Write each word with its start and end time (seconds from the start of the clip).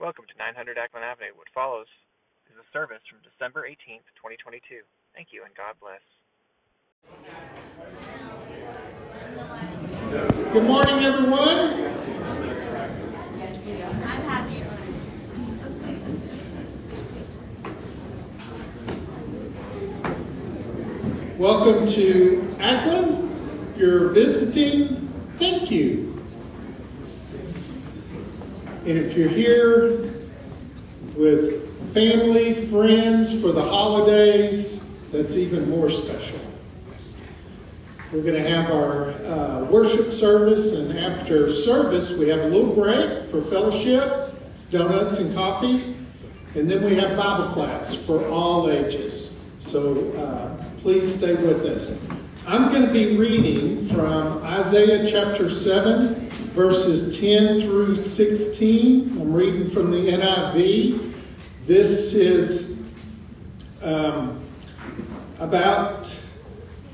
Welcome 0.00 0.24
to 0.26 0.36
900 0.36 0.76
Acklen 0.76 1.02
Avenue. 1.02 1.30
What 1.36 1.46
follows 1.54 1.86
is 2.50 2.56
a 2.58 2.66
service 2.72 3.00
from 3.08 3.20
December 3.22 3.62
18th, 3.62 4.02
2022. 4.18 4.82
Thank 5.14 5.28
you 5.30 5.44
and 5.44 5.54
God 5.54 5.76
bless. 5.78 6.02
Good 10.52 10.64
morning, 10.64 11.04
everyone. 11.04 11.84
Welcome 21.38 21.86
to 21.86 22.48
Acklen. 22.58 23.70
If 23.70 23.78
you're 23.78 24.08
visiting, 24.08 25.08
thank 25.38 25.70
you. 25.70 26.03
And 28.86 28.98
if 28.98 29.16
you're 29.16 29.30
here 29.30 30.12
with 31.16 31.94
family, 31.94 32.66
friends 32.66 33.32
for 33.40 33.50
the 33.50 33.62
holidays, 33.62 34.78
that's 35.10 35.36
even 35.36 35.70
more 35.70 35.88
special. 35.88 36.38
We're 38.12 38.22
going 38.22 38.42
to 38.42 38.46
have 38.46 38.70
our 38.70 39.12
uh, 39.24 39.64
worship 39.70 40.12
service, 40.12 40.72
and 40.72 40.98
after 40.98 41.50
service, 41.50 42.10
we 42.10 42.28
have 42.28 42.40
a 42.40 42.48
little 42.48 42.74
break 42.74 43.30
for 43.30 43.40
fellowship, 43.40 44.38
donuts 44.70 45.16
and 45.16 45.34
coffee, 45.34 45.96
and 46.54 46.70
then 46.70 46.84
we 46.84 46.94
have 46.96 47.16
Bible 47.16 47.54
class 47.54 47.94
for 47.94 48.28
all 48.28 48.70
ages. 48.70 49.32
So 49.60 50.12
uh, 50.12 50.62
please 50.82 51.12
stay 51.12 51.36
with 51.36 51.64
us. 51.64 51.98
I'm 52.46 52.70
going 52.70 52.86
to 52.86 52.92
be 52.92 53.16
reading 53.16 53.88
from 53.88 54.44
Isaiah 54.44 55.10
chapter 55.10 55.48
7, 55.48 56.23
verses 56.54 57.18
10 57.18 57.62
through 57.62 57.96
16. 57.96 59.20
I'm 59.20 59.32
reading 59.32 59.70
from 59.70 59.90
the 59.90 59.96
NIV. 59.96 61.12
This 61.66 62.14
is 62.14 62.78
um, 63.82 64.40
about 65.40 66.14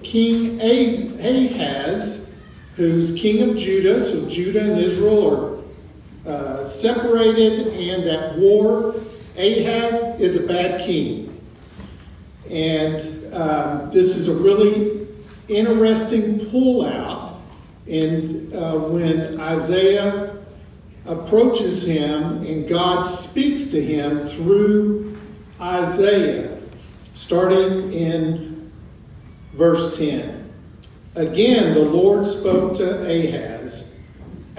King 0.02 0.58
Ahaz, 0.62 2.30
who's 2.76 3.14
king 3.14 3.50
of 3.50 3.58
Judah. 3.58 4.00
So 4.00 4.26
Judah 4.30 4.62
and 4.62 4.80
Israel 4.80 5.62
are 6.26 6.30
uh, 6.30 6.66
separated 6.66 7.68
and 7.68 8.04
at 8.04 8.38
war. 8.38 8.94
Ahaz 9.36 10.18
is 10.18 10.36
a 10.36 10.46
bad 10.46 10.80
king. 10.86 11.38
And 12.48 13.34
um, 13.34 13.90
this 13.90 14.16
is 14.16 14.28
a 14.28 14.34
really 14.34 15.06
interesting 15.48 16.38
pullout 16.46 17.36
and 17.86 18.39
uh, 18.54 18.78
when 18.78 19.40
Isaiah 19.40 20.36
approaches 21.06 21.86
him 21.86 22.44
and 22.44 22.68
God 22.68 23.04
speaks 23.04 23.66
to 23.70 23.82
him 23.82 24.28
through 24.28 25.18
Isaiah, 25.60 26.58
starting 27.14 27.92
in 27.92 28.72
verse 29.54 29.96
10. 29.98 30.52
Again, 31.14 31.74
the 31.74 31.80
Lord 31.80 32.26
spoke 32.26 32.76
to 32.76 33.02
Ahaz 33.02 33.90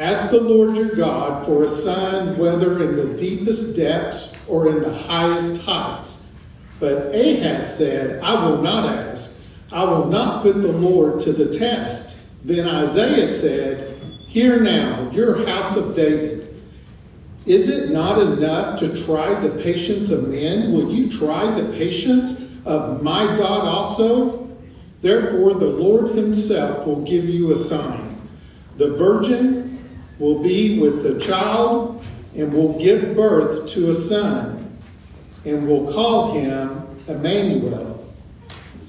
Ask 0.02 0.32
the 0.32 0.42
Lord 0.42 0.76
your 0.76 0.96
God 0.96 1.46
for 1.46 1.64
a 1.64 1.68
sign, 1.68 2.36
whether 2.40 2.82
in 2.84 2.96
the 2.96 3.16
deepest 3.20 3.76
depths 3.76 4.34
or 4.48 4.68
in 4.68 4.82
the 4.82 4.92
highest 4.92 5.62
heights. 5.62 6.28
But 6.80 7.14
Ahaz 7.14 7.78
said, 7.78 8.20
I 8.24 8.44
will 8.44 8.64
not 8.64 8.92
ask. 8.92 9.38
I 9.72 9.84
will 9.84 10.08
not 10.08 10.42
put 10.42 10.64
the 10.64 10.72
Lord 10.72 11.22
to 11.22 11.34
the 11.34 11.56
test. 11.56 12.11
Then 12.44 12.68
Isaiah 12.68 13.28
said, 13.28 14.02
Hear 14.28 14.60
now, 14.60 15.12
your 15.12 15.46
house 15.46 15.76
of 15.76 15.96
David. 15.96 16.62
Is 17.46 17.70
it 17.70 17.92
not 17.92 18.20
enough 18.20 18.80
to 18.80 19.06
try 19.06 19.40
the 19.40 19.62
patience 19.62 20.10
of 20.10 20.30
men? 20.30 20.72
Will 20.72 20.94
you 20.94 21.10
try 21.10 21.52
the 21.60 21.72
patience 21.74 22.48
of 22.66 23.04
my 23.04 23.36
God 23.36 23.68
also? 23.68 24.50
Therefore, 25.02 25.56
the 25.56 25.66
Lord 25.66 26.16
himself 26.16 26.86
will 26.86 27.04
give 27.04 27.26
you 27.26 27.52
a 27.52 27.56
sign. 27.56 28.22
The 28.78 28.96
virgin 28.96 29.90
will 30.20 30.42
be 30.42 30.80
with 30.80 31.04
the 31.04 31.20
child 31.20 32.04
and 32.36 32.54
will 32.54 32.80
give 32.80 33.16
birth 33.16 33.68
to 33.72 33.90
a 33.90 33.94
son, 33.94 34.78
and 35.44 35.68
will 35.68 35.92
call 35.92 36.40
him 36.40 36.88
Emmanuel 37.08 38.01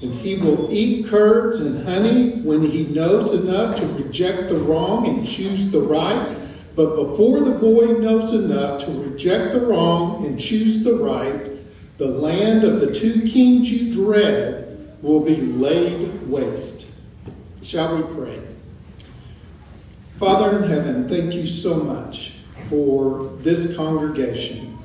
and 0.03 0.13
he 0.15 0.35
will 0.35 0.67
eat 0.69 1.07
curds 1.07 1.61
and 1.61 1.87
honey 1.87 2.41
when 2.41 2.69
he 2.69 2.83
knows 2.87 3.31
enough 3.31 3.77
to 3.77 3.85
reject 3.87 4.49
the 4.49 4.57
wrong 4.57 5.07
and 5.07 5.25
choose 5.25 5.71
the 5.71 5.79
right. 5.79 6.37
But 6.75 6.95
before 6.95 7.39
the 7.39 7.51
boy 7.51 7.85
knows 7.99 8.33
enough 8.33 8.83
to 8.83 8.91
reject 8.91 9.53
the 9.53 9.61
wrong 9.61 10.25
and 10.25 10.37
choose 10.37 10.83
the 10.83 10.95
right, 10.95 11.51
the 11.97 12.07
land 12.07 12.65
of 12.65 12.81
the 12.81 12.93
two 12.93 13.21
kings 13.29 13.71
you 13.71 13.93
dread 13.93 14.97
will 15.01 15.21
be 15.21 15.37
laid 15.37 16.27
waste. 16.27 16.87
Shall 17.61 17.95
we 17.95 18.13
pray? 18.13 18.41
Father 20.19 20.57
in 20.57 20.69
heaven, 20.69 21.07
thank 21.07 21.33
you 21.33 21.47
so 21.47 21.75
much 21.75 22.33
for 22.67 23.31
this 23.39 23.75
congregation, 23.77 24.77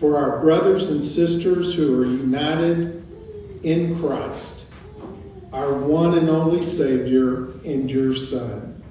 for 0.00 0.16
our 0.16 0.40
brothers 0.40 0.88
and 0.88 1.04
sisters 1.04 1.74
who 1.74 2.00
are 2.00 2.06
united 2.06 2.95
in 3.62 3.98
Christ, 4.00 4.66
our 5.52 5.74
one 5.74 6.16
and 6.18 6.28
only 6.28 6.62
Savior 6.62 7.50
and 7.64 7.90
your 7.90 8.14
Son. 8.14 8.82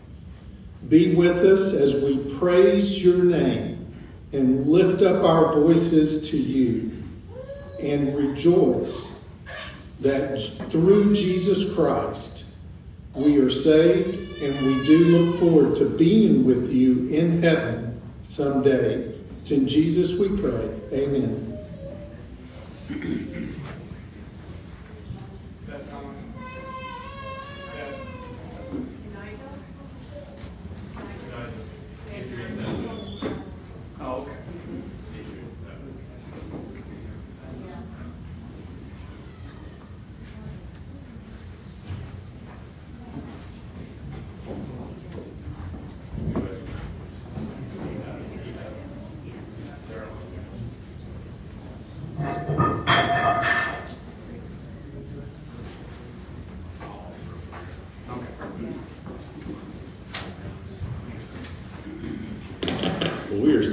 Be 0.87 1.15
with 1.15 1.37
us 1.37 1.73
as 1.73 1.95
we 1.95 2.37
praise 2.37 3.03
your 3.03 3.23
name 3.23 3.93
and 4.31 4.67
lift 4.67 5.01
up 5.01 5.23
our 5.23 5.53
voices 5.53 6.29
to 6.29 6.37
you 6.37 7.03
and 7.79 8.15
rejoice 8.15 9.23
that 10.01 10.39
through 10.69 11.15
Jesus 11.15 11.73
Christ 11.73 12.43
we 13.13 13.37
are 13.37 13.49
saved 13.49 14.41
and 14.41 14.65
we 14.65 14.85
do 14.85 14.97
look 15.17 15.39
forward 15.39 15.75
to 15.77 15.89
being 15.97 16.45
with 16.45 16.71
you 16.71 17.07
in 17.07 17.41
heaven 17.41 18.01
someday. 18.23 19.13
It's 19.41 19.51
in 19.51 19.67
Jesus 19.67 20.19
we 20.19 20.29
pray. 20.29 20.69
Amen. 20.91 21.45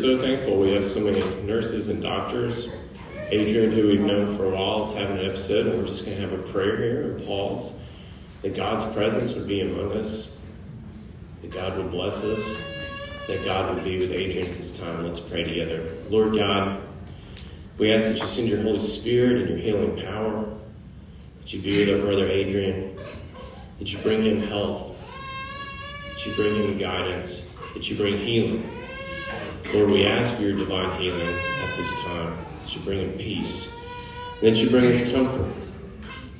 so 0.03 0.19
thankful 0.19 0.59
we 0.59 0.73
have 0.73 0.85
so 0.85 0.99
many 0.99 1.21
nurses 1.63 1.87
and 1.87 2.03
doctors. 2.03 2.71
Adrian, 3.31 3.71
who 3.71 3.87
we've 3.87 4.01
known 4.01 4.37
for 4.37 4.47
a 4.47 4.51
while, 4.51 4.85
is 4.85 4.93
having 4.97 5.19
an 5.19 5.27
episode, 5.27 5.69
and 5.69 5.79
we're 5.79 5.87
just 5.87 6.05
going 6.05 6.17
to 6.17 6.29
have 6.29 6.33
a 6.33 6.43
prayer 6.51 6.77
here 6.77 7.13
and 7.13 7.25
pause 7.25 7.73
that 8.43 8.57
God's 8.57 8.93
presence 8.93 9.33
would 9.35 9.47
be 9.47 9.61
among 9.61 9.93
us, 9.93 10.33
that 11.41 11.53
God 11.53 11.79
would 11.79 11.93
bless 11.93 12.25
us, 12.25 12.45
that 13.29 13.45
God 13.45 13.73
would 13.73 13.85
be 13.85 14.01
with 14.01 14.11
Adrian 14.11 14.51
at 14.51 14.57
this 14.57 14.77
time. 14.77 15.07
Let's 15.07 15.21
pray 15.21 15.45
together. 15.45 15.89
Lord 16.11 16.35
God, 16.35 16.83
we 17.79 17.93
ask 17.93 18.07
that 18.09 18.19
you 18.19 18.27
send 18.27 18.49
your 18.49 18.63
Holy 18.63 18.81
Spirit 18.81 19.43
and 19.43 19.51
your 19.51 19.59
healing 19.59 20.05
power, 20.05 20.45
that 21.43 21.53
you 21.53 21.63
be 21.63 21.79
with 21.79 21.97
our 21.97 22.05
brother 22.05 22.27
Adrian, 22.27 22.99
that 23.79 23.93
you 23.93 23.99
bring 23.99 24.25
him 24.25 24.43
health, 24.43 24.97
that 26.09 26.27
you 26.27 26.35
bring 26.35 26.57
him 26.57 26.77
guidance, 26.77 27.49
that 27.73 27.89
you 27.89 27.97
bring 27.97 28.19
healing. 28.19 28.69
Lord, 29.73 29.91
we 29.91 30.05
ask 30.05 30.35
for 30.37 30.43
your 30.43 30.57
divine 30.57 31.01
healing 31.01 31.21
at 31.21 31.77
this 31.77 31.93
time, 32.03 32.37
that 32.61 32.75
you 32.75 32.81
bring 32.83 33.01
in 33.01 33.13
peace, 33.19 33.75
and 34.41 34.55
that 34.55 34.61
you 34.61 34.69
bring 34.69 34.85
us 34.85 35.11
comfort. 35.13 35.53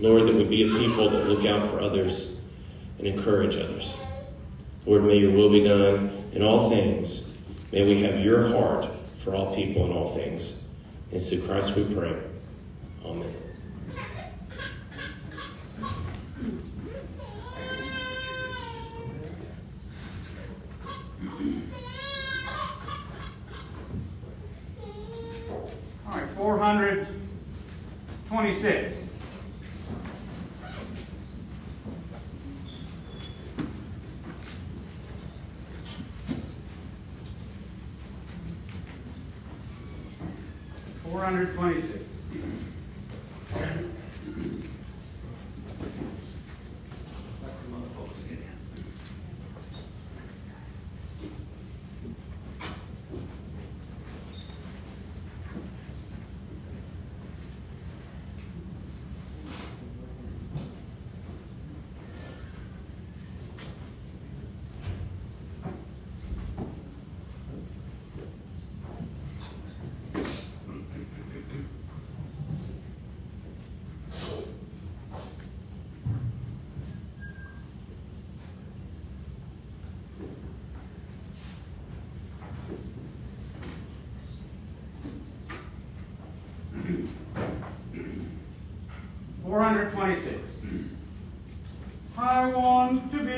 Lord, 0.01 0.27
that 0.27 0.35
we 0.35 0.45
be 0.45 0.69
a 0.69 0.79
people 0.79 1.09
that 1.11 1.27
look 1.27 1.47
out 1.47 1.71
for 1.71 1.81
others 1.81 2.41
and 2.99 3.07
encourage 3.07 3.57
others. 3.57 3.95
Lord, 4.85 5.05
may 5.05 5.17
your 5.17 5.31
will 5.31 5.51
be 5.51 5.63
done 5.63 6.31
in 6.33 6.43
all 6.43 6.69
things. 6.69 7.29
May 7.73 7.85
we 7.85 8.03
have 8.03 8.21
your 8.21 8.49
heart 8.49 8.89
for 9.23 9.35
all 9.35 9.55
people 9.55 9.87
in 9.87 9.93
all 9.93 10.15
things. 10.15 10.65
And 11.13 11.23
through 11.23 11.47
Christ 11.47 11.77
we 11.77 11.85
pray. 11.95 12.17
Amen. 13.05 13.42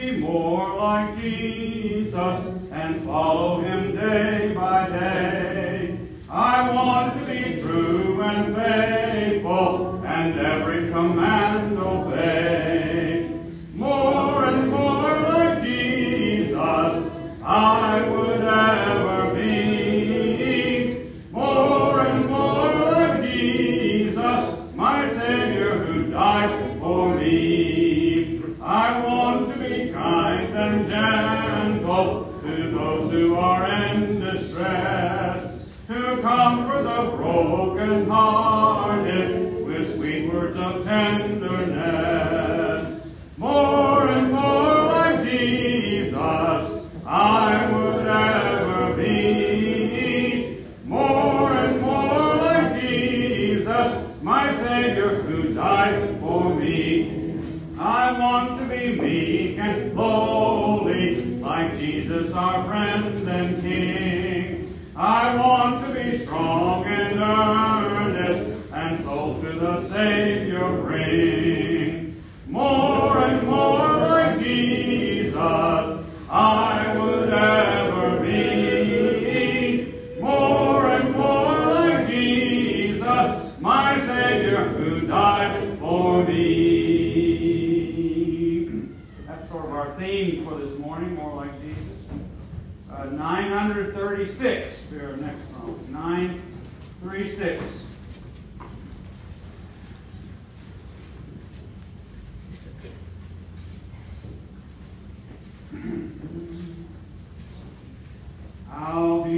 be 0.04 0.18
more 0.18 0.76
like 0.76 1.16
Jesus 1.18 2.44
and 2.70 3.04
follow 3.04 3.53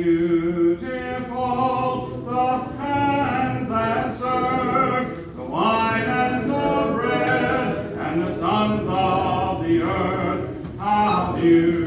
beautiful 0.02 1.86
the 2.26 2.48
hands 2.76 3.68
that 3.70 4.18
serve 4.18 5.36
the 5.36 5.42
wine 5.42 6.02
and 6.02 6.50
the 6.50 6.92
bread 6.92 7.92
and 7.94 8.22
the 8.22 8.34
sons 8.38 8.86
of 8.88 9.64
the 9.64 9.82
earth. 9.82 10.78
How 10.78 11.32
beautiful. 11.40 11.85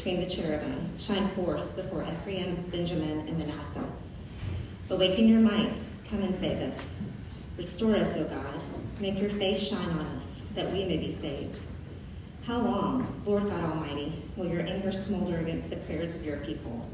Between 0.00 0.20
the 0.26 0.34
cherubim, 0.34 0.88
shine 0.98 1.28
forth 1.34 1.76
before 1.76 2.02
Ephraim, 2.02 2.64
Benjamin, 2.70 3.28
and 3.28 3.38
Manasseh. 3.38 3.84
Awaken 4.88 5.28
your 5.28 5.40
might, 5.40 5.78
come 6.08 6.22
and 6.22 6.34
save 6.34 6.56
us. 6.72 7.02
Restore 7.58 7.96
us, 7.96 8.16
O 8.16 8.24
God. 8.24 8.62
Make 8.98 9.20
your 9.20 9.28
face 9.28 9.58
shine 9.58 9.90
on 9.90 10.06
us, 10.16 10.40
that 10.54 10.72
we 10.72 10.86
may 10.86 10.96
be 10.96 11.14
saved. 11.14 11.60
How 12.44 12.62
long, 12.62 13.22
Lord 13.26 13.50
God 13.50 13.62
Almighty, 13.62 14.22
will 14.36 14.48
your 14.48 14.62
anger 14.62 14.90
smolder 14.90 15.36
against 15.36 15.68
the 15.68 15.76
prayers 15.76 16.14
of 16.14 16.24
your 16.24 16.38
people? 16.38 16.88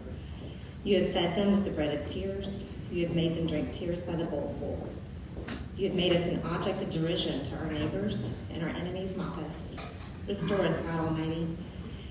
You 0.83 1.05
have 1.05 1.13
fed 1.13 1.37
them 1.37 1.53
with 1.53 1.65
the 1.65 1.71
bread 1.71 1.97
of 1.97 2.09
tears. 2.09 2.65
You 2.91 3.07
have 3.07 3.15
made 3.15 3.37
them 3.37 3.47
drink 3.47 3.73
tears 3.73 4.03
by 4.03 4.17
the 4.17 4.25
bowlful. 4.25 4.85
You 5.77 5.87
have 5.87 5.97
made 5.97 6.13
us 6.13 6.27
an 6.27 6.43
object 6.43 6.83
of 6.83 6.91
derision 6.91 7.45
to 7.45 7.57
our 7.57 7.71
neighbors, 7.71 8.27
and 8.53 8.65
our 8.65 8.71
enemies 8.71 9.17
mock 9.17 9.39
us. 9.39 9.77
Restore 10.27 10.63
us, 10.63 10.77
God 10.79 11.07
Almighty. 11.07 11.57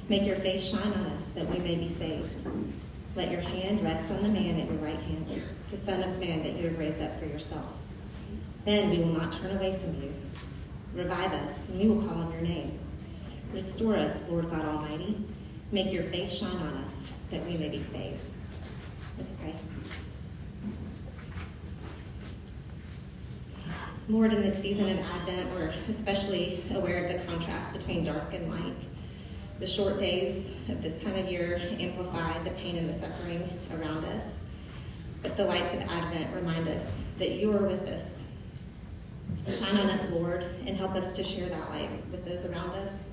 Make 0.08 0.24
your 0.24 0.36
face 0.38 0.64
shine 0.64 0.94
on 0.94 1.06
us, 1.08 1.26
that 1.34 1.50
we 1.50 1.58
may 1.58 1.76
be 1.76 1.94
saved. 1.98 2.48
Let 3.16 3.32
your 3.32 3.42
hand 3.42 3.84
rest 3.84 4.12
on 4.12 4.22
the 4.22 4.30
man 4.30 4.60
at 4.60 4.70
your 4.70 4.78
right 4.80 5.00
hand, 5.00 5.44
the 5.72 5.78
Son 5.78 6.04
of 6.04 6.20
Man 6.20 6.44
that 6.44 6.58
you 6.58 6.68
have 6.68 6.78
raised 6.78 7.02
up 7.02 7.20
for 7.20 7.26
yourself. 7.26 7.66
Then 8.66 8.92
we 8.92 9.00
will 9.00 9.18
not 9.18 9.34
turn 9.34 9.58
away 9.58 9.80
from 9.80 10.02
you. 10.02 10.14
Revive 10.94 11.32
us, 11.34 11.68
and 11.70 11.80
we 11.80 11.88
will 11.88 12.04
call 12.04 12.20
on 12.20 12.32
your 12.34 12.42
name. 12.42 12.78
Restore 13.52 13.96
us, 13.96 14.18
Lord 14.30 14.50
God 14.52 14.66
Almighty. 14.66 15.26
Make 15.72 15.92
your 15.92 16.04
face 16.04 16.32
shine 16.32 16.56
on 16.56 16.84
us, 16.86 16.94
that 17.32 17.44
we 17.46 17.58
may 17.58 17.70
be 17.70 17.84
saved. 17.92 18.30
Let's 19.18 19.32
pray. 19.32 19.56
Lord, 24.08 24.34
in 24.34 24.42
this 24.44 24.62
season 24.62 24.88
of 24.90 25.00
Advent, 25.00 25.52
we're 25.56 25.74
especially 25.90 26.64
aware 26.76 27.06
of 27.06 27.14
the 27.14 27.26
contrast 27.26 27.74
between 27.74 28.04
dark 28.04 28.34
and 28.34 28.52
light. 28.52 28.88
The 29.58 29.68
short 29.68 30.00
days 30.00 30.50
of 30.68 30.84
this 30.84 31.02
time 31.02 31.16
of 31.16 31.32
year 31.32 31.62
amplify 31.80 32.44
the 32.44 32.50
pain 32.52 32.76
and 32.76 32.90
the 32.90 33.00
suffering 33.00 33.50
around 33.74 34.04
us. 34.04 34.24
But 35.22 35.38
the 35.38 35.46
lights 35.46 35.74
of 35.74 35.80
Advent 35.80 36.36
remind 36.36 36.68
us 36.68 36.84
that 37.20 37.32
you 37.32 37.54
are 37.54 37.64
with 37.64 37.88
us. 37.88 38.20
Shine 39.48 39.78
on 39.78 39.90
us, 39.90 40.12
Lord, 40.12 40.44
and 40.66 40.76
help 40.76 40.92
us 40.96 41.14
to 41.14 41.24
share 41.24 41.48
that 41.48 41.70
light 41.70 41.90
with 42.12 42.26
those 42.26 42.44
around 42.44 42.72
us. 42.72 43.12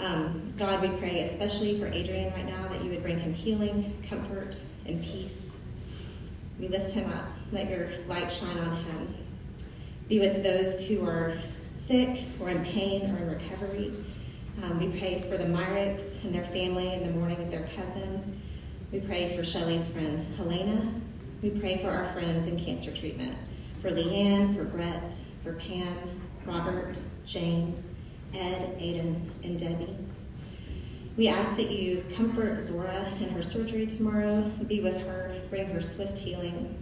Um, 0.00 0.52
God, 0.58 0.82
we 0.82 0.88
pray 0.98 1.22
especially 1.22 1.78
for 1.78 1.86
Adrian 1.86 2.32
right 2.32 2.44
now 2.44 2.66
that 2.68 2.82
you 2.82 2.90
would 2.90 3.02
bring 3.04 3.20
him 3.20 3.32
healing, 3.32 4.02
comfort, 4.10 4.56
and 4.84 5.00
peace. 5.00 5.42
We 6.58 6.66
lift 6.66 6.90
him 6.90 7.08
up. 7.12 7.28
Let 7.52 7.70
your 7.70 7.90
light 8.08 8.32
shine 8.32 8.58
on 8.58 8.76
him. 8.84 9.14
Be 10.08 10.18
with 10.18 10.42
those 10.42 10.80
who 10.80 11.06
are 11.06 11.40
sick 11.86 12.24
or 12.40 12.50
in 12.50 12.64
pain 12.64 13.14
or 13.14 13.18
in 13.18 13.30
recovery. 13.30 13.92
Um, 14.62 14.78
we 14.80 14.98
pray 14.98 15.20
for 15.28 15.36
the 15.36 15.44
Myricks 15.44 16.24
and 16.24 16.34
their 16.34 16.46
family 16.46 16.94
in 16.94 17.06
the 17.06 17.12
mourning 17.12 17.42
of 17.42 17.50
their 17.50 17.68
cousin. 17.76 18.40
We 18.90 19.00
pray 19.00 19.36
for 19.36 19.44
Shelley's 19.44 19.86
friend 19.88 20.24
Helena. 20.36 20.94
We 21.42 21.50
pray 21.50 21.82
for 21.82 21.90
our 21.90 22.10
friends 22.14 22.46
in 22.46 22.58
cancer 22.58 22.90
treatment, 22.90 23.36
for 23.82 23.90
Leanne, 23.90 24.56
for 24.56 24.64
Brett, 24.64 25.14
for 25.44 25.52
Pam, 25.54 26.22
Robert, 26.46 26.98
Jane, 27.26 27.82
Ed, 28.32 28.78
Aiden, 28.78 29.28
and 29.44 29.60
Debbie. 29.60 29.94
We 31.18 31.28
ask 31.28 31.54
that 31.56 31.70
you 31.70 32.02
comfort 32.14 32.62
Zora 32.62 33.12
in 33.20 33.28
her 33.28 33.42
surgery 33.42 33.86
tomorrow, 33.86 34.50
be 34.66 34.80
with 34.80 34.96
her, 35.02 35.38
bring 35.50 35.66
her 35.66 35.82
swift 35.82 36.16
healing, 36.16 36.78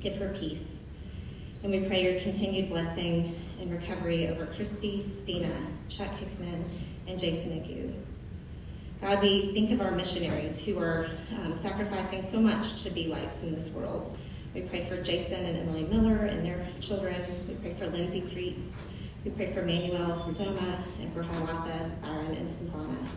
give 0.00 0.16
her 0.16 0.34
peace. 0.38 0.75
And 1.62 1.72
we 1.72 1.80
pray 1.80 2.02
your 2.12 2.20
continued 2.20 2.68
blessing 2.68 3.40
and 3.60 3.70
recovery 3.70 4.28
over 4.28 4.46
Christy, 4.46 5.10
Stina, 5.20 5.50
Chuck 5.88 6.10
Hickman, 6.10 6.64
and 7.06 7.18
Jason 7.18 7.50
Agu. 7.50 7.92
God, 9.00 9.22
we 9.22 9.52
think 9.52 9.72
of 9.72 9.80
our 9.80 9.90
missionaries 9.90 10.60
who 10.60 10.78
are 10.78 11.08
um, 11.32 11.58
sacrificing 11.60 12.26
so 12.30 12.40
much 12.40 12.82
to 12.84 12.90
be 12.90 13.08
lights 13.08 13.42
in 13.42 13.54
this 13.54 13.68
world. 13.70 14.16
We 14.54 14.62
pray 14.62 14.88
for 14.88 15.02
Jason 15.02 15.44
and 15.44 15.58
Emily 15.58 15.84
Miller 15.84 16.24
and 16.26 16.46
their 16.46 16.66
children. 16.80 17.22
We 17.46 17.54
pray 17.56 17.74
for 17.74 17.88
Lindsay 17.88 18.22
Creeks. 18.22 18.70
We 19.24 19.32
pray 19.32 19.52
for 19.52 19.62
Manuel 19.62 20.24
Verdoma 20.26 20.82
and 21.00 21.12
for 21.12 21.22
Hiawatha, 21.22 21.90
Byron, 22.00 22.34
and 22.34 22.58
Susanna. 22.58 23.08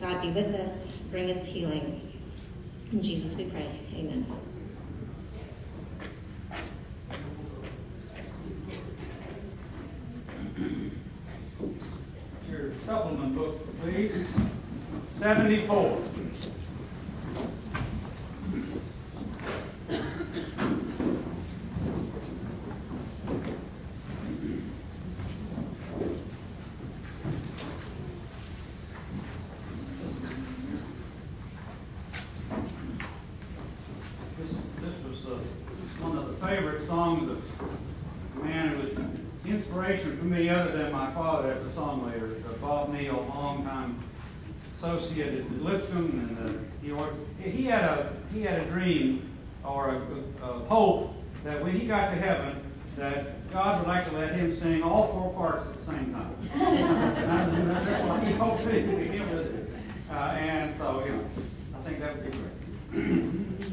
God 0.00 0.20
be 0.20 0.30
with 0.30 0.54
us, 0.54 0.88
bring 1.10 1.30
us 1.30 1.46
healing. 1.46 2.18
In 2.90 3.02
Jesus 3.02 3.36
we 3.36 3.44
pray. 3.44 3.78
Amen. 3.94 4.26
Your 12.50 12.71
supplement 12.86 13.34
book, 13.34 13.80
please. 13.80 14.26
74. 15.18 15.98
This, 34.38 34.56
this 34.80 34.94
was 35.04 35.26
uh, 35.26 35.38
one 36.00 36.18
of 36.18 36.28
the 36.28 36.46
favorite 36.46 36.86
songs 36.86 37.30
of 37.30 38.42
man. 38.42 38.68
It 38.68 38.96
was 38.96 39.04
inspiration 39.46 40.18
for 40.18 40.24
me, 40.24 40.48
other 40.48 40.72
than 40.76 40.92
my 40.92 41.12
father 41.12 41.52
as 41.52 41.64
a 41.64 41.68
songwriter, 41.68 42.11
uh, 42.72 42.84
Bob 42.84 42.92
Neal, 42.92 43.26
longtime 43.28 43.98
associate 44.78 45.40
at 45.40 45.62
Lipscomb, 45.62 46.36
and 46.42 46.48
uh, 46.48 47.42
he, 47.42 47.50
he 47.50 47.64
had 47.64 47.84
a 47.84 48.16
he 48.32 48.42
had 48.42 48.60
a 48.60 48.64
dream 48.66 49.30
or 49.64 49.90
a, 49.90 50.44
a 50.44 50.58
hope 50.64 51.14
that 51.44 51.62
when 51.62 51.78
he 51.78 51.86
got 51.86 52.10
to 52.10 52.16
heaven, 52.16 52.62
that 52.96 53.50
God 53.52 53.78
would 53.78 53.88
like 53.88 54.08
to 54.08 54.16
let 54.16 54.34
him 54.34 54.58
sing 54.58 54.82
all 54.82 55.12
four 55.12 55.32
parts 55.34 55.66
at 55.66 55.78
the 55.78 55.84
same 55.84 56.12
time. 56.12 56.36
that's 57.78 58.02
what 58.04 58.22
he 58.24 58.32
hoped 58.32 58.60
he 58.62 58.82
would 58.82 59.10
be 59.10 59.16
able 59.16 59.28
to 59.28 59.44
do. 59.44 59.66
Uh, 60.10 60.14
and 60.14 60.76
so, 60.78 61.04
you 61.04 61.12
know, 61.12 61.24
I 61.78 61.88
think 61.88 62.00
that 62.00 62.16
would 62.16 62.32
be 62.32 62.38
great. 62.38 63.72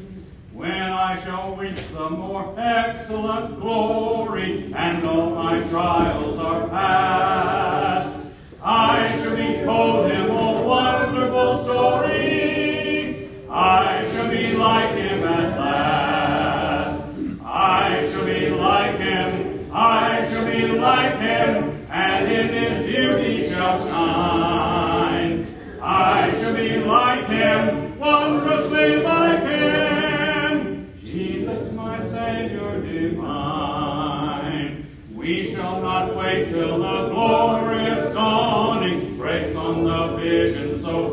When 0.52 0.72
I 0.72 1.18
shall 1.24 1.56
reach 1.56 1.78
the 1.92 2.10
more 2.10 2.54
excellent 2.58 3.60
glory, 3.60 4.70
and 4.76 5.06
all 5.06 5.30
my 5.30 5.66
trials 5.68 6.38
are 6.38 6.68
past, 6.68 8.19
I 8.62 9.18
shall 9.18 9.36
behold 9.36 10.10
him, 10.10 10.30
a 10.30 10.62
wonderful 10.62 11.64
story. 11.64 13.30
I 13.48 14.06
shall 14.12 14.28
be 14.30 14.52
like 14.52 14.94
him 14.96 15.24
at 15.24 15.58
last. 15.58 17.14
I 17.42 18.10
shall 18.10 18.26
be 18.26 18.50
like 18.50 18.98
him, 18.98 19.70
I 19.72 20.28
shall 20.28 20.44
be 20.44 20.66
like 20.66 21.18
him, 21.20 21.86
and 21.90 22.30
in 22.30 22.48
his 22.48 22.86
beauty 22.86 23.48
shall 23.48 23.78
shine. 23.88 25.46
I 25.82 26.30
shall 26.38 26.54
be 26.54 26.76
like 26.76 27.28
him, 27.28 27.98
wondrously 27.98 28.96
like 28.96 29.19
wait 36.08 36.48
till 36.48 36.78
the 36.78 37.08
glorious 37.10 38.14
dawning 38.14 39.16
breaks 39.16 39.54
on 39.54 39.84
the 39.84 40.16
vision 40.16 40.80
so 40.82 41.09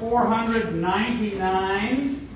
499. 0.00 2.28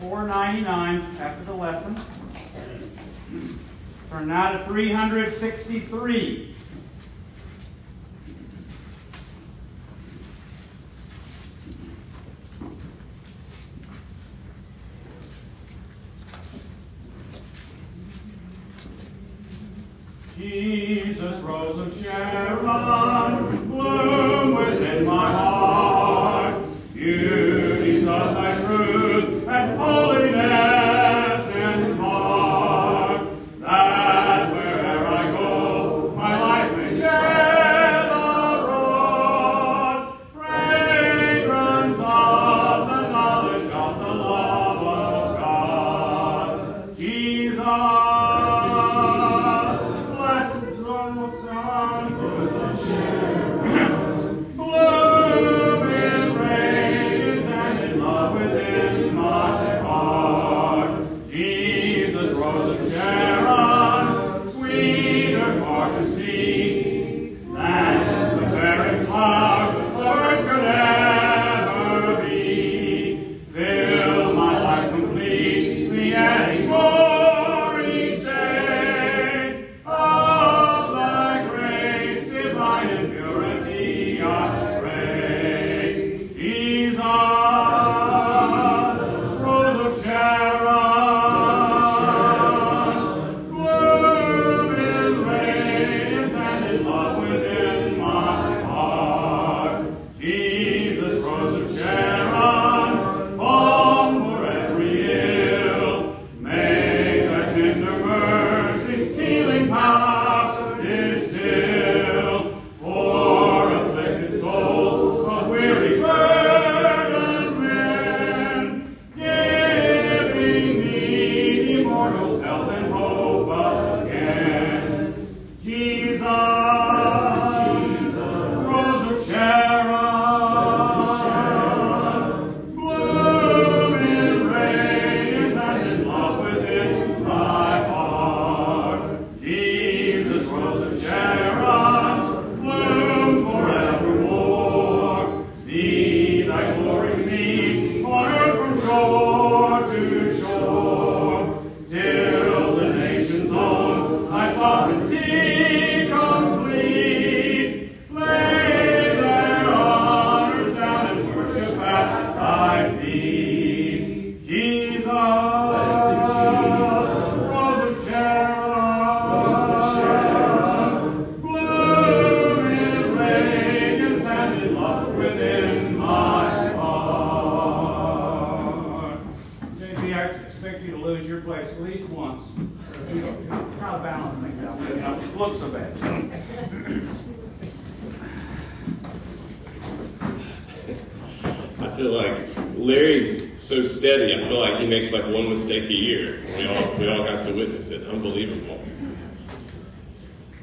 499 0.00 1.16
after 1.18 1.44
the 1.44 1.52
lesson. 1.52 2.00
Turn 4.10 4.28
now 4.28 4.52
to 4.52 4.64
363. 4.66 6.55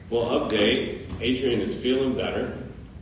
Well, 0.10 0.26
update. 0.26 1.02
Adrian 1.21 1.62
is 1.62 1.76
feeling 1.76 2.15
better, 2.15 2.58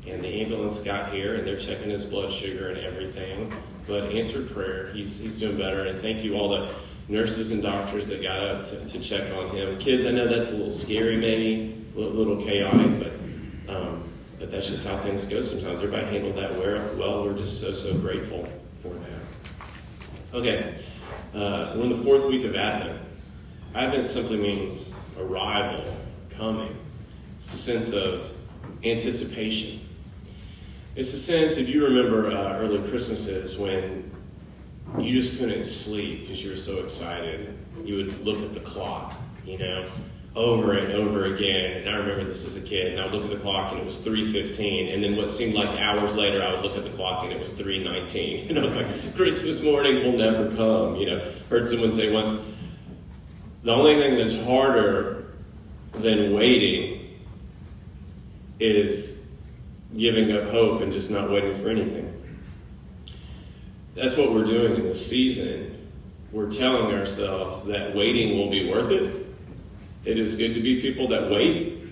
and 0.07 0.23
the 0.23 0.41
ambulance 0.41 0.79
got 0.79 1.11
here, 1.13 1.35
and 1.35 1.47
they're 1.47 1.59
checking 1.59 1.89
his 1.89 2.05
blood 2.05 2.31
sugar 2.31 2.69
and 2.69 2.79
everything. 2.79 3.51
But 3.87 4.11
answered 4.11 4.51
prayer. 4.51 4.91
He's 4.93 5.17
he's 5.19 5.39
doing 5.39 5.57
better, 5.57 5.85
and 5.85 5.99
thank 6.01 6.23
you 6.23 6.35
all 6.35 6.49
the 6.49 6.73
nurses 7.07 7.51
and 7.51 7.61
doctors 7.61 8.07
that 8.07 8.21
got 8.21 8.39
up 8.39 8.65
to, 8.65 8.85
to 8.85 8.99
check 8.99 9.33
on 9.33 9.49
him. 9.55 9.77
Kids, 9.79 10.05
I 10.05 10.11
know 10.11 10.27
that's 10.27 10.49
a 10.49 10.53
little 10.53 10.71
scary, 10.71 11.17
maybe 11.17 11.85
a 11.95 11.99
little, 11.99 12.41
chaotic, 12.41 12.99
but 13.67 13.75
um, 13.75 14.03
but 14.39 14.51
that's 14.51 14.67
just 14.67 14.87
how 14.87 14.97
things 14.99 15.25
go 15.25 15.41
sometimes. 15.41 15.79
Everybody 15.79 16.07
handled 16.07 16.35
that 16.37 16.57
well. 16.57 17.23
We're 17.23 17.37
just 17.37 17.59
so, 17.59 17.73
so 17.73 17.97
grateful 17.97 18.47
for 18.81 18.89
that. 18.89 20.37
Okay, 20.37 20.83
uh, 21.33 21.73
we're 21.75 21.83
in 21.83 21.89
the 21.89 22.03
fourth 22.03 22.25
week 22.25 22.45
of 22.45 22.55
Advent. 22.55 23.01
Advent 23.75 24.07
simply 24.07 24.37
means 24.37 24.83
arrival, 25.19 25.83
coming. 26.37 26.75
It's 27.39 27.53
a 27.53 27.57
sense 27.57 27.91
of 27.91 28.29
anticipation. 28.83 29.87
It's 30.95 31.13
a 31.13 31.17
sense, 31.17 31.57
if 31.57 31.69
you 31.69 31.85
remember 31.85 32.31
uh, 32.31 32.57
early 32.57 32.87
Christmases 32.89 33.57
when 33.57 34.11
you 34.99 35.21
just 35.21 35.39
couldn't 35.39 35.65
sleep 35.65 36.21
because 36.21 36.43
you 36.43 36.51
were 36.51 36.57
so 36.57 36.83
excited, 36.83 37.57
you 37.83 37.95
would 37.95 38.25
look 38.25 38.41
at 38.41 38.53
the 38.53 38.59
clock, 38.59 39.13
you 39.45 39.57
know, 39.57 39.89
over 40.35 40.73
and 40.73 40.93
over 40.93 41.33
again. 41.33 41.77
And 41.77 41.89
I 41.89 41.95
remember 41.97 42.25
this 42.25 42.45
as 42.45 42.55
a 42.55 42.61
kid, 42.61 42.93
and 42.93 43.01
I 43.01 43.05
would 43.05 43.13
look 43.13 43.23
at 43.23 43.31
the 43.31 43.41
clock 43.41 43.71
and 43.71 43.81
it 43.81 43.85
was 43.85 43.97
3.15. 43.99 44.93
And 44.93 45.03
then 45.03 45.15
what 45.15 45.31
seemed 45.31 45.53
like 45.53 45.69
hours 45.79 46.13
later, 46.13 46.43
I 46.43 46.53
would 46.53 46.61
look 46.63 46.77
at 46.77 46.83
the 46.83 46.95
clock 46.95 47.23
and 47.23 47.31
it 47.31 47.39
was 47.39 47.51
3.19. 47.53 48.49
And 48.49 48.59
I 48.59 48.63
was 48.63 48.75
like, 48.75 49.15
Christmas 49.15 49.61
morning 49.61 50.03
will 50.03 50.17
never 50.17 50.53
come. 50.55 50.95
You 50.97 51.05
know, 51.07 51.31
heard 51.49 51.67
someone 51.67 51.91
say 51.91 52.11
once, 52.11 52.39
the 53.63 53.71
only 53.71 53.95
thing 53.95 54.15
that's 54.15 54.35
harder 54.45 55.20
than 55.93 56.33
waiting 56.33 57.19
is 58.59 59.21
giving 59.97 60.31
up 60.31 60.49
hope 60.49 60.81
and 60.81 60.91
just 60.91 61.09
not 61.09 61.29
waiting 61.29 61.55
for 61.55 61.69
anything. 61.69 62.07
that's 63.95 64.15
what 64.15 64.33
we're 64.33 64.45
doing 64.45 64.75
in 64.75 64.83
this 64.83 65.05
season. 65.05 65.89
We're 66.31 66.49
telling 66.49 66.95
ourselves 66.95 67.65
that 67.65 67.93
waiting 67.93 68.37
will 68.37 68.49
be 68.49 68.69
worth 68.69 68.89
it. 68.89 69.25
It 70.05 70.17
is 70.17 70.35
good 70.35 70.53
to 70.53 70.61
be 70.61 70.81
people 70.81 71.09
that 71.09 71.29
wait. 71.29 71.89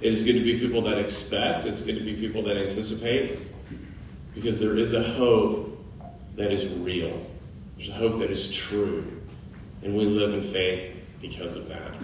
It 0.00 0.12
is 0.12 0.22
good 0.22 0.32
to 0.34 0.40
be 0.40 0.58
people 0.58 0.80
that 0.82 0.98
expect. 0.98 1.66
It's 1.66 1.82
good 1.82 1.96
to 1.96 2.04
be 2.04 2.14
people 2.14 2.42
that 2.44 2.56
anticipate. 2.56 3.38
Because 4.34 4.58
there 4.58 4.76
is 4.76 4.94
a 4.94 5.02
hope 5.02 5.84
that 6.36 6.50
is 6.50 6.66
real. 6.78 7.24
There's 7.76 7.90
a 7.90 7.92
hope 7.92 8.18
that 8.18 8.30
is 8.30 8.50
true. 8.50 9.04
And 9.82 9.94
we 9.94 10.06
live 10.06 10.32
in 10.32 10.52
faith 10.52 10.96
because 11.20 11.54
of 11.54 11.68
that. 11.68 11.94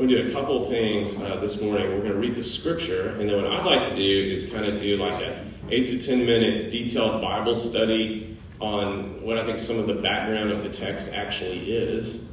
Going 0.00 0.08
to 0.08 0.22
do 0.22 0.30
a 0.30 0.32
couple 0.32 0.70
things 0.70 1.14
uh, 1.16 1.36
this 1.42 1.60
morning. 1.60 1.90
We're 1.90 1.98
going 1.98 2.12
to 2.12 2.18
read 2.18 2.34
the 2.34 2.42
scripture, 2.42 3.10
and 3.20 3.28
then 3.28 3.36
what 3.36 3.52
I'd 3.52 3.66
like 3.66 3.86
to 3.86 3.94
do 3.94 4.30
is 4.30 4.50
kind 4.50 4.64
of 4.64 4.80
do 4.80 4.96
like 4.96 5.22
a 5.22 5.44
eight 5.68 5.88
to 5.88 5.98
ten 6.00 6.24
minute 6.24 6.70
detailed 6.70 7.20
Bible 7.20 7.54
study 7.54 8.38
on 8.60 9.22
what 9.22 9.36
I 9.36 9.44
think 9.44 9.58
some 9.58 9.78
of 9.78 9.86
the 9.86 9.92
background 9.92 10.52
of 10.52 10.62
the 10.62 10.70
text 10.70 11.12
actually 11.12 11.70
is. 11.70 12.24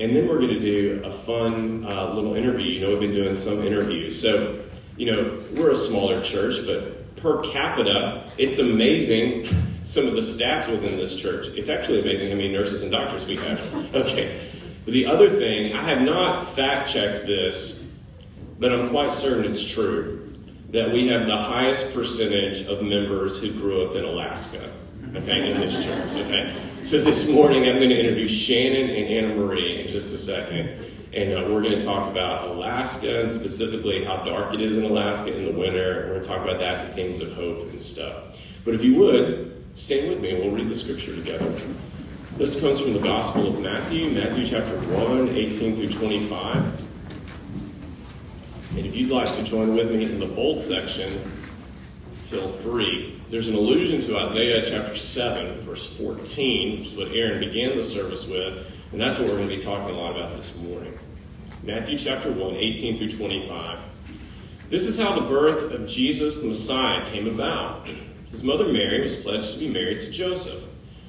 And 0.00 0.16
then 0.16 0.26
we're 0.26 0.40
going 0.40 0.54
to 0.54 0.58
do 0.58 1.00
a 1.04 1.16
fun 1.18 1.86
uh, 1.88 2.12
little 2.12 2.34
interview. 2.34 2.72
You 2.72 2.80
know, 2.80 2.90
we've 2.90 2.98
been 2.98 3.14
doing 3.14 3.36
some 3.36 3.64
interviews. 3.64 4.20
So, 4.20 4.64
you 4.96 5.06
know, 5.06 5.40
we're 5.56 5.70
a 5.70 5.76
smaller 5.76 6.20
church, 6.24 6.66
but 6.66 7.14
per 7.18 7.40
capita, 7.52 8.28
it's 8.36 8.58
amazing 8.58 9.46
some 9.84 10.08
of 10.08 10.14
the 10.14 10.22
stats 10.22 10.68
within 10.68 10.96
this 10.96 11.14
church. 11.14 11.46
It's 11.54 11.68
actually 11.68 12.00
amazing 12.00 12.30
how 12.30 12.34
many 12.34 12.52
nurses 12.52 12.82
and 12.82 12.90
doctors 12.90 13.24
we 13.26 13.36
have. 13.36 13.60
Okay. 13.94 14.40
But 14.86 14.94
the 14.94 15.04
other 15.06 15.28
thing, 15.28 15.74
I 15.74 15.82
have 15.82 16.00
not 16.00 16.54
fact 16.54 16.88
checked 16.88 17.26
this, 17.26 17.82
but 18.58 18.72
I'm 18.72 18.88
quite 18.88 19.12
certain 19.12 19.44
it's 19.44 19.62
true 19.62 20.32
that 20.70 20.92
we 20.92 21.08
have 21.08 21.26
the 21.26 21.36
highest 21.36 21.92
percentage 21.92 22.66
of 22.68 22.82
members 22.82 23.38
who 23.38 23.52
grew 23.52 23.84
up 23.84 23.96
in 23.96 24.04
Alaska 24.04 24.70
okay, 25.16 25.50
in 25.50 25.60
this 25.60 25.74
church, 25.84 26.08
okay? 26.12 26.54
So 26.84 27.00
this 27.00 27.28
morning 27.28 27.68
I'm 27.68 27.78
going 27.78 27.90
to 27.90 27.98
introduce 27.98 28.30
Shannon 28.30 28.90
and 28.90 29.08
Anna 29.08 29.34
Marie 29.34 29.82
in 29.82 29.88
just 29.88 30.14
a 30.14 30.18
second. 30.18 30.84
And 31.12 31.32
uh, 31.32 31.48
we're 31.50 31.62
going 31.62 31.76
to 31.76 31.84
talk 31.84 32.08
about 32.10 32.48
Alaska 32.48 33.22
and 33.22 33.30
specifically 33.30 34.04
how 34.04 34.22
dark 34.24 34.54
it 34.54 34.60
is 34.60 34.76
in 34.76 34.84
Alaska 34.84 35.36
in 35.36 35.46
the 35.46 35.58
winter. 35.58 36.04
We're 36.04 36.10
going 36.10 36.22
to 36.22 36.28
talk 36.28 36.42
about 36.42 36.60
that 36.60 36.86
and 36.86 36.94
themes 36.94 37.18
of 37.20 37.32
hope 37.32 37.62
and 37.62 37.82
stuff. 37.82 38.36
But 38.64 38.74
if 38.74 38.84
you 38.84 38.94
would, 38.96 39.64
stand 39.74 40.10
with 40.10 40.20
me 40.20 40.30
and 40.30 40.44
we'll 40.44 40.52
read 40.52 40.68
the 40.68 40.76
scripture 40.76 41.16
together. 41.16 41.60
This 42.38 42.60
comes 42.60 42.78
from 42.78 42.92
the 42.92 43.00
Gospel 43.00 43.48
of 43.48 43.60
Matthew, 43.60 44.10
Matthew 44.10 44.46
chapter 44.46 44.76
1, 44.76 45.30
18 45.30 45.74
through 45.74 45.88
25. 45.88 46.56
And 48.76 48.78
if 48.78 48.94
you'd 48.94 49.08
like 49.08 49.34
to 49.36 49.42
join 49.42 49.74
with 49.74 49.90
me 49.90 50.04
in 50.04 50.20
the 50.20 50.26
bold 50.26 50.60
section, 50.60 51.32
feel 52.28 52.52
free. 52.58 53.22
There's 53.30 53.48
an 53.48 53.54
allusion 53.54 54.02
to 54.02 54.18
Isaiah 54.18 54.62
chapter 54.62 54.98
7, 54.98 55.62
verse 55.62 55.96
14, 55.96 56.78
which 56.78 56.88
is 56.88 56.94
what 56.94 57.08
Aaron 57.12 57.40
began 57.40 57.74
the 57.74 57.82
service 57.82 58.26
with, 58.26 58.66
and 58.92 59.00
that's 59.00 59.18
what 59.18 59.28
we're 59.28 59.38
going 59.38 59.48
to 59.48 59.56
be 59.56 59.62
talking 59.62 59.94
a 59.94 59.98
lot 59.98 60.14
about 60.14 60.36
this 60.36 60.54
morning. 60.56 60.92
Matthew 61.62 61.98
chapter 61.98 62.30
1, 62.30 62.54
18 62.54 62.98
through 62.98 63.16
25. 63.16 63.78
This 64.68 64.82
is 64.82 64.98
how 64.98 65.18
the 65.18 65.26
birth 65.26 65.72
of 65.72 65.88
Jesus 65.88 66.36
the 66.36 66.48
Messiah 66.48 67.10
came 67.10 67.28
about. 67.28 67.88
His 68.30 68.42
mother 68.42 68.70
Mary 68.70 69.00
was 69.00 69.16
pledged 69.16 69.54
to 69.54 69.58
be 69.58 69.70
married 69.70 70.02
to 70.02 70.10
Joseph. 70.10 70.65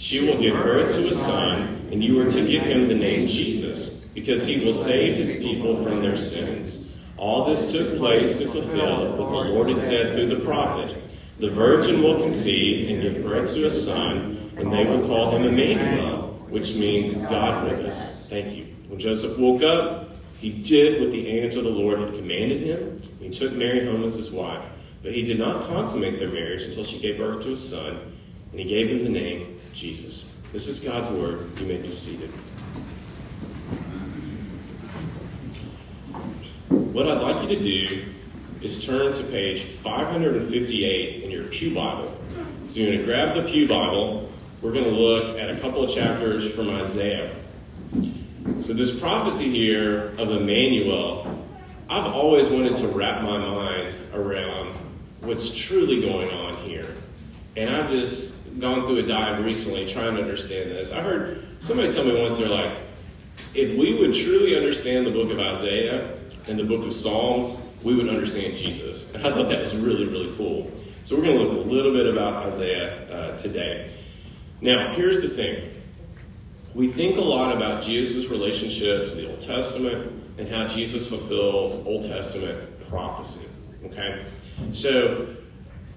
She 0.00 0.26
will 0.26 0.40
give 0.40 0.54
birth 0.54 0.94
to 0.94 1.08
a 1.08 1.12
son, 1.12 1.86
and 1.92 2.02
you 2.02 2.22
are 2.22 2.30
to 2.30 2.46
give 2.46 2.62
him 2.62 2.88
the 2.88 2.94
name 2.94 3.28
Jesus, 3.28 4.00
because 4.14 4.46
he 4.46 4.64
will 4.64 4.72
save 4.72 5.14
his 5.16 5.36
people 5.36 5.84
from 5.84 6.00
their 6.00 6.16
sins. 6.16 6.90
All 7.18 7.44
this 7.44 7.70
took 7.70 7.98
place 7.98 8.38
to 8.38 8.46
fulfill 8.46 9.14
what 9.18 9.30
the 9.30 9.50
Lord 9.50 9.68
had 9.68 9.82
said 9.82 10.14
through 10.14 10.34
the 10.34 10.42
prophet. 10.42 10.96
The 11.38 11.50
virgin 11.50 12.02
will 12.02 12.18
conceive 12.18 12.88
and 12.88 13.02
give 13.02 13.22
birth 13.22 13.52
to 13.52 13.66
a 13.66 13.70
son, 13.70 14.50
and 14.56 14.72
they 14.72 14.86
will 14.86 15.06
call 15.06 15.36
him 15.36 15.44
Emmanuel, 15.44 16.46
which 16.48 16.74
means 16.76 17.12
God 17.28 17.70
with 17.70 17.84
us. 17.84 18.26
Thank 18.30 18.56
you. 18.56 18.74
When 18.88 18.98
Joseph 18.98 19.38
woke 19.38 19.62
up, 19.62 20.16
he 20.38 20.48
did 20.48 20.98
what 20.98 21.10
the 21.10 21.28
angel 21.28 21.58
of 21.58 21.64
the 21.64 21.78
Lord 21.78 22.00
had 22.00 22.14
commanded 22.14 22.62
him. 22.62 23.02
He 23.20 23.28
took 23.28 23.52
Mary 23.52 23.84
home 23.84 24.04
as 24.04 24.14
his 24.14 24.30
wife. 24.30 24.64
But 25.02 25.12
he 25.12 25.24
did 25.24 25.38
not 25.38 25.66
consummate 25.68 26.18
their 26.18 26.30
marriage 26.30 26.62
until 26.62 26.84
she 26.84 26.98
gave 26.98 27.18
birth 27.18 27.42
to 27.42 27.52
a 27.52 27.56
son, 27.56 28.16
and 28.50 28.58
he 28.58 28.64
gave 28.66 28.88
him 28.88 29.04
the 29.04 29.10
name 29.10 29.59
Jesus. 29.72 30.34
This 30.52 30.66
is 30.66 30.80
God's 30.80 31.08
word. 31.08 31.58
You 31.58 31.66
may 31.66 31.76
be 31.76 31.90
seated. 31.90 32.30
What 36.68 37.08
I'd 37.08 37.22
like 37.22 37.48
you 37.48 37.56
to 37.56 37.62
do 37.62 38.04
is 38.62 38.84
turn 38.84 39.12
to 39.12 39.22
page 39.24 39.64
558 39.82 41.22
in 41.22 41.30
your 41.30 41.44
Pew 41.44 41.74
Bible. 41.74 42.16
So 42.66 42.80
you're 42.80 42.88
going 42.88 42.98
to 42.98 43.04
grab 43.04 43.34
the 43.34 43.50
Pew 43.50 43.68
Bible. 43.68 44.30
We're 44.60 44.72
going 44.72 44.84
to 44.84 44.90
look 44.90 45.38
at 45.38 45.50
a 45.50 45.58
couple 45.60 45.84
of 45.84 45.90
chapters 45.90 46.52
from 46.52 46.68
Isaiah. 46.70 47.34
So 48.60 48.72
this 48.72 48.98
prophecy 48.98 49.48
here 49.48 50.14
of 50.18 50.30
Emmanuel, 50.30 51.46
I've 51.88 52.12
always 52.12 52.48
wanted 52.48 52.76
to 52.76 52.88
wrap 52.88 53.22
my 53.22 53.38
mind 53.38 53.94
around 54.12 54.76
what's 55.20 55.54
truly 55.54 56.00
going 56.00 56.30
on 56.30 56.56
here. 56.56 56.94
And 57.56 57.70
I've 57.70 57.90
just 57.90 58.39
gone 58.58 58.86
through 58.86 58.98
a 58.98 59.02
dive 59.02 59.44
recently 59.44 59.86
trying 59.86 60.16
to 60.16 60.22
understand 60.22 60.70
this. 60.70 60.90
I 60.90 61.00
heard 61.00 61.46
somebody 61.60 61.92
tell 61.92 62.04
me 62.04 62.20
once 62.20 62.38
they're 62.38 62.48
like, 62.48 62.76
if 63.54 63.78
we 63.78 63.94
would 63.94 64.12
truly 64.12 64.56
understand 64.56 65.06
the 65.06 65.10
book 65.10 65.30
of 65.30 65.38
Isaiah 65.38 66.18
and 66.46 66.58
the 66.58 66.64
book 66.64 66.84
of 66.84 66.94
Psalms, 66.94 67.56
we 67.82 67.94
would 67.94 68.08
understand 68.08 68.56
Jesus. 68.56 69.12
And 69.14 69.26
I 69.26 69.32
thought 69.32 69.48
that 69.48 69.62
was 69.62 69.74
really, 69.74 70.06
really 70.06 70.34
cool. 70.36 70.70
So 71.04 71.16
we're 71.16 71.22
going 71.22 71.38
to 71.38 71.44
look 71.44 71.66
a 71.66 71.68
little 71.68 71.92
bit 71.92 72.06
about 72.06 72.46
Isaiah 72.46 73.10
uh, 73.10 73.38
today. 73.38 73.90
Now, 74.60 74.94
here's 74.94 75.20
the 75.20 75.28
thing. 75.28 75.70
We 76.74 76.92
think 76.92 77.16
a 77.16 77.22
lot 77.22 77.56
about 77.56 77.82
Jesus' 77.82 78.28
relationship 78.28 79.08
to 79.08 79.14
the 79.14 79.30
Old 79.30 79.40
Testament 79.40 80.14
and 80.38 80.48
how 80.48 80.68
Jesus 80.68 81.08
fulfills 81.08 81.74
Old 81.86 82.02
Testament 82.02 82.88
prophecy. 82.88 83.48
Okay? 83.86 84.24
So, 84.72 85.34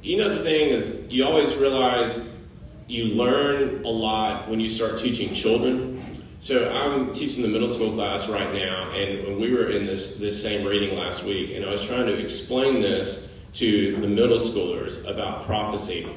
you 0.02 0.18
know, 0.18 0.36
the 0.36 0.44
thing 0.44 0.70
is, 0.70 1.06
you 1.10 1.26
always 1.26 1.54
realize 1.56 2.30
you 2.93 3.06
learn 3.15 3.84
a 3.86 3.89
lot 3.89 4.47
when 4.47 4.60
you 4.60 4.69
start 4.69 4.99
teaching 4.99 5.34
children. 5.34 5.99
So 6.39 6.69
I'm 6.69 7.12
teaching 7.12 7.41
the 7.41 7.47
middle 7.47 7.67
school 7.67 7.91
class 7.93 8.27
right 8.27 8.53
now, 8.53 8.91
and 8.91 9.39
we 9.39 9.51
were 9.51 9.69
in 9.71 9.88
this 9.88 10.19
this 10.19 10.39
same 10.39 10.67
reading 10.67 10.95
last 10.95 11.23
week, 11.23 11.56
and 11.56 11.65
I 11.65 11.71
was 11.71 11.84
trying 11.86 12.06
to 12.06 12.13
explain 12.13 12.82
this 12.82 13.32
to 13.53 13.99
the 13.99 14.08
middle 14.08 14.38
schoolers 14.38 15.08
about 15.10 15.45
prophecy 15.45 16.08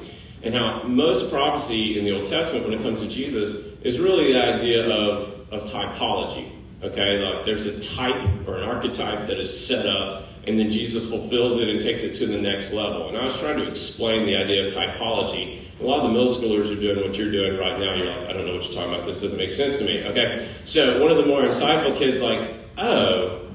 and 0.43 0.53
how 0.53 0.83
most 0.83 1.31
prophecy 1.31 1.97
in 1.97 2.05
the 2.05 2.11
Old 2.11 2.27
Testament, 2.27 2.65
when 2.65 2.73
it 2.77 2.83
comes 2.83 2.99
to 2.99 3.07
Jesus, 3.07 3.73
is 3.81 3.99
really 3.99 4.33
the 4.33 4.43
idea 4.43 4.87
of 4.87 5.33
of 5.51 5.63
typology. 5.67 6.51
Okay, 6.83 7.17
like 7.17 7.45
there's 7.47 7.65
a 7.65 7.79
type 7.79 8.23
or 8.47 8.57
an 8.57 8.69
archetype 8.69 9.25
that 9.25 9.39
is 9.39 9.67
set 9.67 9.87
up, 9.87 10.27
and 10.45 10.59
then 10.59 10.69
Jesus 10.69 11.09
fulfills 11.09 11.57
it 11.57 11.69
and 11.69 11.81
takes 11.81 12.03
it 12.03 12.15
to 12.17 12.27
the 12.27 12.37
next 12.37 12.71
level. 12.71 13.07
And 13.07 13.17
I 13.17 13.23
was 13.23 13.39
trying 13.39 13.57
to 13.57 13.67
explain 13.67 14.27
the 14.27 14.35
idea 14.35 14.67
of 14.67 14.73
typology 14.73 15.63
a 15.79 15.83
lot 15.83 15.99
of 15.99 16.03
the 16.03 16.09
middle 16.09 16.27
schoolers 16.27 16.71
are 16.71 16.79
doing 16.79 17.01
what 17.07 17.15
you're 17.15 17.31
doing 17.31 17.57
right 17.57 17.79
now. 17.79 17.93
You're 17.93 18.07
like, 18.07 18.29
I 18.29 18.33
don't 18.33 18.45
know 18.45 18.55
what 18.55 18.63
you're 18.65 18.73
talking 18.73 18.93
about. 18.93 19.05
This 19.05 19.21
doesn't 19.21 19.37
make 19.37 19.51
sense 19.51 19.77
to 19.77 19.85
me. 19.85 20.03
Okay. 20.05 20.49
So 20.65 21.01
one 21.01 21.11
of 21.11 21.17
the 21.17 21.25
more 21.25 21.41
insightful 21.43 21.95
kids 21.97 22.19
like, 22.21 22.55
oh, 22.77 23.47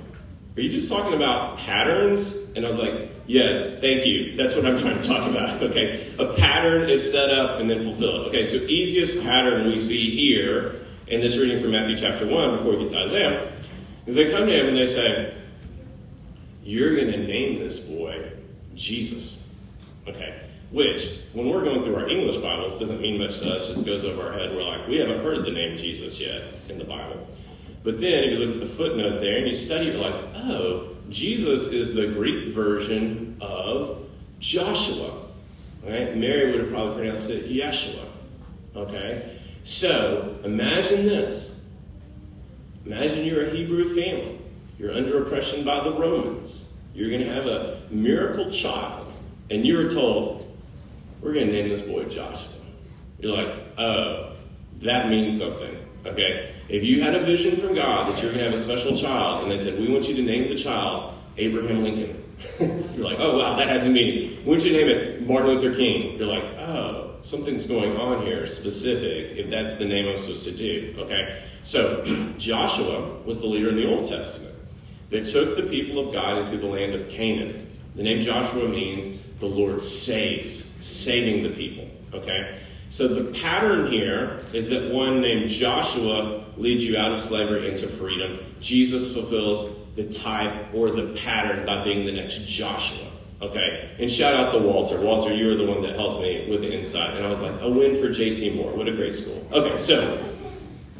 are 0.56 0.60
you 0.60 0.70
just 0.70 0.88
talking 0.88 1.14
about 1.14 1.58
patterns? 1.58 2.36
And 2.54 2.64
I 2.64 2.68
was 2.68 2.78
like, 2.78 3.10
yes, 3.26 3.80
thank 3.80 4.06
you. 4.06 4.36
That's 4.36 4.54
what 4.54 4.64
I'm 4.64 4.78
trying 4.78 5.00
to 5.00 5.06
talk 5.06 5.28
about. 5.28 5.62
Okay. 5.62 6.12
A 6.18 6.32
pattern 6.34 6.90
is 6.90 7.10
set 7.10 7.30
up 7.30 7.60
and 7.60 7.68
then 7.70 7.82
fulfilled. 7.82 8.28
Okay. 8.28 8.44
So 8.44 8.56
easiest 8.56 9.22
pattern 9.22 9.66
we 9.66 9.78
see 9.78 10.10
here 10.10 10.84
in 11.06 11.20
this 11.20 11.36
reading 11.36 11.60
from 11.60 11.72
Matthew 11.72 11.96
chapter 11.96 12.26
1 12.26 12.56
before 12.56 12.72
we 12.72 12.78
get 12.78 12.90
to 12.90 12.98
Isaiah 12.98 13.52
is 14.06 14.14
they 14.14 14.30
come 14.30 14.46
to 14.46 14.52
him 14.52 14.68
and 14.68 14.76
they 14.76 14.86
say, 14.86 15.34
you're 16.62 16.94
going 16.94 17.10
to 17.10 17.18
name 17.18 17.58
this 17.58 17.78
boy 17.80 18.32
Jesus. 18.74 19.38
Okay. 20.06 20.51
Which, 20.72 21.20
when 21.34 21.50
we're 21.50 21.62
going 21.62 21.82
through 21.82 21.96
our 21.96 22.08
English 22.08 22.38
Bibles, 22.38 22.78
doesn't 22.78 23.00
mean 23.00 23.18
much 23.18 23.38
to 23.40 23.52
us, 23.52 23.68
just 23.68 23.84
goes 23.84 24.06
over 24.06 24.26
our 24.26 24.32
head. 24.32 24.56
We're 24.56 24.64
like, 24.64 24.88
we 24.88 24.96
haven't 24.96 25.20
heard 25.22 25.44
the 25.44 25.50
name 25.50 25.76
Jesus 25.76 26.18
yet 26.18 26.44
in 26.70 26.78
the 26.78 26.84
Bible. 26.84 27.28
But 27.84 28.00
then, 28.00 28.24
if 28.24 28.38
you 28.38 28.46
look 28.46 28.54
at 28.54 28.68
the 28.68 28.74
footnote 28.74 29.20
there 29.20 29.36
and 29.36 29.46
you 29.46 29.52
study, 29.52 29.86
you're 29.86 29.96
like, 29.96 30.14
oh, 30.34 30.96
Jesus 31.10 31.72
is 31.72 31.92
the 31.92 32.06
Greek 32.06 32.54
version 32.54 33.36
of 33.42 34.08
Joshua. 34.38 35.26
Right? 35.82 36.16
Mary 36.16 36.52
would 36.52 36.60
have 36.60 36.70
probably 36.70 36.94
pronounced 36.94 37.28
it 37.28 37.50
Yeshua. 37.50 38.06
Okay? 38.74 39.38
So 39.64 40.38
imagine 40.42 41.04
this. 41.06 41.60
Imagine 42.86 43.26
you're 43.26 43.46
a 43.46 43.50
Hebrew 43.50 43.94
family. 43.94 44.40
You're 44.78 44.94
under 44.94 45.22
oppression 45.22 45.64
by 45.64 45.84
the 45.84 45.92
Romans. 45.92 46.68
You're 46.94 47.10
going 47.10 47.24
to 47.24 47.32
have 47.32 47.46
a 47.46 47.82
miracle 47.90 48.50
child. 48.50 49.12
And 49.50 49.66
you're 49.66 49.90
told, 49.90 50.41
we're 51.22 51.32
going 51.32 51.46
to 51.46 51.52
name 51.52 51.68
this 51.68 51.80
boy 51.80 52.04
Joshua. 52.04 52.52
You're 53.18 53.32
like, 53.32 53.54
oh, 53.78 54.34
that 54.82 55.08
means 55.08 55.38
something. 55.38 55.76
Okay? 56.04 56.54
If 56.68 56.84
you 56.84 57.02
had 57.02 57.14
a 57.14 57.24
vision 57.24 57.56
from 57.56 57.74
God 57.74 58.12
that 58.12 58.20
you're 58.22 58.32
going 58.32 58.44
to 58.44 58.50
have 58.50 58.58
a 58.58 58.62
special 58.62 58.96
child, 58.96 59.42
and 59.42 59.50
they 59.50 59.58
said, 59.58 59.78
we 59.78 59.90
want 59.90 60.08
you 60.08 60.16
to 60.16 60.22
name 60.22 60.48
the 60.48 60.56
child 60.56 61.14
Abraham 61.36 61.84
Lincoln. 61.84 62.18
you're 62.60 63.04
like, 63.04 63.18
oh, 63.20 63.38
wow, 63.38 63.56
that 63.56 63.68
has 63.68 63.86
a 63.86 63.88
meaning. 63.88 64.44
Want 64.44 64.64
you 64.64 64.72
name 64.72 64.88
it 64.88 65.26
Martin 65.26 65.50
Luther 65.50 65.74
King. 65.76 66.18
You're 66.18 66.26
like, 66.26 66.44
oh, 66.58 67.14
something's 67.22 67.66
going 67.66 67.96
on 67.96 68.26
here 68.26 68.46
specific 68.46 69.38
if 69.38 69.48
that's 69.48 69.76
the 69.76 69.84
name 69.84 70.08
I'm 70.08 70.18
supposed 70.18 70.44
to 70.44 70.50
do. 70.50 70.94
Okay? 70.98 71.40
So, 71.62 72.04
Joshua 72.38 73.20
was 73.24 73.40
the 73.40 73.46
leader 73.46 73.68
in 73.68 73.76
the 73.76 73.88
Old 73.88 74.08
Testament 74.08 74.54
that 75.10 75.26
took 75.26 75.56
the 75.56 75.64
people 75.64 76.04
of 76.04 76.12
God 76.12 76.38
into 76.38 76.56
the 76.56 76.66
land 76.66 76.94
of 76.94 77.08
Canaan. 77.08 77.78
The 77.94 78.02
name 78.02 78.22
Joshua 78.22 78.68
means 78.68 79.20
the 79.42 79.48
Lord 79.48 79.82
saves, 79.82 80.72
saving 80.78 81.42
the 81.42 81.50
people. 81.50 81.90
Okay? 82.14 82.60
So 82.90 83.08
the 83.08 83.36
pattern 83.40 83.90
here 83.90 84.40
is 84.52 84.68
that 84.68 84.92
one 84.92 85.20
named 85.20 85.48
Joshua 85.48 86.44
leads 86.56 86.84
you 86.84 86.96
out 86.96 87.10
of 87.10 87.20
slavery 87.20 87.68
into 87.68 87.88
freedom. 87.88 88.38
Jesus 88.60 89.12
fulfills 89.12 89.76
the 89.96 90.04
type 90.04 90.72
or 90.72 90.92
the 90.92 91.18
pattern 91.18 91.66
by 91.66 91.82
being 91.82 92.06
the 92.06 92.12
next 92.12 92.46
Joshua. 92.46 93.08
Okay? 93.40 93.90
And 93.98 94.08
shout 94.08 94.34
out 94.34 94.52
to 94.52 94.58
Walter. 94.58 95.00
Walter, 95.00 95.34
you 95.34 95.48
were 95.48 95.56
the 95.56 95.66
one 95.66 95.82
that 95.82 95.96
helped 95.96 96.22
me 96.22 96.48
with 96.48 96.60
the 96.60 96.72
insight. 96.72 97.16
And 97.16 97.26
I 97.26 97.28
was 97.28 97.40
like, 97.40 97.60
a 97.62 97.68
win 97.68 98.00
for 98.00 98.10
JT 98.10 98.54
Moore. 98.54 98.70
What 98.72 98.86
a 98.86 98.92
great 98.92 99.12
school. 99.12 99.44
Okay, 99.50 99.76
so 99.80 100.24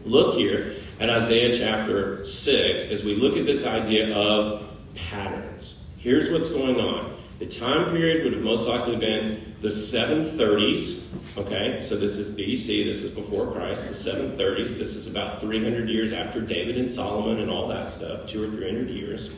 look 0.05 0.35
here 0.35 0.75
at 0.99 1.09
Isaiah 1.09 1.57
chapter 1.57 2.27
6 2.27 2.83
as 2.87 3.05
we 3.05 3.15
look 3.15 3.37
at 3.37 3.47
this 3.47 3.65
idea 3.65 4.13
of 4.17 4.69
patterns. 4.97 5.79
Here's 5.99 6.29
what's 6.29 6.49
going 6.49 6.81
on. 6.81 7.22
The 7.43 7.49
time 7.49 7.91
period 7.91 8.23
would 8.23 8.35
have 8.35 8.43
most 8.43 8.69
likely 8.69 8.95
been 8.95 9.57
the 9.63 9.67
730s. 9.67 11.03
Okay, 11.37 11.81
so 11.81 11.97
this 11.97 12.13
is 12.13 12.31
BC, 12.31 12.85
this 12.85 13.03
is 13.03 13.13
before 13.13 13.51
Christ, 13.51 13.89
the 13.89 13.95
730s. 13.95 14.79
This 14.79 14.95
is 14.95 15.09
about 15.09 15.41
300 15.41 15.89
years 15.89 16.13
after 16.13 16.41
David 16.41 16.79
and 16.79 16.89
Solomon 16.89 17.41
and 17.41 17.51
all 17.51 17.67
that 17.67 17.89
stuff, 17.89 18.29
two 18.29 18.45
or 18.45 18.47
300 18.49 18.89
years. 18.91 19.31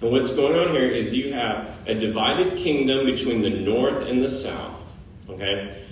And 0.00 0.10
what's 0.10 0.30
going 0.30 0.56
on 0.56 0.74
here 0.74 0.88
is 0.88 1.12
you 1.12 1.34
have 1.34 1.68
a 1.86 1.94
divided 1.94 2.56
kingdom 2.56 3.04
between 3.04 3.42
the 3.42 3.50
north 3.50 4.08
and 4.08 4.22
the 4.22 4.28
south. 4.28 4.80
Okay? 5.28 5.84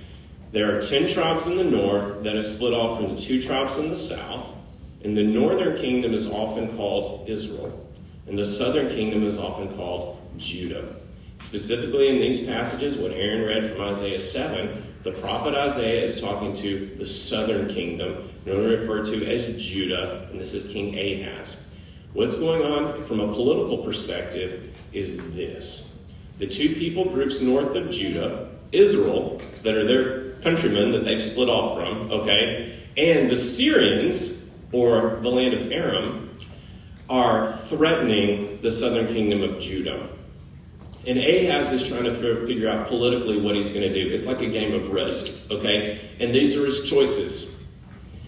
There 0.52 0.74
are 0.74 0.80
10 0.80 1.06
tribes 1.06 1.46
in 1.46 1.58
the 1.58 1.64
north 1.64 2.24
that 2.24 2.34
are 2.34 2.42
split 2.42 2.72
off 2.72 2.98
the 2.98 3.14
two 3.20 3.42
tribes 3.42 3.76
in 3.76 3.90
the 3.90 3.96
south. 3.96 4.54
And 5.04 5.14
the 5.14 5.22
northern 5.22 5.76
kingdom 5.76 6.14
is 6.14 6.26
often 6.30 6.74
called 6.78 7.28
Israel. 7.28 7.78
And 8.26 8.38
the 8.38 8.46
southern 8.46 8.88
kingdom 8.88 9.26
is 9.26 9.36
often 9.36 9.76
called 9.76 10.18
Judah. 10.38 11.01
Specifically 11.42 12.08
in 12.08 12.18
these 12.18 12.46
passages, 12.46 12.96
what 12.96 13.10
Aaron 13.12 13.42
read 13.42 13.72
from 13.72 13.82
Isaiah 13.82 14.18
7, 14.18 14.82
the 15.02 15.12
prophet 15.12 15.54
Isaiah 15.54 16.02
is 16.02 16.20
talking 16.20 16.54
to 16.56 16.94
the 16.96 17.04
southern 17.04 17.68
kingdom, 17.68 18.30
known 18.46 18.64
referred 18.68 19.04
to 19.06 19.26
as 19.26 19.62
Judah, 19.62 20.28
and 20.30 20.40
this 20.40 20.54
is 20.54 20.72
King 20.72 20.96
Ahaz. 20.96 21.56
What's 22.12 22.36
going 22.36 22.62
on 22.62 23.04
from 23.04 23.20
a 23.20 23.26
political 23.26 23.78
perspective 23.78 24.76
is 24.92 25.16
this. 25.34 25.96
The 26.38 26.46
two 26.46 26.74
people 26.74 27.04
groups 27.06 27.40
north 27.40 27.74
of 27.74 27.90
Judah, 27.90 28.50
Israel, 28.70 29.40
that 29.62 29.74
are 29.74 29.84
their 29.84 30.32
countrymen 30.42 30.90
that 30.92 31.04
they've 31.04 31.22
split 31.22 31.48
off 31.48 31.78
from, 31.78 32.10
okay, 32.10 32.80
and 32.96 33.28
the 33.28 33.36
Syrians, 33.36 34.44
or 34.70 35.18
the 35.22 35.28
land 35.28 35.54
of 35.54 35.72
Aram, 35.72 36.38
are 37.08 37.56
threatening 37.68 38.60
the 38.62 38.70
southern 38.70 39.08
kingdom 39.08 39.42
of 39.42 39.60
Judah. 39.60 40.08
And 41.06 41.18
Ahaz 41.18 41.72
is 41.72 41.88
trying 41.88 42.04
to 42.04 42.46
figure 42.46 42.68
out 42.68 42.86
politically 42.86 43.40
what 43.40 43.56
he's 43.56 43.70
going 43.70 43.82
to 43.82 43.92
do. 43.92 44.14
It's 44.14 44.26
like 44.26 44.40
a 44.40 44.48
game 44.48 44.72
of 44.72 44.90
risk, 44.90 45.32
okay? 45.50 46.00
And 46.20 46.32
these 46.32 46.56
are 46.56 46.64
his 46.64 46.88
choices. 46.88 47.56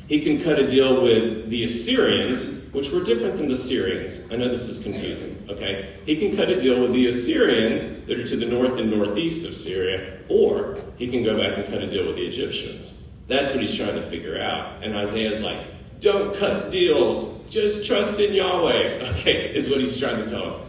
He 0.08 0.20
can 0.20 0.42
cut 0.42 0.58
a 0.58 0.68
deal 0.68 1.00
with 1.00 1.48
the 1.50 1.64
Assyrians, 1.64 2.64
which 2.72 2.90
were 2.90 3.02
different 3.02 3.37
than 3.37 3.46
the 3.46 3.54
Syrians. 3.54 4.20
I 4.30 4.37
know 4.37 4.48
this 4.48 4.68
is 4.68 4.82
confusing, 4.82 5.46
okay? 5.48 6.00
He 6.04 6.16
can 6.16 6.37
cut 6.37 6.50
a 6.50 6.60
deal 6.60 6.82
with 6.82 6.92
the 6.92 7.06
Assyrians 7.06 8.04
that 8.06 8.18
are 8.18 8.26
to 8.26 8.37
the 8.37 8.46
north 8.46 8.78
and 8.78 8.90
northeast 8.90 9.46
of 9.46 9.54
Syria, 9.54 10.18
or 10.28 10.78
he 10.96 11.08
can 11.08 11.22
go 11.22 11.38
back 11.38 11.56
and 11.56 11.66
cut 11.66 11.80
a 11.80 11.88
deal 11.88 12.06
with 12.06 12.16
the 12.16 12.26
Egyptians. 12.26 13.02
That's 13.28 13.52
what 13.52 13.60
he's 13.60 13.74
trying 13.74 13.94
to 13.94 14.02
figure 14.02 14.38
out. 14.40 14.82
And 14.82 14.96
Isaiah's 14.96 15.40
like, 15.40 15.64
don't 16.00 16.37
cut 16.37 16.70
deals, 16.70 17.40
just 17.48 17.87
trust 17.87 18.18
in 18.18 18.34
Yahweh, 18.34 19.14
okay, 19.18 19.54
is 19.54 19.70
what 19.70 19.80
he's 19.80 19.96
trying 19.96 20.22
to 20.22 20.30
tell 20.30 20.58
him. 20.58 20.63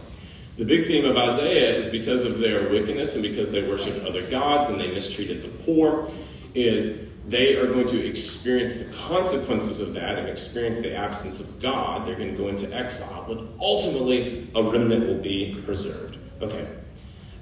The 0.56 0.64
big 0.64 0.86
theme 0.86 1.04
of 1.04 1.16
Isaiah 1.16 1.76
is 1.76 1.86
because 1.86 2.24
of 2.24 2.38
their 2.38 2.70
wickedness 2.70 3.12
and 3.14 3.22
because 3.22 3.50
they 3.50 3.68
worship 3.68 4.02
other 4.06 4.28
gods 4.30 4.68
and 4.68 4.80
they 4.80 4.90
mistreated 4.90 5.42
the 5.42 5.48
poor, 5.64 6.10
is 6.54 7.02
they 7.28 7.56
are 7.56 7.66
going 7.66 7.86
to 7.88 8.06
experience 8.06 8.72
the 8.72 8.96
consequences 8.96 9.80
of 9.80 9.92
that 9.94 10.18
and 10.18 10.28
experience 10.28 10.80
the 10.80 10.96
absence 10.96 11.40
of 11.40 11.60
God. 11.60 12.06
They're 12.06 12.16
going 12.16 12.30
to 12.30 12.38
go 12.38 12.48
into 12.48 12.74
exile, 12.74 13.26
but 13.28 13.46
ultimately 13.60 14.50
a 14.54 14.62
remnant 14.62 15.06
will 15.06 15.20
be 15.20 15.60
preserved. 15.66 16.16
Okay. 16.40 16.66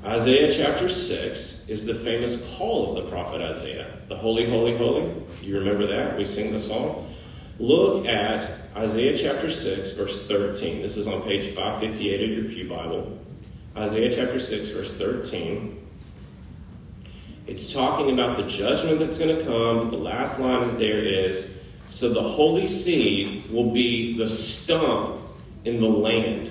Isaiah 0.04 0.50
chapter 0.52 0.88
6 0.88 1.64
is 1.68 1.86
the 1.86 1.94
famous 1.94 2.44
call 2.56 2.96
of 2.96 3.04
the 3.04 3.10
prophet 3.10 3.40
Isaiah. 3.40 3.98
The 4.08 4.16
holy, 4.16 4.50
holy, 4.50 4.76
holy. 4.76 5.14
You 5.40 5.58
remember 5.58 5.86
that? 5.86 6.16
We 6.18 6.24
sing 6.24 6.52
the 6.52 6.58
song. 6.58 7.14
Look 7.60 8.06
at 8.06 8.63
Isaiah 8.76 9.16
chapter 9.16 9.50
6, 9.50 9.92
verse 9.92 10.26
13. 10.26 10.82
This 10.82 10.96
is 10.96 11.06
on 11.06 11.22
page 11.22 11.54
558 11.54 12.24
of 12.24 12.36
your 12.36 12.52
Pew 12.52 12.68
Bible. 12.68 13.18
Isaiah 13.76 14.12
chapter 14.12 14.40
6, 14.40 14.70
verse 14.70 14.92
13. 14.94 15.80
It's 17.46 17.72
talking 17.72 18.12
about 18.12 18.36
the 18.36 18.42
judgment 18.42 18.98
that's 18.98 19.16
going 19.16 19.36
to 19.36 19.44
come. 19.44 19.90
The 19.90 19.96
last 19.96 20.40
line 20.40 20.76
there 20.76 20.98
is 20.98 21.54
So 21.88 22.12
the 22.12 22.22
holy 22.22 22.66
seed 22.66 23.48
will 23.48 23.70
be 23.70 24.18
the 24.18 24.26
stump 24.26 25.20
in 25.64 25.80
the 25.80 25.88
land. 25.88 26.50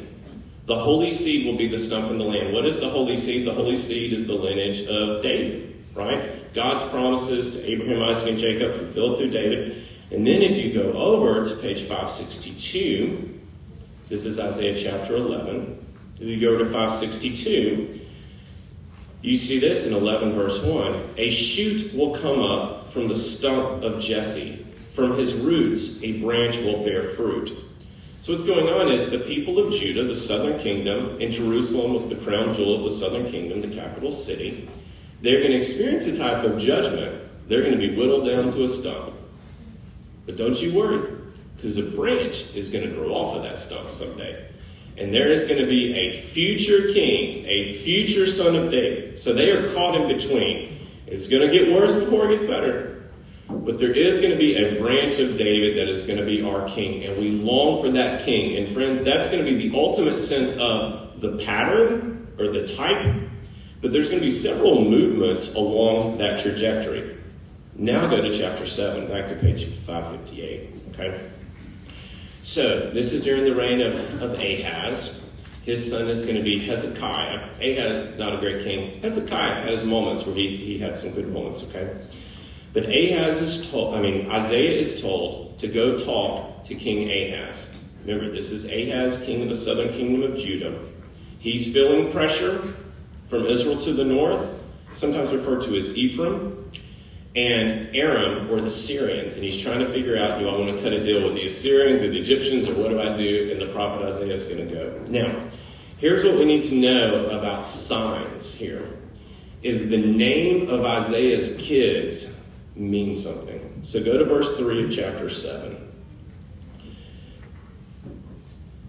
The 0.65 0.79
holy 0.79 1.12
seed 1.12 1.45
will 1.45 1.57
be 1.57 1.67
the 1.67 1.77
stump 1.77 2.09
in 2.09 2.17
the 2.17 2.23
land. 2.23 2.53
What 2.53 2.65
is 2.65 2.79
the 2.79 2.89
holy 2.89 3.17
seed? 3.17 3.45
The 3.45 3.53
holy 3.53 3.75
seed 3.75 4.13
is 4.13 4.25
the 4.25 4.33
lineage 4.33 4.88
of 4.88 5.21
David, 5.21 5.75
right? 5.93 6.53
God's 6.53 6.83
promises 6.89 7.51
to 7.55 7.69
Abraham, 7.69 8.01
Isaac, 8.01 8.29
and 8.29 8.39
Jacob 8.39 8.77
fulfilled 8.77 9.17
through 9.17 9.31
David. 9.31 9.83
And 10.12 10.26
then 10.28 10.42
if 10.42 10.58
you 10.58 10.74
go 10.74 10.94
over 10.94 11.44
to 11.44 11.56
page 11.58 11.82
562, 11.82 13.39
this 14.10 14.26
is 14.26 14.39
Isaiah 14.39 14.78
chapter 14.78 15.16
11. 15.16 15.86
If 16.16 16.28
you 16.28 16.39
go 16.39 16.58
to 16.58 16.66
562, 16.66 18.02
you 19.22 19.38
see 19.38 19.60
this 19.60 19.86
in 19.86 19.94
11 19.94 20.34
verse 20.34 20.62
1. 20.62 21.10
A 21.18 21.32
shoot 21.32 21.94
will 21.96 22.16
come 22.16 22.42
up 22.42 22.92
from 22.92 23.08
the 23.08 23.16
stump 23.16 23.82
of 23.84 24.02
Jesse. 24.02 24.66
From 24.94 25.18
his 25.18 25.34
roots, 25.34 26.04
a 26.04 26.20
branch 26.22 26.58
will 26.58 26.84
bear 26.84 27.16
fruit. 27.16 27.58
So 28.22 28.32
what's 28.32 28.46
going 28.46 28.70
on 28.70 28.92
is 28.92 29.10
the 29.10 29.20
people 29.20 29.60
of 29.60 29.74
Judah, 29.74 30.04
the 30.04 30.16
southern 30.16 30.60
kingdom, 30.60 31.20
and 31.20 31.32
Jerusalem 31.32 31.94
was 31.94 32.08
the 32.08 32.16
crown 32.16 32.54
jewel 32.54 32.78
of 32.78 32.92
the 32.92 32.98
southern 32.98 33.30
kingdom, 33.32 33.62
the 33.62 33.76
capital 33.76 34.12
city. 34.12 34.70
They're 35.22 35.39
going 35.39 35.52
to 35.52 35.58
experience 35.58 36.06
a 36.06 36.16
type 36.16 36.44
of 36.44 36.60
judgment. 36.60 37.22
They're 37.50 37.62
going 37.62 37.74
to 37.74 37.78
be 37.78 37.96
whittled 37.96 38.28
down 38.28 38.52
to 38.52 38.63
a 38.66 38.70
stump. 38.70 39.12
But 40.25 40.38
don't 40.38 40.59
you 40.62 40.73
worry, 40.73 41.17
because 41.55 41.77
a 41.77 41.83
branch 41.83 42.55
is 42.55 42.69
going 42.69 42.88
to 42.88 42.95
grow 42.95 43.13
off 43.13 43.36
of 43.36 43.43
that 43.43 43.57
stump 43.57 43.89
someday. 43.89 44.49
And 44.97 45.13
there 45.13 45.31
is 45.31 45.45
going 45.45 45.59
to 45.59 45.65
be 45.65 45.93
a 45.93 46.21
future 46.21 46.93
king, 46.93 47.45
a 47.45 47.77
future 47.79 48.27
son 48.27 48.55
of 48.55 48.69
David. 48.69 49.17
So 49.17 49.33
they 49.33 49.51
are 49.51 49.73
caught 49.73 49.99
in 49.99 50.07
between. 50.07 50.88
It's 51.07 51.27
going 51.27 51.47
to 51.47 51.51
get 51.51 51.71
worse 51.71 51.93
before 51.93 52.25
it 52.25 52.38
gets 52.38 52.43
better. 52.43 53.03
But 53.49 53.79
there 53.79 53.91
is 53.91 54.19
going 54.19 54.31
to 54.31 54.38
be 54.38 54.55
a 54.55 54.79
branch 54.79 55.19
of 55.19 55.38
David 55.38 55.77
that 55.77 55.89
is 55.89 56.01
going 56.01 56.19
to 56.19 56.25
be 56.25 56.43
our 56.43 56.67
king. 56.69 57.03
And 57.03 57.17
we 57.17 57.31
long 57.31 57.81
for 57.81 57.89
that 57.91 58.23
king. 58.23 58.57
And 58.57 58.73
friends, 58.73 59.03
that's 59.03 59.27
going 59.27 59.43
to 59.43 59.51
be 59.51 59.69
the 59.69 59.77
ultimate 59.77 60.17
sense 60.17 60.53
of 60.53 61.21
the 61.21 61.38
pattern 61.43 62.33
or 62.39 62.49
the 62.49 62.65
type. 62.65 63.29
But 63.81 63.91
there's 63.91 64.09
going 64.09 64.21
to 64.21 64.25
be 64.25 64.31
several 64.31 64.83
movements 64.83 65.55
along 65.55 66.19
that 66.19 66.39
trajectory. 66.39 67.12
Now 67.75 68.07
go 68.07 68.21
to 68.21 68.38
chapter 68.38 68.67
7, 68.67 69.07
back 69.07 69.27
to 69.29 69.36
page 69.36 69.65
558. 69.86 70.69
Okay? 70.91 71.29
So, 72.43 72.91
this 72.91 73.13
is 73.13 73.23
during 73.23 73.45
the 73.45 73.55
reign 73.55 73.81
of, 73.81 73.95
of 74.21 74.33
Ahaz. 74.33 75.21
His 75.63 75.89
son 75.89 76.07
is 76.07 76.23
going 76.23 76.36
to 76.36 76.43
be 76.43 76.59
Hezekiah. 76.59 77.49
Ahaz, 77.59 78.17
not 78.17 78.36
a 78.36 78.38
great 78.38 78.63
king. 78.63 79.01
Hezekiah 79.01 79.62
had 79.62 79.69
his 79.69 79.83
moments 79.83 80.25
where 80.25 80.36
he, 80.36 80.57
he 80.57 80.77
had 80.77 80.95
some 80.95 81.12
good 81.12 81.31
moments, 81.31 81.63
okay? 81.63 81.97
But 82.73 82.86
Ahaz 82.86 83.38
is 83.39 83.71
told, 83.71 83.95
I 83.95 84.01
mean, 84.01 84.29
Isaiah 84.29 84.79
is 84.79 85.01
told 85.01 85.57
to 85.59 85.67
go 85.67 85.97
talk 85.97 86.63
to 86.65 86.75
King 86.75 87.09
Ahaz. 87.09 87.75
Remember, 88.01 88.31
this 88.31 88.51
is 88.51 88.65
Ahaz, 88.65 89.23
king 89.25 89.41
of 89.41 89.49
the 89.49 89.55
southern 89.55 89.89
kingdom 89.93 90.23
of 90.29 90.38
Judah. 90.38 90.77
He's 91.39 91.71
feeling 91.71 92.12
pressure 92.12 92.73
from 93.29 93.45
Israel 93.45 93.79
to 93.81 93.93
the 93.93 94.03
north, 94.03 94.47
sometimes 94.93 95.31
referred 95.31 95.62
to 95.63 95.75
as 95.75 95.95
Ephraim. 95.95 96.71
And 97.36 97.96
Aram 97.96 98.48
were 98.48 98.62
the 98.62 98.69
Syrians, 98.69 99.36
and 99.36 99.43
he's 99.43 99.60
trying 99.60 99.80
to 99.80 99.89
figure 99.89 100.17
out 100.17 100.39
do 100.39 100.48
I 100.48 100.58
want 100.58 100.76
to 100.76 100.82
cut 100.84 100.93
a 100.93 101.04
deal 101.04 101.24
with 101.24 101.36
the 101.36 101.48
Assyrians 101.48 102.02
or 102.04 102.10
the 102.10 102.19
Egyptians 102.19 102.67
or 102.67 102.76
what 102.76 102.89
do 102.89 103.02
I 103.02 103.17
do? 103.17 103.52
And 103.52 103.62
the 103.62 103.74
prophet 103.74 104.06
Isaiah 104.06 104.34
is 104.34 104.43
going 104.43 104.67
to 104.67 104.74
go. 104.74 105.00
Now, 105.08 105.50
here's 105.98 106.24
what 106.24 106.36
we 106.36 106.46
need 106.46 106.63
to 106.63 106.76
know 106.76 107.26
about 107.28 107.65
signs 107.65 108.54
here 108.54 108.88
is 109.63 109.89
the 109.89 109.98
name 109.98 110.69
of 110.69 110.86
Isaiah's 110.86 111.58
kids 111.58 112.39
means 112.76 113.24
something. 113.24 113.80
So 113.82 114.04
go 114.04 114.17
to 114.17 114.26
verse 114.26 114.56
3 114.58 114.86
of 114.86 114.91
chapter 114.91 115.30
7. 115.30 115.91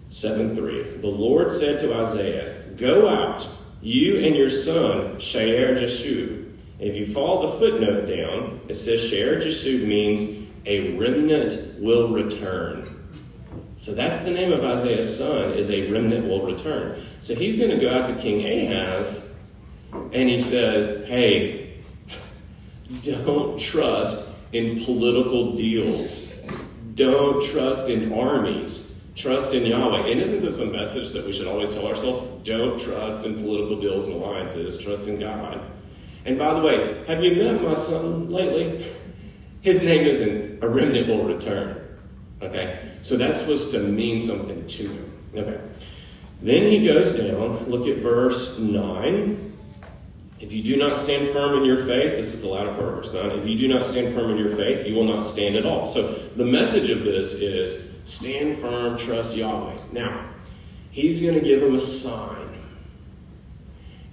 7 0.09 0.55
3. 0.55 0.83
The 0.97 1.07
Lord 1.07 1.51
said 1.51 1.81
to 1.81 1.93
Isaiah, 1.93 2.63
Go 2.77 3.07
out, 3.07 3.47
you 3.81 4.19
and 4.19 4.35
your 4.35 4.49
son, 4.49 5.19
Shear 5.19 5.75
Jashub. 5.75 6.44
If 6.79 6.95
you 6.95 7.13
follow 7.13 7.51
the 7.51 7.59
footnote 7.59 8.05
down, 8.05 8.59
it 8.67 8.75
says 8.75 9.01
Shear 9.01 9.37
Jashub 9.37 9.87
means 9.87 10.49
a 10.65 10.97
remnant 10.97 11.79
will 11.81 12.09
return. 12.09 12.91
So 13.77 13.93
that's 13.93 14.23
the 14.23 14.31
name 14.31 14.51
of 14.51 14.63
Isaiah's 14.63 15.17
son, 15.17 15.53
is 15.53 15.69
a 15.69 15.91
remnant 15.91 16.27
will 16.27 16.45
return. 16.45 17.05
So 17.21 17.35
he's 17.35 17.59
going 17.59 17.71
to 17.71 17.77
go 17.77 17.93
out 17.93 18.07
to 18.07 18.15
King 18.15 18.45
Ahaz 18.45 19.21
and 20.11 20.29
he 20.29 20.39
says, 20.39 21.05
Hey, 21.07 21.81
don't 23.01 23.59
trust 23.59 24.29
in 24.51 24.83
political 24.83 25.55
deals. 25.55 26.27
Don't 26.95 27.43
trust 27.43 27.89
in 27.89 28.13
armies. 28.13 28.93
Trust 29.15 29.53
in 29.53 29.65
Yahweh. 29.65 30.09
And 30.09 30.19
isn't 30.19 30.41
this 30.41 30.59
a 30.59 30.65
message 30.65 31.11
that 31.13 31.25
we 31.25 31.31
should 31.31 31.47
always 31.47 31.73
tell 31.73 31.87
ourselves? 31.87 32.45
Don't 32.47 32.79
trust 32.79 33.25
in 33.25 33.35
political 33.35 33.79
deals 33.79 34.05
and 34.05 34.13
alliances. 34.13 34.77
Trust 34.77 35.07
in 35.07 35.19
God. 35.19 35.61
And 36.25 36.37
by 36.37 36.59
the 36.59 36.65
way, 36.65 37.03
have 37.07 37.23
you 37.23 37.35
met 37.35 37.61
my 37.61 37.73
son 37.73 38.29
lately? 38.29 38.91
His 39.61 39.81
name 39.81 40.07
isn't 40.07 40.63
a 40.63 40.69
remnant 40.69 41.07
will 41.07 41.23
return. 41.23 41.81
Okay? 42.41 42.79
So 43.01 43.15
that's 43.15 43.39
supposed 43.39 43.71
to 43.71 43.79
mean 43.79 44.19
something 44.19 44.65
to 44.67 44.87
him. 44.87 45.11
Okay. 45.35 45.59
Then 46.41 46.71
he 46.71 46.85
goes 46.85 47.11
down, 47.11 47.65
look 47.69 47.87
at 47.87 47.97
verse 47.97 48.57
9. 48.57 49.53
If 50.39 50.51
you 50.51 50.63
do 50.63 50.75
not 50.75 50.97
stand 50.97 51.31
firm 51.31 51.57
in 51.57 51.65
your 51.65 51.85
faith, 51.85 52.15
this 52.15 52.33
is 52.33 52.41
the 52.41 52.47
latter 52.47 52.73
part 52.73 52.89
of 52.89 52.95
verse 52.95 53.13
9. 53.13 53.31
If 53.39 53.47
you 53.47 53.57
do 53.57 53.67
not 53.67 53.85
stand 53.85 54.13
firm 54.13 54.31
in 54.31 54.37
your 54.37 54.55
faith, 54.55 54.85
you 54.85 54.93
will 54.93 55.05
not 55.05 55.23
stand 55.23 55.55
at 55.55 55.65
all. 55.65 55.85
So 55.85 56.13
the 56.35 56.45
message 56.45 56.89
of 56.89 57.03
this 57.03 57.33
is 57.33 57.91
stand 58.03 58.59
firm, 58.59 58.97
trust 58.97 59.33
Yahweh. 59.33 59.77
Now, 59.91 60.29
he's 60.91 61.21
going 61.21 61.35
to 61.35 61.41
give 61.41 61.63
him 61.63 61.75
a 61.75 61.79
sign. 61.79 62.44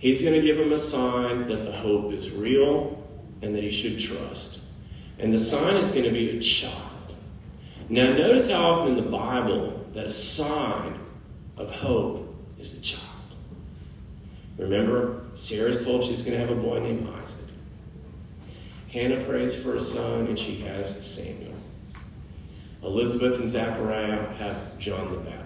He's 0.02 0.20
going 0.20 0.34
to 0.34 0.40
give 0.42 0.58
him 0.58 0.72
a 0.72 0.78
sign 0.78 1.46
that 1.46 1.64
the 1.64 1.70
hope 1.70 2.12
is 2.12 2.28
real 2.32 3.00
and 3.40 3.54
that 3.54 3.62
he 3.62 3.70
should 3.70 4.00
trust. 4.00 4.58
And 5.20 5.32
the 5.32 5.38
sign 5.38 5.76
is 5.76 5.92
going 5.92 6.02
to 6.02 6.10
be 6.10 6.36
a 6.36 6.40
child. 6.40 7.14
Now, 7.88 8.12
notice 8.12 8.50
how 8.50 8.64
often 8.64 8.96
in 8.96 9.04
the 9.04 9.08
Bible 9.08 9.86
that 9.92 10.04
a 10.04 10.10
sign 10.10 10.98
of 11.56 11.70
hope 11.70 12.34
is 12.58 12.76
a 12.76 12.80
child. 12.80 13.06
Remember, 14.58 15.22
Sarah's 15.34 15.84
told 15.84 16.02
she's 16.02 16.22
going 16.22 16.32
to 16.32 16.44
have 16.44 16.50
a 16.50 16.60
boy 16.60 16.80
named 16.80 17.08
Isaac. 17.22 17.36
Hannah 18.90 19.24
prays 19.24 19.54
for 19.54 19.76
a 19.76 19.80
son, 19.80 20.26
and 20.26 20.36
she 20.36 20.56
has 20.62 21.06
Samuel. 21.06 21.54
Elizabeth 22.82 23.38
and 23.38 23.48
Zachariah 23.48 24.32
have 24.34 24.76
John 24.80 25.12
the 25.12 25.18
Baptist. 25.18 25.41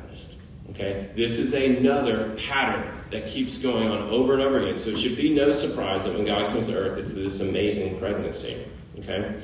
Okay? 0.71 1.11
This 1.15 1.39
is 1.39 1.53
another 1.55 2.37
pattern 2.37 2.93
that 3.11 3.27
keeps 3.27 3.59
going 3.59 3.89
on 3.89 4.09
over 4.11 4.35
and 4.35 4.43
over 4.43 4.59
again. 4.59 4.77
So 4.77 4.91
it 4.91 4.99
should 4.99 5.17
be 5.17 5.35
no 5.35 5.53
surprise 5.53 6.05
that 6.05 6.15
when 6.15 6.25
God 6.25 6.49
comes 6.49 6.67
to 6.67 6.77
earth, 6.77 6.99
it's 6.99 7.13
this 7.13 7.41
amazing 7.41 7.99
pregnancy. 7.99 8.67
Okay? 8.99 9.41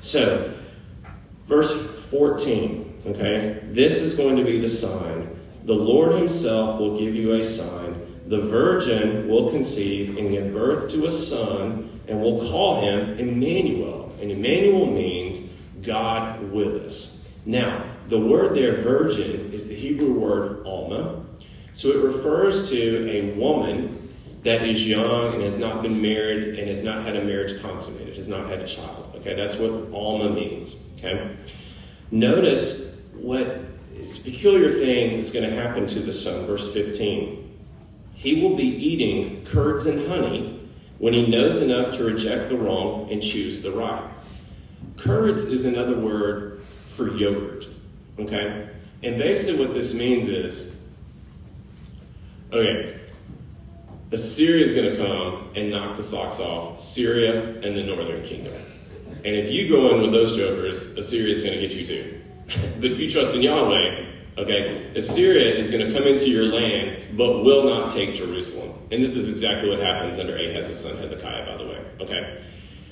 So, 0.00 0.54
verse 1.46 1.72
14. 2.10 3.02
Okay? 3.06 3.60
This 3.64 3.98
is 3.98 4.14
going 4.14 4.36
to 4.36 4.44
be 4.44 4.60
the 4.60 4.68
sign. 4.68 5.38
The 5.64 5.74
Lord 5.74 6.14
Himself 6.16 6.78
will 6.78 6.98
give 6.98 7.14
you 7.14 7.34
a 7.34 7.44
sign 7.44 8.06
the 8.26 8.40
virgin 8.40 9.28
will 9.28 9.50
conceive 9.50 10.16
and 10.18 10.30
give 10.30 10.52
birth 10.52 10.90
to 10.90 11.06
a 11.06 11.10
son, 11.10 12.00
and 12.08 12.20
will 12.20 12.40
call 12.48 12.80
him 12.80 13.18
Emmanuel. 13.18 14.14
And 14.20 14.30
Emmanuel 14.30 14.86
means 14.86 15.50
God 15.82 16.50
with 16.50 16.84
us. 16.84 17.24
Now, 17.44 17.84
the 18.08 18.18
word 18.18 18.56
there, 18.56 18.80
virgin, 18.82 19.52
is 19.52 19.68
the 19.68 19.74
Hebrew 19.74 20.12
word 20.12 20.64
alma. 20.66 21.24
So 21.72 21.88
it 21.88 22.02
refers 22.02 22.68
to 22.70 23.10
a 23.10 23.34
woman 23.36 24.08
that 24.44 24.62
is 24.62 24.86
young 24.86 25.34
and 25.34 25.42
has 25.42 25.56
not 25.56 25.82
been 25.82 26.00
married 26.00 26.58
and 26.58 26.68
has 26.68 26.82
not 26.82 27.04
had 27.04 27.16
a 27.16 27.24
marriage 27.24 27.60
consummated, 27.60 28.16
has 28.16 28.28
not 28.28 28.48
had 28.48 28.60
a 28.60 28.66
child. 28.66 29.12
Okay, 29.16 29.34
that's 29.34 29.56
what 29.56 29.70
alma 29.92 30.30
means. 30.30 30.76
Okay? 30.96 31.36
Notice 32.10 32.92
what 33.12 33.60
is 33.94 34.18
peculiar 34.18 34.72
thing 34.72 35.12
is 35.12 35.30
going 35.30 35.48
to 35.48 35.54
happen 35.54 35.86
to 35.88 36.00
the 36.00 36.12
son, 36.12 36.46
verse 36.46 36.72
15. 36.72 37.42
He 38.14 38.40
will 38.40 38.56
be 38.56 38.64
eating 38.64 39.44
curds 39.44 39.86
and 39.86 40.06
honey 40.08 40.70
when 40.98 41.12
he 41.12 41.26
knows 41.26 41.58
enough 41.58 41.96
to 41.96 42.04
reject 42.04 42.48
the 42.48 42.56
wrong 42.56 43.10
and 43.10 43.22
choose 43.22 43.62
the 43.62 43.72
right. 43.72 44.08
Curds 44.96 45.42
is 45.42 45.64
another 45.64 45.98
word 45.98 46.62
for 46.96 47.14
yogurt. 47.14 47.66
Okay? 48.18 48.68
And 49.02 49.18
basically, 49.18 49.64
what 49.64 49.74
this 49.74 49.94
means 49.94 50.28
is 50.28 50.74
okay, 52.52 52.98
Assyria 54.12 54.64
is 54.64 54.74
going 54.74 54.90
to 54.90 54.96
come 54.96 55.50
and 55.54 55.70
knock 55.70 55.96
the 55.96 56.02
socks 56.02 56.38
off 56.38 56.80
Syria 56.80 57.60
and 57.60 57.76
the 57.76 57.82
northern 57.82 58.24
kingdom. 58.24 58.54
And 59.24 59.34
if 59.34 59.50
you 59.50 59.68
go 59.68 59.94
in 59.94 60.02
with 60.02 60.12
those 60.12 60.36
jokers, 60.36 60.80
Assyria 60.96 61.34
is 61.34 61.40
going 61.40 61.54
to 61.54 61.60
get 61.60 61.72
you 61.72 61.84
too. 61.84 62.20
but 62.80 62.92
if 62.92 62.98
you 62.98 63.08
trust 63.08 63.34
in 63.34 63.42
Yahweh, 63.42 64.06
Okay? 64.38 64.92
Assyria 64.94 65.54
is 65.54 65.70
going 65.70 65.86
to 65.86 65.92
come 65.92 66.06
into 66.06 66.28
your 66.28 66.44
land, 66.44 67.16
but 67.16 67.42
will 67.42 67.64
not 67.64 67.90
take 67.90 68.14
Jerusalem. 68.14 68.78
And 68.92 69.02
this 69.02 69.16
is 69.16 69.28
exactly 69.28 69.70
what 69.70 69.80
happens 69.80 70.18
under 70.18 70.36
Ahaz's 70.36 70.78
son 70.78 70.96
Hezekiah, 70.98 71.46
by 71.46 71.56
the 71.56 71.68
way. 71.68 71.84
Okay? 72.00 72.42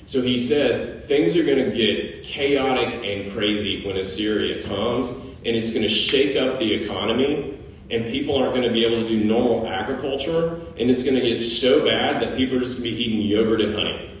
So 0.05 0.21
he 0.21 0.37
says 0.37 1.05
things 1.07 1.35
are 1.35 1.43
going 1.43 1.69
to 1.69 1.75
get 1.75 2.23
chaotic 2.23 3.03
and 3.03 3.31
crazy 3.31 3.85
when 3.85 3.97
Assyria 3.97 4.63
comes, 4.63 5.07
and 5.09 5.55
it's 5.55 5.71
going 5.71 5.83
to 5.83 5.89
shake 5.89 6.35
up 6.35 6.59
the 6.59 6.73
economy, 6.73 7.59
and 7.89 8.05
people 8.05 8.35
aren't 8.35 8.53
going 8.53 8.67
to 8.67 8.73
be 8.73 8.85
able 8.85 9.01
to 9.01 9.07
do 9.07 9.23
normal 9.23 9.67
agriculture, 9.67 10.61
and 10.77 10.89
it's 10.89 11.03
going 11.03 11.15
to 11.15 11.21
get 11.21 11.39
so 11.39 11.85
bad 11.85 12.21
that 12.21 12.37
people 12.37 12.57
are 12.57 12.61
just 12.61 12.77
going 12.77 12.89
to 12.89 12.95
be 12.95 13.03
eating 13.03 13.21
yogurt 13.21 13.61
and 13.61 13.75
honey. 13.75 14.11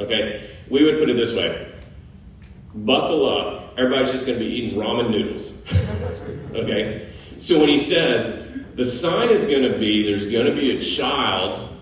Okay? 0.00 0.50
We 0.70 0.84
would 0.84 0.98
put 0.98 1.10
it 1.10 1.16
this 1.16 1.32
way 1.32 1.72
buckle 2.74 3.26
up, 3.26 3.72
everybody's 3.78 4.12
just 4.12 4.26
going 4.26 4.38
to 4.38 4.44
be 4.44 4.50
eating 4.50 4.78
ramen 4.78 5.10
noodles. 5.10 5.62
Okay? 6.56 7.12
So 7.38 7.58
when 7.60 7.68
he 7.68 7.78
says, 7.78 8.46
the 8.76 8.84
sign 8.84 9.28
is 9.28 9.44
going 9.44 9.70
to 9.70 9.78
be 9.78 10.04
there's 10.04 10.26
going 10.26 10.46
to 10.46 10.54
be 10.54 10.74
a 10.76 10.80
child, 10.80 11.75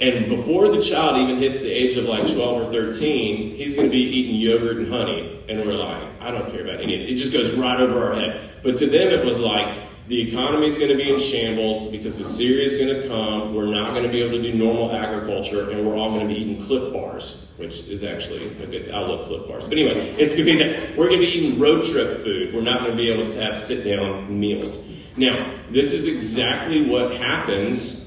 and 0.00 0.28
before 0.28 0.68
the 0.68 0.80
child 0.80 1.16
even 1.18 1.38
hits 1.38 1.60
the 1.60 1.70
age 1.70 1.96
of 1.96 2.04
like 2.04 2.26
12 2.26 2.68
or 2.68 2.70
13, 2.70 3.56
he's 3.56 3.74
going 3.74 3.86
to 3.86 3.92
be 3.92 3.98
eating 4.02 4.36
yogurt 4.36 4.78
and 4.78 4.92
honey. 4.92 5.44
And 5.48 5.60
we're 5.60 5.72
like, 5.72 6.02
I 6.20 6.30
don't 6.30 6.50
care 6.50 6.62
about 6.62 6.82
any 6.82 6.94
of 6.96 7.00
it. 7.02 7.10
It 7.10 7.14
just 7.16 7.32
goes 7.32 7.54
right 7.54 7.80
over 7.80 8.04
our 8.04 8.14
head. 8.14 8.50
But 8.62 8.76
to 8.78 8.86
them, 8.86 9.08
it 9.08 9.24
was 9.24 9.38
like, 9.38 9.84
the 10.08 10.28
economy 10.28 10.68
is 10.68 10.76
going 10.76 10.90
to 10.90 10.96
be 10.96 11.12
in 11.12 11.18
shambles 11.18 11.90
because 11.90 12.20
Assyria 12.20 12.64
is 12.64 12.76
going 12.76 13.00
to 13.00 13.08
come. 13.08 13.54
We're 13.54 13.72
not 13.72 13.90
going 13.90 14.04
to 14.04 14.08
be 14.08 14.22
able 14.22 14.40
to 14.40 14.42
do 14.42 14.56
normal 14.56 14.94
agriculture, 14.94 15.70
and 15.70 15.84
we're 15.84 15.96
all 15.96 16.10
going 16.10 16.28
to 16.28 16.32
be 16.32 16.40
eating 16.40 16.64
Clif 16.64 16.92
Bars, 16.92 17.48
which 17.56 17.80
is 17.88 18.04
actually 18.04 18.46
a 18.62 18.66
good. 18.66 18.88
I 18.90 19.00
love 19.00 19.26
Clif 19.26 19.48
Bars, 19.48 19.64
but 19.64 19.72
anyway, 19.72 20.14
it's 20.16 20.34
going 20.34 20.46
to 20.46 20.52
be 20.52 20.58
that 20.58 20.96
we're 20.96 21.08
going 21.08 21.20
to 21.20 21.26
be 21.26 21.32
eating 21.32 21.58
road 21.58 21.84
trip 21.90 22.22
food. 22.22 22.54
We're 22.54 22.60
not 22.60 22.80
going 22.80 22.92
to 22.92 22.96
be 22.96 23.10
able 23.10 23.26
to 23.26 23.42
have 23.42 23.58
sit 23.58 23.82
down 23.82 24.38
meals. 24.38 24.76
Now, 25.16 25.58
this 25.70 25.92
is 25.92 26.06
exactly 26.06 26.88
what 26.88 27.16
happens 27.16 28.05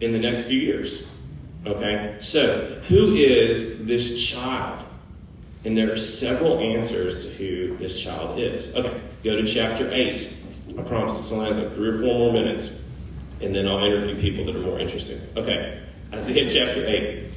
in 0.00 0.12
the 0.12 0.18
next 0.18 0.46
few 0.46 0.58
years. 0.58 1.02
Okay, 1.66 2.16
so 2.20 2.80
who 2.88 3.14
is 3.14 3.84
this 3.86 4.20
child? 4.20 4.84
And 5.64 5.76
there 5.76 5.92
are 5.92 5.96
several 5.96 6.58
answers 6.58 7.22
to 7.24 7.30
who 7.30 7.76
this 7.76 8.00
child 8.00 8.38
is. 8.38 8.74
Okay, 8.74 9.00
go 9.22 9.36
to 9.36 9.46
chapter 9.46 9.90
8. 9.92 10.28
I 10.78 10.82
promise 10.82 11.18
this 11.18 11.32
only 11.32 11.46
has 11.46 11.58
like 11.58 11.74
three 11.74 11.88
or 11.88 12.00
four 12.00 12.18
more 12.18 12.32
minutes, 12.32 12.80
and 13.42 13.54
then 13.54 13.68
I'll 13.68 13.84
interview 13.84 14.18
people 14.18 14.46
that 14.46 14.56
are 14.56 14.60
more 14.60 14.80
interesting. 14.80 15.20
Okay, 15.36 15.82
Isaiah 16.14 16.50
chapter 16.50 16.86
8. 16.86 17.30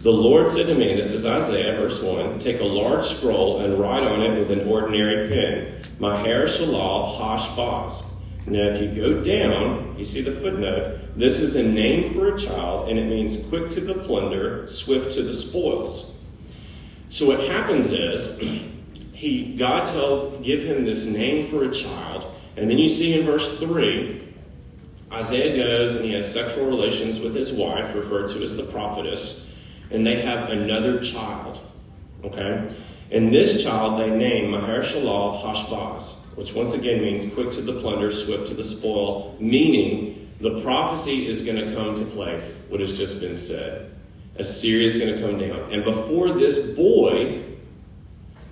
The 0.00 0.12
Lord 0.12 0.48
said 0.48 0.68
to 0.68 0.74
me, 0.74 0.94
this 0.94 1.12
is 1.12 1.26
Isaiah, 1.26 1.76
verse 1.76 2.00
1, 2.00 2.38
take 2.38 2.60
a 2.60 2.64
large 2.64 3.04
scroll 3.04 3.60
and 3.60 3.78
write 3.78 4.04
on 4.04 4.22
it 4.22 4.38
with 4.38 4.50
an 4.52 4.66
ordinary 4.68 5.28
pen, 5.28 5.82
Shalal 5.98 7.18
Hashbaz. 7.18 8.04
Now, 8.50 8.68
if 8.68 8.82
you 8.82 9.02
go 9.02 9.22
down, 9.22 9.94
you 9.98 10.04
see 10.04 10.22
the 10.22 10.32
footnote. 10.40 11.00
This 11.16 11.38
is 11.38 11.56
a 11.56 11.62
name 11.62 12.14
for 12.14 12.34
a 12.34 12.38
child, 12.38 12.88
and 12.88 12.98
it 12.98 13.04
means 13.04 13.46
quick 13.48 13.68
to 13.70 13.80
the 13.80 13.94
plunder, 13.94 14.66
swift 14.66 15.12
to 15.14 15.22
the 15.22 15.32
spoils. 15.32 16.16
So 17.10 17.26
what 17.26 17.40
happens 17.40 17.90
is 17.90 18.38
he 19.12 19.54
God 19.58 19.86
tells 19.86 20.44
give 20.44 20.62
him 20.62 20.84
this 20.84 21.04
name 21.04 21.50
for 21.50 21.64
a 21.64 21.70
child, 21.70 22.24
and 22.56 22.70
then 22.70 22.78
you 22.78 22.88
see 22.88 23.18
in 23.18 23.26
verse 23.26 23.58
3, 23.58 24.18
Isaiah 25.12 25.56
goes 25.56 25.96
and 25.96 26.04
he 26.04 26.12
has 26.12 26.30
sexual 26.30 26.66
relations 26.66 27.18
with 27.18 27.34
his 27.34 27.52
wife, 27.52 27.94
referred 27.94 28.28
to 28.28 28.42
as 28.42 28.56
the 28.56 28.64
prophetess, 28.64 29.46
and 29.90 30.06
they 30.06 30.20
have 30.20 30.50
another 30.50 31.00
child. 31.00 31.60
Okay? 32.24 32.74
And 33.10 33.32
this 33.32 33.62
child 33.62 34.00
they 34.00 34.10
name 34.10 34.50
Maher-shalal 34.50 35.42
Hashbaz, 35.42 36.17
which 36.38 36.54
once 36.54 36.72
again 36.72 37.02
means 37.02 37.34
quick 37.34 37.50
to 37.50 37.60
the 37.60 37.80
plunder, 37.80 38.12
swift 38.12 38.46
to 38.46 38.54
the 38.54 38.62
spoil, 38.62 39.36
meaning 39.40 40.30
the 40.40 40.62
prophecy 40.62 41.26
is 41.26 41.40
going 41.40 41.56
to 41.56 41.74
come 41.74 41.96
to 41.96 42.04
place, 42.12 42.62
what 42.68 42.78
has 42.78 42.96
just 42.96 43.18
been 43.18 43.34
said. 43.34 43.92
Assyria 44.36 44.86
is 44.86 44.96
going 44.96 45.12
to 45.12 45.20
come 45.20 45.36
down. 45.36 45.72
And 45.72 45.82
before 45.82 46.28
this 46.30 46.70
boy 46.76 47.42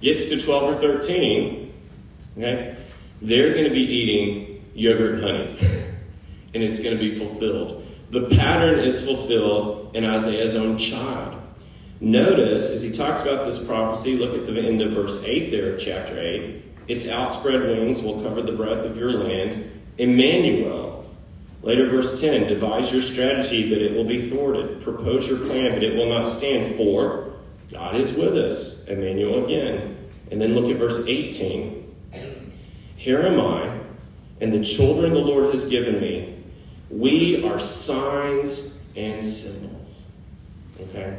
gets 0.02 0.22
to 0.24 0.42
12 0.42 0.62
or 0.64 0.80
13, 0.80 1.72
okay, 2.36 2.76
they're 3.22 3.52
going 3.52 3.66
to 3.66 3.70
be 3.70 3.82
eating 3.82 4.64
yogurt 4.74 5.14
and 5.14 5.22
honey. 5.22 5.58
and 6.54 6.64
it's 6.64 6.80
going 6.80 6.96
to 6.96 7.00
be 7.00 7.16
fulfilled. 7.16 7.86
The 8.10 8.28
pattern 8.30 8.80
is 8.80 9.04
fulfilled 9.04 9.94
in 9.94 10.04
Isaiah's 10.04 10.56
own 10.56 10.76
child. 10.76 11.40
Notice, 12.00 12.68
as 12.68 12.82
he 12.82 12.90
talks 12.90 13.20
about 13.20 13.44
this 13.44 13.64
prophecy, 13.64 14.16
look 14.16 14.34
at 14.34 14.44
the 14.44 14.60
end 14.60 14.82
of 14.82 14.90
verse 14.90 15.22
8 15.22 15.52
there 15.52 15.74
of 15.74 15.80
chapter 15.80 16.18
8. 16.18 16.65
Its 16.88 17.06
outspread 17.06 17.62
wings 17.62 18.00
will 18.00 18.22
cover 18.22 18.42
the 18.42 18.52
breadth 18.52 18.84
of 18.84 18.96
your 18.96 19.12
land. 19.12 19.70
Emmanuel. 19.98 21.04
Later, 21.62 21.88
verse 21.88 22.20
10 22.20 22.48
devise 22.48 22.92
your 22.92 23.02
strategy, 23.02 23.68
but 23.68 23.82
it 23.82 23.92
will 23.92 24.04
be 24.04 24.30
thwarted. 24.30 24.82
Propose 24.82 25.26
your 25.26 25.38
plan, 25.38 25.72
but 25.72 25.82
it 25.82 25.96
will 25.96 26.08
not 26.08 26.28
stand. 26.28 26.76
For 26.76 27.32
God 27.72 27.96
is 27.96 28.12
with 28.12 28.36
us. 28.36 28.84
Emmanuel 28.84 29.44
again. 29.44 29.96
And 30.30 30.40
then 30.40 30.54
look 30.54 30.70
at 30.70 30.78
verse 30.78 31.04
18. 31.06 31.94
Here 32.96 33.22
am 33.22 33.40
I, 33.40 33.78
and 34.40 34.52
the 34.52 34.64
children 34.64 35.12
the 35.12 35.20
Lord 35.20 35.52
has 35.52 35.68
given 35.68 36.00
me. 36.00 36.42
We 36.90 37.44
are 37.44 37.60
signs 37.60 38.74
and 38.96 39.24
symbols. 39.24 39.94
Okay? 40.80 41.18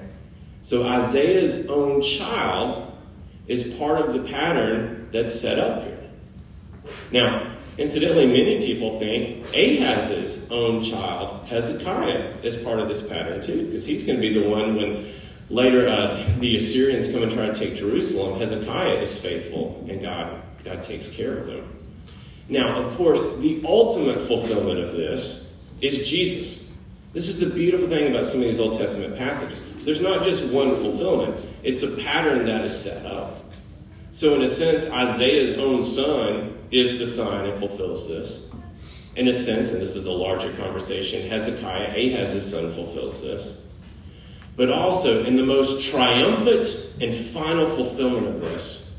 So 0.63 0.85
Isaiah's 0.85 1.67
own 1.67 2.01
child 2.01 2.96
is 3.47 3.73
part 3.75 4.01
of 4.01 4.13
the 4.13 4.29
pattern 4.29 5.09
that's 5.11 5.37
set 5.39 5.59
up 5.59 5.83
here. 5.83 6.09
Now, 7.11 7.55
incidentally, 7.77 8.25
many 8.25 8.65
people 8.65 8.99
think 8.99 9.45
Ahaz's 9.53 10.51
own 10.51 10.83
child, 10.83 11.47
Hezekiah, 11.47 12.37
is 12.43 12.55
part 12.57 12.79
of 12.79 12.89
this 12.89 13.05
pattern 13.07 13.41
too, 13.41 13.65
because 13.65 13.85
he's 13.85 14.03
going 14.03 14.19
to 14.19 14.21
be 14.21 14.33
the 14.33 14.47
one 14.47 14.75
when 14.75 15.05
later 15.49 15.87
uh, 15.87 16.25
the 16.39 16.57
Assyrians 16.57 17.09
come 17.11 17.23
and 17.23 17.31
try 17.31 17.45
to 17.45 17.53
take 17.53 17.75
Jerusalem. 17.75 18.39
Hezekiah 18.39 18.97
is 18.97 19.17
faithful, 19.17 19.85
and 19.89 20.01
God, 20.01 20.41
God 20.63 20.83
takes 20.83 21.07
care 21.07 21.37
of 21.37 21.45
them. 21.45 21.73
Now, 22.49 22.81
of 22.81 22.95
course, 22.97 23.21
the 23.39 23.61
ultimate 23.65 24.27
fulfillment 24.27 24.79
of 24.79 24.93
this 24.93 25.49
is 25.81 26.07
Jesus. 26.07 26.65
This 27.13 27.29
is 27.29 27.39
the 27.39 27.49
beautiful 27.49 27.87
thing 27.87 28.09
about 28.09 28.25
some 28.25 28.41
of 28.41 28.47
these 28.47 28.59
Old 28.59 28.77
Testament 28.77 29.17
passages 29.17 29.59
there's 29.87 30.01
not 30.01 30.21
just 30.21 30.43
one 30.51 30.71
fulfillment, 30.81 31.39
it's 31.63 31.81
a 31.81 31.95
pattern 31.95 32.45
that 32.45 32.65
is 32.65 32.77
set 32.77 33.05
up. 33.05 33.39
So, 34.11 34.35
in 34.35 34.41
a 34.41 34.47
sense, 34.47 34.89
Isaiah's 34.89 35.57
own 35.57 35.81
son 35.81 36.57
is 36.71 36.99
the 36.99 37.07
sign 37.07 37.47
and 37.47 37.57
fulfills 37.57 38.05
this. 38.05 38.51
In 39.15 39.29
a 39.29 39.33
sense, 39.33 39.71
and 39.71 39.81
this 39.81 39.95
is 39.95 40.05
a 40.05 40.11
larger 40.11 40.51
conversation, 40.57 41.29
Hezekiah, 41.29 41.95
Ahaz's 41.95 42.51
son, 42.51 42.73
fulfills 42.73 43.21
this. 43.21 43.55
But 44.57 44.69
also, 44.69 45.23
in 45.23 45.37
the 45.37 45.45
most 45.45 45.89
triumphant 45.89 46.65
and 46.99 47.25
final 47.27 47.73
fulfillment 47.73 48.27
of 48.27 48.41
this, 48.41 48.91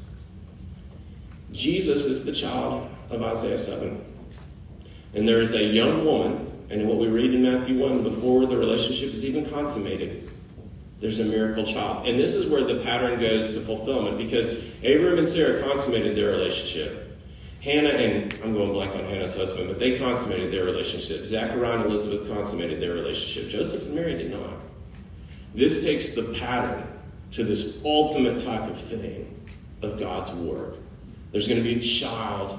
Jesus 1.52 2.06
is 2.06 2.24
the 2.24 2.32
child 2.32 2.88
of 3.10 3.22
Isaiah 3.22 3.58
7. 3.58 4.02
And 5.12 5.28
there 5.28 5.42
is 5.42 5.52
a 5.52 5.62
young 5.62 6.06
woman, 6.06 6.50
and 6.70 6.88
what 6.88 6.96
we 6.96 7.08
read 7.08 7.34
in 7.34 7.42
Matthew 7.42 7.78
1, 7.78 8.04
before 8.04 8.46
the 8.46 8.56
relationship 8.56 9.12
is 9.12 9.22
even 9.26 9.50
consummated, 9.50 10.27
there's 11.00 11.20
a 11.20 11.24
miracle 11.24 11.64
child. 11.64 12.08
And 12.08 12.18
this 12.18 12.34
is 12.34 12.50
where 12.50 12.64
the 12.64 12.82
pattern 12.82 13.20
goes 13.20 13.52
to 13.54 13.60
fulfillment 13.60 14.18
because 14.18 14.48
Abram 14.78 15.18
and 15.18 15.28
Sarah 15.28 15.62
consummated 15.62 16.16
their 16.16 16.30
relationship. 16.30 17.04
Hannah 17.62 17.90
and 17.90 18.32
I'm 18.42 18.52
going 18.52 18.72
blank 18.72 18.94
on 18.94 19.04
Hannah's 19.04 19.34
husband, 19.34 19.68
but 19.68 19.78
they 19.78 19.98
consummated 19.98 20.52
their 20.52 20.64
relationship. 20.64 21.26
Zachariah 21.26 21.80
and 21.80 21.86
Elizabeth 21.86 22.28
consummated 22.28 22.80
their 22.80 22.94
relationship. 22.94 23.48
Joseph 23.48 23.82
and 23.82 23.94
Mary 23.94 24.16
did 24.16 24.32
not. 24.32 24.54
This 25.54 25.82
takes 25.82 26.10
the 26.10 26.34
pattern 26.38 26.86
to 27.32 27.44
this 27.44 27.80
ultimate 27.84 28.38
type 28.42 28.70
of 28.70 28.80
thing 28.80 29.48
of 29.82 29.98
God's 29.98 30.30
work. 30.30 30.76
There's 31.32 31.46
going 31.46 31.62
to 31.62 31.64
be 31.64 31.78
a 31.78 31.82
child, 31.82 32.58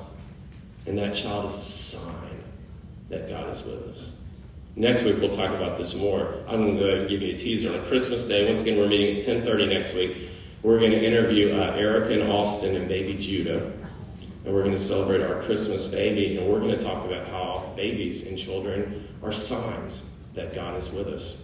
and 0.85 0.97
that 0.97 1.13
child 1.13 1.45
is 1.45 1.57
a 1.57 1.63
sign 1.63 2.43
that 3.09 3.29
God 3.29 3.49
is 3.49 3.63
with 3.63 3.87
us. 3.87 4.09
Next 4.79 5.03
week 5.03 5.17
we'll 5.19 5.27
talk 5.27 5.53
about 5.53 5.77
this 5.77 5.93
more. 5.93 6.35
I'm 6.47 6.63
going 6.63 6.75
to 6.75 6.79
go 6.79 6.85
ahead 6.87 6.99
and 6.99 7.09
give 7.09 7.21
you 7.21 7.33
a 7.33 7.37
teaser 7.37 7.77
on 7.77 7.85
Christmas 7.87 8.23
Day. 8.23 8.47
Once 8.47 8.61
again, 8.61 8.77
we're 8.79 8.87
meeting 8.87 9.17
at 9.17 9.43
10:30 9.43 9.67
next 9.67 9.93
week. 9.93 10.29
We're 10.63 10.79
going 10.79 10.91
to 10.91 11.03
interview 11.03 11.53
uh, 11.53 11.75
Eric 11.77 12.09
and 12.11 12.31
Austin 12.31 12.77
and 12.77 12.87
baby 12.87 13.17
Judah, 13.17 13.73
and 14.45 14.53
we're 14.55 14.63
going 14.63 14.73
to 14.73 14.81
celebrate 14.81 15.21
our 15.21 15.43
Christmas 15.43 15.85
baby. 15.85 16.37
And 16.37 16.47
we're 16.47 16.61
going 16.61 16.77
to 16.77 16.81
talk 16.81 17.03
about 17.03 17.27
how 17.27 17.73
babies 17.75 18.25
and 18.25 18.37
children 18.37 19.05
are 19.21 19.33
signs 19.33 20.03
that 20.33 20.55
God 20.55 20.77
is 20.77 20.89
with 20.91 21.09
us. 21.09 21.35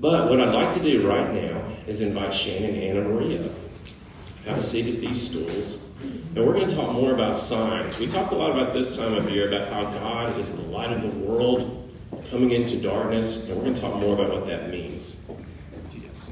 But 0.00 0.28
what 0.28 0.40
I'd 0.40 0.52
like 0.52 0.74
to 0.74 0.82
do 0.82 1.08
right 1.08 1.32
now 1.32 1.76
is 1.86 2.00
invite 2.00 2.34
Shannon 2.34 2.74
and 2.74 2.82
Anna 2.82 3.02
Maria. 3.02 3.52
Have 4.46 4.58
a 4.58 4.62
seat 4.64 4.92
at 4.92 5.00
these 5.00 5.30
stools. 5.30 5.78
And 6.34 6.44
we're 6.44 6.54
going 6.54 6.68
to 6.68 6.74
talk 6.74 6.92
more 6.92 7.14
about 7.14 7.36
signs. 7.36 8.00
We 8.00 8.08
talked 8.08 8.32
a 8.32 8.36
lot 8.36 8.50
about 8.50 8.74
this 8.74 8.96
time 8.96 9.14
of 9.14 9.30
year 9.30 9.46
about 9.46 9.72
how 9.72 9.84
God 9.92 10.38
is 10.40 10.56
the 10.56 10.62
light 10.62 10.92
of 10.92 11.02
the 11.02 11.08
world 11.20 11.79
coming 12.30 12.52
into 12.52 12.80
darkness, 12.80 13.48
and 13.48 13.56
we're 13.56 13.64
going 13.64 13.74
to 13.74 13.80
talk 13.80 13.96
more 13.96 14.14
about 14.14 14.30
what 14.30 14.46
that 14.46 14.70
means. 14.70 15.16
Yes, 15.92 16.28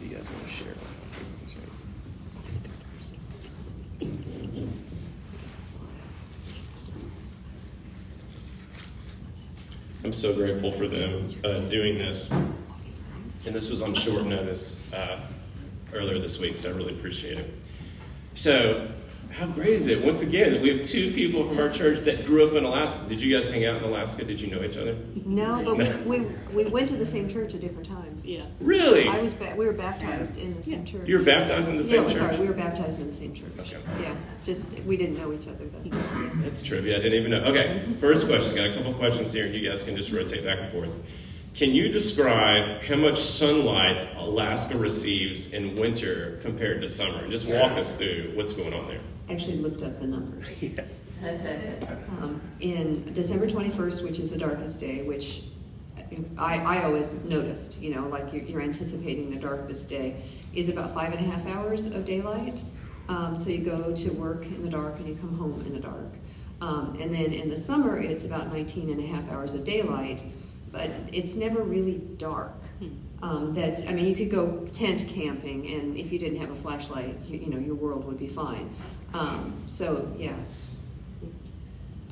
You 0.00 0.08
guys 0.08 0.28
want 0.28 0.44
to 0.44 0.50
share? 0.50 0.74
I'm 10.02 10.12
so 10.12 10.34
grateful 10.34 10.72
for 10.72 10.88
them 10.88 11.32
uh, 11.44 11.60
doing 11.60 11.96
this. 11.96 12.30
And 12.30 13.54
this 13.54 13.70
was 13.70 13.82
on 13.82 13.94
short 13.94 14.26
notice 14.26 14.78
uh, 14.92 15.20
earlier 15.94 16.18
this 16.18 16.38
week, 16.38 16.56
so 16.56 16.70
I 16.70 16.72
really 16.72 16.94
appreciate 16.94 17.38
it. 17.38 17.54
So, 18.34 18.88
how 19.38 19.46
great 19.46 19.70
is 19.70 19.88
it? 19.88 20.04
Once 20.04 20.20
again, 20.20 20.62
we 20.62 20.76
have 20.76 20.86
two 20.86 21.12
people 21.12 21.48
from 21.48 21.58
our 21.58 21.68
church 21.68 22.00
that 22.00 22.24
grew 22.24 22.46
up 22.46 22.54
in 22.54 22.62
Alaska. 22.62 23.00
Did 23.08 23.20
you 23.20 23.36
guys 23.36 23.48
hang 23.50 23.66
out 23.66 23.78
in 23.78 23.82
Alaska? 23.82 24.24
Did 24.24 24.40
you 24.40 24.46
know 24.46 24.62
each 24.62 24.76
other? 24.76 24.96
No, 25.24 25.60
but 25.64 26.06
we, 26.06 26.20
we, 26.20 26.64
we 26.64 26.70
went 26.70 26.88
to 26.90 26.96
the 26.96 27.06
same 27.06 27.28
church 27.28 27.52
at 27.52 27.60
different 27.60 27.88
times. 27.88 28.24
Yeah. 28.24 28.44
Really? 28.60 29.08
I 29.08 29.20
was 29.20 29.34
ba- 29.34 29.54
we 29.56 29.66
were 29.66 29.72
baptized 29.72 30.36
in 30.36 30.56
the 30.56 30.62
same 30.62 30.84
church. 30.84 31.08
You 31.08 31.18
were 31.18 31.24
baptized 31.24 31.68
in 31.68 31.76
the 31.76 31.82
same 31.82 32.02
no, 32.04 32.08
church? 32.10 32.18
sorry, 32.18 32.36
we 32.38 32.46
were 32.46 32.54
baptized 32.54 33.00
in 33.00 33.08
the 33.08 33.12
same 33.12 33.34
church. 33.34 33.50
Okay. 33.58 33.80
Yeah, 34.00 34.14
just 34.46 34.68
we 34.86 34.96
didn't 34.96 35.18
know 35.18 35.32
each 35.32 35.48
other 35.48 35.66
then. 35.66 36.40
That's 36.44 36.62
trivia. 36.62 36.96
I 36.96 37.02
didn't 37.02 37.18
even 37.18 37.32
know. 37.32 37.44
Okay, 37.46 37.84
first 38.00 38.26
question. 38.26 38.54
Got 38.54 38.66
a 38.66 38.74
couple 38.74 38.94
questions 38.94 39.32
here. 39.32 39.46
You 39.46 39.68
guys 39.68 39.82
can 39.82 39.96
just 39.96 40.12
rotate 40.12 40.44
back 40.44 40.60
and 40.60 40.70
forth. 40.70 40.90
Can 41.54 41.70
you 41.70 41.88
describe 41.88 42.82
how 42.82 42.96
much 42.96 43.20
sunlight 43.20 44.16
Alaska 44.16 44.76
receives 44.76 45.52
in 45.52 45.76
winter 45.76 46.38
compared 46.42 46.80
to 46.82 46.88
summer? 46.88 47.28
Just 47.28 47.46
walk 47.46 47.72
us 47.72 47.92
through 47.92 48.32
what's 48.34 48.52
going 48.52 48.74
on 48.74 48.88
there. 48.88 49.00
Actually, 49.30 49.56
looked 49.56 49.82
up 49.82 49.98
the 50.00 50.06
numbers. 50.06 50.62
Yes. 50.62 51.00
Um, 52.20 52.40
in 52.60 53.12
December 53.12 53.46
21st, 53.46 54.04
which 54.04 54.18
is 54.18 54.30
the 54.30 54.38
darkest 54.38 54.78
day, 54.78 55.02
which 55.02 55.42
I, 56.38 56.58
I 56.58 56.84
always 56.84 57.12
noticed, 57.24 57.76
you 57.78 57.94
know, 57.94 58.06
like 58.08 58.32
you're, 58.32 58.44
you're 58.44 58.60
anticipating 58.60 59.30
the 59.30 59.36
darkest 59.36 59.88
day, 59.88 60.22
is 60.54 60.68
about 60.68 60.94
five 60.94 61.12
and 61.12 61.26
a 61.26 61.28
half 61.28 61.44
hours 61.46 61.86
of 61.86 62.04
daylight. 62.04 62.62
Um, 63.08 63.38
so 63.40 63.50
you 63.50 63.64
go 63.64 63.94
to 63.94 64.10
work 64.10 64.44
in 64.46 64.62
the 64.62 64.68
dark 64.68 64.96
and 64.98 65.08
you 65.08 65.16
come 65.16 65.36
home 65.36 65.60
in 65.66 65.72
the 65.72 65.80
dark. 65.80 66.12
Um, 66.60 66.96
and 67.00 67.12
then 67.12 67.32
in 67.32 67.48
the 67.48 67.56
summer, 67.56 67.98
it's 67.98 68.24
about 68.24 68.52
19 68.52 68.90
and 68.90 69.00
a 69.00 69.06
half 69.06 69.28
hours 69.30 69.54
of 69.54 69.64
daylight 69.64 70.22
but 70.74 70.90
it's 71.12 71.36
never 71.36 71.62
really 71.62 71.98
dark. 72.18 72.52
Hmm. 72.80 72.88
Um, 73.22 73.54
that's, 73.54 73.86
I 73.86 73.92
mean, 73.92 74.06
you 74.06 74.16
could 74.16 74.30
go 74.30 74.66
tent 74.72 75.06
camping, 75.08 75.66
and 75.72 75.96
if 75.96 76.12
you 76.12 76.18
didn't 76.18 76.40
have 76.40 76.50
a 76.50 76.56
flashlight, 76.56 77.16
you, 77.24 77.38
you 77.38 77.46
know, 77.46 77.58
your 77.58 77.76
world 77.76 78.04
would 78.04 78.18
be 78.18 78.26
fine. 78.26 78.74
Um, 79.14 79.62
so, 79.68 80.12
yeah. 80.18 80.36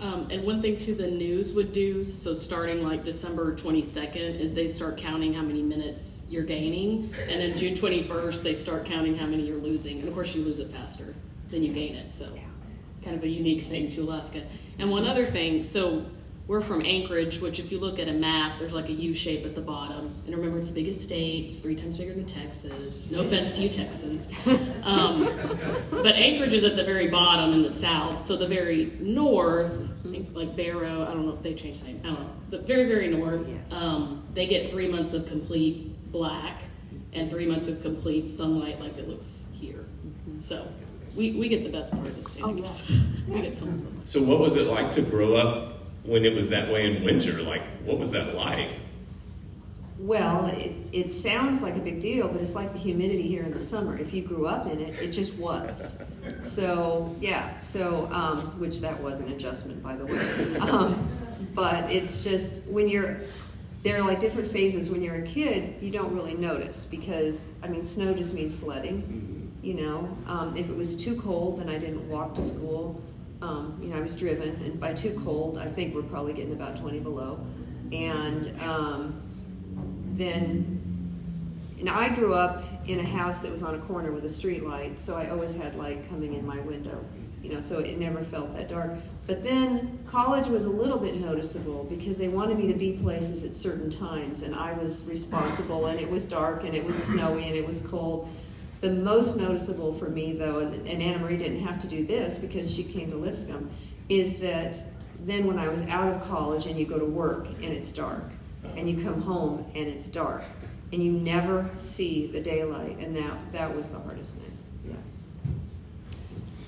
Um, 0.00 0.28
and 0.30 0.44
one 0.44 0.60
thing 0.62 0.78
too, 0.78 0.94
the 0.94 1.06
news 1.06 1.52
would 1.52 1.72
do 1.72 2.02
so 2.02 2.34
starting 2.34 2.82
like 2.82 3.04
December 3.04 3.54
22nd 3.54 4.40
is 4.40 4.52
they 4.52 4.66
start 4.66 4.96
counting 4.96 5.32
how 5.32 5.42
many 5.42 5.62
minutes 5.62 6.22
you're 6.28 6.42
gaining, 6.44 7.14
and 7.28 7.40
then 7.40 7.56
June 7.56 7.74
21st 7.74 8.42
they 8.42 8.54
start 8.54 8.84
counting 8.84 9.16
how 9.16 9.26
many 9.26 9.44
you're 9.44 9.60
losing, 9.60 10.00
and 10.00 10.08
of 10.08 10.14
course 10.14 10.34
you 10.34 10.42
lose 10.42 10.58
it 10.58 10.70
faster 10.72 11.14
than 11.50 11.62
you 11.62 11.72
gain 11.72 11.94
it. 11.94 12.12
So, 12.12 12.28
kind 13.04 13.16
of 13.16 13.22
a 13.22 13.28
unique 13.28 13.66
thing 13.66 13.88
to 13.90 14.00
Alaska. 14.00 14.42
And 14.78 14.90
one 14.90 15.06
other 15.06 15.26
thing, 15.26 15.62
so 15.62 16.04
we're 16.52 16.60
from 16.60 16.84
Anchorage, 16.84 17.40
which 17.40 17.58
if 17.58 17.72
you 17.72 17.80
look 17.80 17.98
at 17.98 18.08
a 18.08 18.12
map, 18.12 18.58
there's 18.58 18.74
like 18.74 18.90
a 18.90 18.92
U 18.92 19.14
shape 19.14 19.46
at 19.46 19.54
the 19.54 19.60
bottom. 19.62 20.14
And 20.26 20.36
remember, 20.36 20.58
it's 20.58 20.68
the 20.68 20.74
biggest 20.74 21.00
state. 21.00 21.46
It's 21.46 21.58
three 21.58 21.74
times 21.74 21.96
bigger 21.96 22.12
than 22.12 22.26
Texas. 22.26 23.10
No 23.10 23.20
offense 23.20 23.52
to 23.52 23.62
you 23.62 23.70
Texans. 23.70 24.28
Um, 24.82 25.20
but 25.90 26.14
Anchorage 26.14 26.52
is 26.52 26.64
at 26.64 26.76
the 26.76 26.84
very 26.84 27.08
bottom 27.08 27.54
in 27.54 27.62
the 27.62 27.70
south. 27.70 28.20
So 28.20 28.36
the 28.36 28.46
very 28.46 28.92
north, 29.00 29.72
like 30.04 30.54
Barrow, 30.54 31.04
I 31.08 31.14
don't 31.14 31.24
know 31.24 31.32
if 31.32 31.42
they 31.42 31.54
changed 31.54 31.80
the 31.80 31.86
name. 31.86 32.00
I 32.04 32.08
don't 32.08 32.20
know. 32.20 32.30
The 32.50 32.58
very, 32.58 32.86
very 32.86 33.08
north, 33.08 33.48
Yes. 33.48 33.72
um, 33.72 34.22
they 34.34 34.46
get 34.46 34.70
three 34.70 34.88
months 34.88 35.14
of 35.14 35.26
complete 35.28 36.12
black 36.12 36.60
and 37.14 37.30
three 37.30 37.46
months 37.46 37.68
of 37.68 37.80
complete 37.80 38.28
sunlight 38.28 38.78
like 38.78 38.98
it 38.98 39.08
looks 39.08 39.44
here. 39.52 39.86
So 40.38 40.68
we, 41.16 41.30
we 41.32 41.48
get 41.48 41.62
the 41.62 41.70
best 41.70 41.94
part 41.94 42.08
of 42.08 42.22
the 42.22 42.28
state, 42.28 42.42
Oh, 42.44 42.52
yeah. 42.54 42.68
we 43.28 43.40
get 43.40 43.56
some 43.56 43.74
sunlight. 43.74 44.06
So, 44.06 44.22
what 44.22 44.38
was 44.38 44.56
it 44.56 44.66
like 44.66 44.92
to 44.92 45.02
grow 45.02 45.34
up 45.36 45.81
when 46.04 46.24
it 46.24 46.34
was 46.34 46.48
that 46.50 46.70
way 46.72 46.86
in 46.86 47.04
winter? 47.04 47.42
Like, 47.42 47.62
what 47.84 47.98
was 47.98 48.10
that 48.12 48.34
like? 48.34 48.70
Well, 49.98 50.46
it, 50.46 50.72
it 50.92 51.12
sounds 51.12 51.62
like 51.62 51.76
a 51.76 51.80
big 51.80 52.00
deal, 52.00 52.26
but 52.26 52.40
it's 52.40 52.54
like 52.54 52.72
the 52.72 52.78
humidity 52.78 53.22
here 53.22 53.44
in 53.44 53.52
the 53.52 53.60
summer. 53.60 53.96
If 53.96 54.12
you 54.12 54.22
grew 54.22 54.46
up 54.46 54.66
in 54.66 54.80
it, 54.80 55.00
it 55.00 55.12
just 55.12 55.32
was. 55.34 55.96
So, 56.42 57.14
yeah, 57.20 57.60
so, 57.60 58.08
um, 58.10 58.58
which 58.58 58.80
that 58.80 59.00
was 59.00 59.20
an 59.20 59.30
adjustment, 59.30 59.80
by 59.80 59.94
the 59.94 60.06
way. 60.06 60.56
Um, 60.58 61.08
but 61.54 61.92
it's 61.92 62.24
just, 62.24 62.62
when 62.64 62.88
you're, 62.88 63.20
there 63.84 63.98
are 63.98 64.02
like 64.02 64.18
different 64.18 64.50
phases. 64.50 64.90
When 64.90 65.02
you're 65.02 65.16
a 65.16 65.26
kid, 65.26 65.80
you 65.80 65.90
don't 65.90 66.12
really 66.12 66.34
notice 66.34 66.84
because, 66.84 67.46
I 67.62 67.68
mean, 67.68 67.84
snow 67.84 68.12
just 68.12 68.32
means 68.34 68.58
sledding, 68.58 69.52
you 69.62 69.74
know. 69.74 70.16
Um, 70.26 70.56
if 70.56 70.68
it 70.68 70.76
was 70.76 70.96
too 70.96 71.20
cold, 71.20 71.60
then 71.60 71.68
I 71.68 71.78
didn't 71.78 72.08
walk 72.08 72.34
to 72.36 72.42
school. 72.42 73.00
Um, 73.42 73.78
you 73.82 73.88
know, 73.88 73.96
I 73.96 74.00
was 74.00 74.14
driven, 74.14 74.50
and 74.62 74.78
by 74.78 74.94
too 74.94 75.20
cold, 75.24 75.58
I 75.58 75.68
think 75.68 75.94
we're 75.94 76.02
probably 76.02 76.32
getting 76.32 76.52
about 76.52 76.78
20 76.78 77.00
below. 77.00 77.44
And, 77.90 78.58
um, 78.62 79.20
then 80.14 80.82
and 81.82 81.90
I 81.90 82.14
grew 82.14 82.32
up 82.32 82.62
in 82.86 83.00
a 83.00 83.04
house 83.04 83.40
that 83.40 83.50
was 83.50 83.64
on 83.64 83.74
a 83.74 83.78
corner 83.80 84.12
with 84.12 84.24
a 84.24 84.28
street 84.28 84.62
light, 84.62 85.00
so 85.00 85.16
I 85.16 85.30
always 85.30 85.52
had 85.52 85.74
light 85.74 86.08
coming 86.08 86.34
in 86.34 86.46
my 86.46 86.60
window, 86.60 87.04
you 87.42 87.52
know, 87.52 87.58
so 87.58 87.80
it 87.80 87.98
never 87.98 88.22
felt 88.22 88.54
that 88.54 88.68
dark. 88.68 88.92
But 89.26 89.42
then 89.42 89.98
college 90.06 90.46
was 90.46 90.64
a 90.64 90.70
little 90.70 90.96
bit 90.96 91.16
noticeable 91.16 91.82
because 91.90 92.16
they 92.16 92.28
wanted 92.28 92.58
me 92.58 92.68
to 92.68 92.78
be 92.78 92.92
places 92.92 93.42
at 93.42 93.56
certain 93.56 93.90
times, 93.90 94.42
and 94.42 94.54
I 94.54 94.74
was 94.74 95.02
responsible, 95.02 95.86
and 95.86 95.98
it 95.98 96.08
was 96.08 96.24
dark, 96.24 96.62
and 96.62 96.72
it 96.72 96.84
was 96.84 96.94
snowy, 97.02 97.48
and 97.48 97.56
it 97.56 97.66
was 97.66 97.80
cold. 97.80 98.28
The 98.82 98.90
most 98.90 99.36
noticeable 99.36 99.94
for 99.94 100.08
me, 100.08 100.32
though, 100.32 100.58
and, 100.58 100.74
and 100.74 101.00
Anna 101.00 101.18
Marie 101.20 101.36
didn't 101.36 101.64
have 101.64 101.80
to 101.82 101.86
do 101.86 102.04
this 102.04 102.36
because 102.36 102.68
she 102.68 102.82
came 102.82 103.10
to 103.12 103.16
Lipscomb, 103.16 103.70
is 104.08 104.36
that 104.38 104.82
then 105.24 105.46
when 105.46 105.56
I 105.56 105.68
was 105.68 105.80
out 105.82 106.12
of 106.12 106.20
college 106.22 106.66
and 106.66 106.78
you 106.78 106.84
go 106.84 106.98
to 106.98 107.04
work 107.04 107.46
and 107.46 107.66
it's 107.66 107.92
dark, 107.92 108.24
and 108.76 108.90
you 108.90 109.02
come 109.02 109.22
home 109.22 109.64
and 109.76 109.86
it's 109.86 110.08
dark, 110.08 110.42
and 110.92 111.02
you 111.02 111.12
never 111.12 111.70
see 111.74 112.26
the 112.26 112.40
daylight, 112.40 112.98
and 112.98 113.16
that 113.16 113.52
that 113.52 113.74
was 113.74 113.88
the 113.88 114.00
hardest 114.00 114.34
thing. 114.34 114.58
Yeah. 114.84 114.94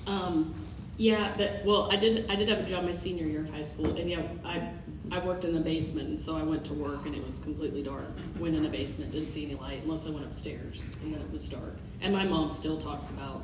Um, 0.07 0.55
yeah, 0.97 1.35
that, 1.35 1.65
well, 1.65 1.91
I 1.91 1.97
did, 1.97 2.31
I 2.31 2.35
did 2.35 2.47
have 2.47 2.59
a 2.59 2.63
job 2.63 2.85
my 2.85 2.93
senior 2.93 3.25
year 3.25 3.41
of 3.41 3.49
high 3.49 3.61
school, 3.61 3.97
and 3.97 4.09
yeah, 4.09 4.23
I, 4.45 4.71
I 5.11 5.19
worked 5.25 5.43
in 5.43 5.53
the 5.53 5.59
basement, 5.59 6.09
and 6.09 6.19
so 6.19 6.35
I 6.35 6.43
went 6.43 6.65
to 6.65 6.73
work, 6.73 7.05
and 7.05 7.15
it 7.15 7.23
was 7.23 7.39
completely 7.39 7.83
dark. 7.83 8.05
Went 8.39 8.55
in 8.55 8.63
the 8.63 8.69
basement, 8.69 9.11
didn't 9.11 9.29
see 9.29 9.45
any 9.45 9.55
light 9.55 9.81
unless 9.83 10.05
I 10.05 10.09
went 10.09 10.25
upstairs, 10.25 10.81
and 11.01 11.13
then 11.13 11.21
it 11.21 11.31
was 11.31 11.45
dark. 11.45 11.75
And 12.01 12.13
my 12.13 12.25
mom 12.25 12.49
still 12.49 12.77
talks 12.77 13.09
about 13.09 13.43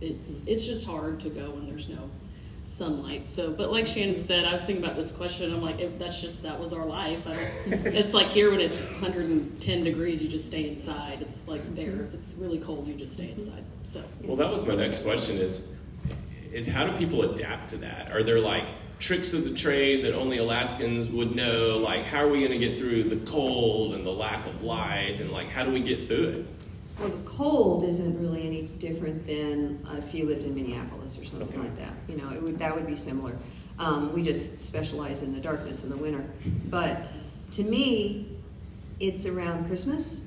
it's, 0.00 0.40
it's 0.46 0.64
just 0.64 0.84
hard 0.84 1.20
to 1.20 1.30
go 1.30 1.50
when 1.50 1.66
there's 1.66 1.88
no 1.88 2.10
sunlight. 2.64 3.28
So, 3.28 3.50
but 3.52 3.70
like 3.70 3.86
Shannon 3.86 4.16
said, 4.16 4.44
I 4.44 4.52
was 4.52 4.64
thinking 4.64 4.84
about 4.84 4.96
this 4.96 5.12
question. 5.12 5.52
I'm 5.52 5.62
like, 5.62 5.80
if 5.80 5.98
that's 5.98 6.20
just 6.20 6.42
that 6.42 6.58
was 6.58 6.72
our 6.72 6.86
life. 6.86 7.22
It's 7.66 8.14
like 8.14 8.28
here 8.28 8.50
when 8.50 8.60
it's 8.60 8.84
110 8.86 9.84
degrees, 9.84 10.20
you 10.20 10.28
just 10.28 10.46
stay 10.46 10.68
inside. 10.68 11.22
It's 11.22 11.40
like 11.46 11.74
there. 11.74 12.02
If 12.02 12.14
it's 12.14 12.34
really 12.34 12.58
cold, 12.58 12.86
you 12.88 12.94
just 12.94 13.14
stay 13.14 13.30
inside. 13.30 13.64
So. 13.84 14.02
Well, 14.22 14.36
that 14.36 14.50
was 14.50 14.66
my 14.66 14.74
next 14.74 15.02
question 15.02 15.38
is 15.38 15.68
is 16.52 16.66
how 16.66 16.86
do 16.86 16.96
people 16.98 17.22
adapt 17.22 17.70
to 17.70 17.78
that? 17.78 18.12
Are 18.12 18.22
there 18.22 18.38
like 18.38 18.64
tricks 19.02 19.32
of 19.32 19.42
the 19.42 19.52
trade 19.52 20.04
that 20.04 20.14
only 20.14 20.38
Alaskans 20.38 21.10
would 21.10 21.34
know? 21.34 21.76
Like 21.78 22.04
how 22.04 22.24
are 22.24 22.28
we 22.28 22.38
going 22.38 22.52
to 22.52 22.58
get 22.58 22.78
through 22.78 23.04
the 23.04 23.16
cold 23.28 23.94
and 23.94 24.06
the 24.06 24.10
lack 24.12 24.46
of 24.46 24.62
light 24.62 25.18
and 25.18 25.30
like 25.32 25.48
how 25.48 25.64
do 25.64 25.72
we 25.72 25.80
get 25.80 26.06
through 26.06 26.28
it? 26.28 26.46
Well, 27.00 27.08
the 27.08 27.24
cold 27.24 27.84
isn't 27.84 28.20
really 28.20 28.46
any 28.46 28.62
different 28.78 29.26
than 29.26 29.84
uh, 29.90 29.96
if 29.96 30.14
you 30.14 30.26
lived 30.26 30.44
in 30.44 30.54
Minneapolis 30.54 31.18
or 31.18 31.24
something 31.24 31.48
Okay. 31.48 31.58
like 31.58 31.76
that. 31.76 31.94
You 32.06 32.16
know, 32.16 32.30
it 32.30 32.40
would 32.40 32.58
that 32.60 32.74
would 32.74 32.86
be 32.86 32.94
similar. 32.94 33.36
Um, 33.78 34.12
we 34.12 34.22
just 34.22 34.60
specialize 34.62 35.20
in 35.20 35.34
the 35.34 35.40
darkness 35.40 35.82
in 35.82 35.90
the 35.90 35.96
winter. 35.96 36.24
But 36.70 36.98
to 37.52 37.64
me, 37.64 38.38
it's 39.00 39.26
around 39.26 39.66
Christmas. 39.66 40.20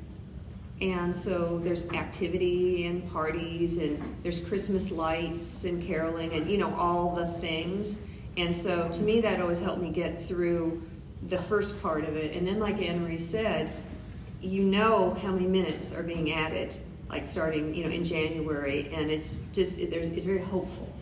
And 0.82 1.16
so 1.16 1.60
there's 1.60 1.86
activity 1.92 2.88
and 2.88 3.10
parties 3.14 3.78
and 3.78 4.04
there's 4.22 4.42
Christmas 4.42 4.92
lights 4.92 5.64
and 5.64 5.82
caroling 5.82 6.34
and 6.34 6.50
you 6.50 6.58
know 6.58 6.76
all 6.76 7.16
the 7.16 7.28
things. 7.40 8.02
And 8.38 8.56
so 8.56 8.90
to 8.90 9.02
me 9.02 9.22
that 9.22 9.40
always 9.40 9.60
helped 9.60 9.82
me 9.82 9.90
get 9.90 10.22
through 10.22 10.82
the 11.28 11.38
first 11.44 11.82
part 11.82 12.04
of 12.04 12.16
it. 12.16 12.36
And 12.36 12.46
then 12.48 12.60
like 12.60 12.82
Anne 12.82 13.02
Marie 13.02 13.18
said, 13.18 13.72
you 14.42 14.64
know 14.64 15.18
how 15.22 15.32
many 15.32 15.48
minutes 15.48 15.92
are 15.92 16.04
being 16.04 16.34
added, 16.34 16.76
like 17.10 17.24
starting 17.24 17.74
you 17.74 17.84
know 17.84 17.90
in 17.90 18.04
January, 18.04 18.90
and 18.94 19.10
it's 19.10 19.36
just 19.54 19.78
it, 19.78 19.94
it's 19.94 20.26
very 20.26 20.42
hopeful. 20.42 20.94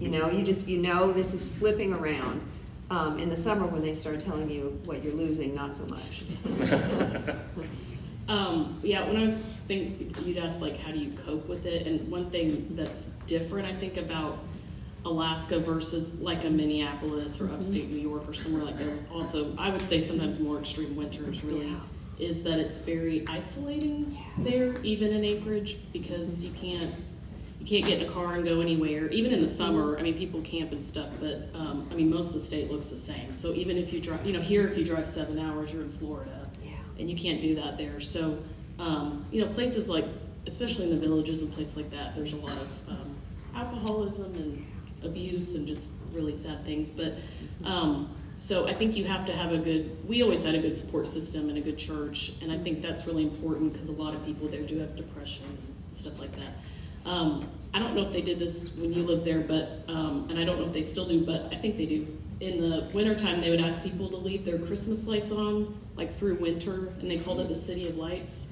You 0.00 0.08
know, 0.08 0.30
you 0.30 0.44
just 0.44 0.66
you 0.66 0.78
know 0.78 1.12
this 1.12 1.34
is 1.34 1.48
flipping 1.48 1.92
around. 1.92 2.40
Um, 2.90 3.20
in 3.20 3.28
the 3.28 3.36
summer 3.36 3.68
when 3.68 3.82
they 3.82 3.94
start 3.94 4.18
telling 4.18 4.50
you 4.50 4.80
what 4.84 5.04
you're 5.04 5.14
losing, 5.14 5.54
not 5.54 5.76
so 5.76 5.86
much. 5.86 6.24
Um, 8.30 8.78
yeah, 8.84 9.04
when 9.08 9.16
I 9.16 9.22
was 9.22 9.38
thinking, 9.66 10.14
you'd 10.24 10.38
ask 10.38 10.60
like, 10.60 10.78
how 10.78 10.92
do 10.92 10.98
you 11.00 11.12
cope 11.26 11.48
with 11.48 11.66
it? 11.66 11.88
And 11.88 12.08
one 12.08 12.30
thing 12.30 12.68
that's 12.76 13.06
different, 13.26 13.66
I 13.66 13.74
think, 13.74 13.96
about 13.96 14.38
Alaska 15.04 15.58
versus 15.58 16.14
like 16.14 16.44
a 16.44 16.50
Minneapolis 16.50 17.40
or 17.40 17.50
upstate 17.52 17.88
New 17.90 17.98
York 18.00 18.28
or 18.28 18.34
somewhere 18.34 18.64
like 18.64 18.78
that. 18.78 18.98
Also, 19.12 19.54
I 19.56 19.70
would 19.70 19.84
say 19.84 19.98
sometimes 20.00 20.38
more 20.38 20.58
extreme 20.58 20.94
winters 20.96 21.42
really 21.42 21.68
Yeah. 21.68 21.80
is 22.18 22.42
that 22.42 22.58
it's 22.58 22.76
very 22.76 23.24
isolating 23.26 24.16
there, 24.38 24.80
even 24.82 25.12
in 25.12 25.24
Anchorage, 25.24 25.78
because 25.92 26.44
you 26.44 26.50
can't 26.52 26.94
you 27.58 27.66
can't 27.66 27.84
get 27.84 28.00
in 28.00 28.08
a 28.08 28.12
car 28.12 28.36
and 28.36 28.44
go 28.44 28.62
anywhere. 28.62 29.08
Even 29.10 29.32
in 29.34 29.40
the 29.42 29.46
summer, 29.46 29.98
I 29.98 30.02
mean, 30.02 30.14
people 30.16 30.40
camp 30.40 30.72
and 30.72 30.82
stuff, 30.82 31.10
but 31.20 31.48
um, 31.54 31.86
I 31.90 31.94
mean, 31.94 32.08
most 32.08 32.28
of 32.28 32.32
the 32.32 32.40
state 32.40 32.70
looks 32.70 32.86
the 32.86 32.96
same. 32.96 33.34
So 33.34 33.52
even 33.52 33.76
if 33.76 33.92
you 33.92 34.00
drive, 34.00 34.24
you 34.24 34.32
know, 34.32 34.40
here 34.40 34.66
if 34.66 34.78
you 34.78 34.84
drive 34.84 35.06
seven 35.06 35.38
hours, 35.38 35.70
you're 35.70 35.82
in 35.82 35.92
Florida 35.92 36.48
Yeah. 36.64 36.70
and 36.98 37.10
you 37.10 37.14
can't 37.18 37.42
do 37.42 37.54
that 37.56 37.76
there. 37.76 38.00
So, 38.00 38.38
um, 38.78 39.26
you 39.30 39.44
know, 39.44 39.52
places 39.52 39.90
like, 39.90 40.06
especially 40.46 40.84
in 40.84 40.90
the 40.90 41.06
villages 41.06 41.42
and 41.42 41.52
places 41.52 41.76
like 41.76 41.90
that, 41.90 42.14
there's 42.16 42.32
a 42.32 42.36
lot 42.36 42.56
of 42.56 42.68
um, 42.88 43.14
alcoholism 43.54 44.34
and 44.36 44.66
abuse 45.04 45.54
and 45.54 45.66
just 45.66 45.90
really 46.12 46.34
sad 46.34 46.64
things. 46.64 46.90
But 46.90 47.14
um, 47.64 48.14
so 48.36 48.66
I 48.66 48.74
think 48.74 48.96
you 48.96 49.04
have 49.04 49.26
to 49.26 49.36
have 49.36 49.52
a 49.52 49.58
good. 49.58 49.96
We 50.08 50.22
always 50.22 50.42
had 50.42 50.54
a 50.54 50.60
good 50.60 50.76
support 50.76 51.08
system 51.08 51.48
and 51.48 51.58
a 51.58 51.60
good 51.60 51.78
church, 51.78 52.32
and 52.40 52.50
I 52.50 52.58
think 52.58 52.80
that's 52.80 53.06
really 53.06 53.24
important 53.24 53.72
because 53.72 53.88
a 53.88 53.92
lot 53.92 54.14
of 54.14 54.24
people 54.24 54.48
there 54.48 54.62
do 54.62 54.78
have 54.78 54.96
depression 54.96 55.44
and 55.44 55.96
stuff 55.96 56.18
like 56.18 56.34
that. 56.36 56.54
Um, 57.04 57.48
I 57.72 57.78
don't 57.78 57.94
know 57.94 58.02
if 58.02 58.12
they 58.12 58.22
did 58.22 58.38
this 58.38 58.70
when 58.76 58.92
you 58.92 59.02
lived 59.02 59.24
there, 59.24 59.40
but 59.40 59.84
um, 59.88 60.26
and 60.30 60.38
I 60.38 60.44
don't 60.44 60.58
know 60.58 60.66
if 60.66 60.72
they 60.72 60.82
still 60.82 61.06
do, 61.06 61.24
but 61.24 61.52
I 61.52 61.56
think 61.56 61.76
they 61.76 61.86
do. 61.86 62.18
In 62.40 62.62
the 62.62 62.88
wintertime, 62.94 63.42
they 63.42 63.50
would 63.50 63.60
ask 63.60 63.82
people 63.82 64.08
to 64.08 64.16
leave 64.16 64.46
their 64.46 64.58
Christmas 64.58 65.06
lights 65.06 65.30
on, 65.30 65.78
like 65.96 66.10
through 66.10 66.36
winter, 66.36 66.88
and 67.00 67.10
they 67.10 67.18
called 67.18 67.40
it 67.40 67.48
the 67.48 67.54
City 67.54 67.86
of 67.86 67.96
Lights. 67.96 68.46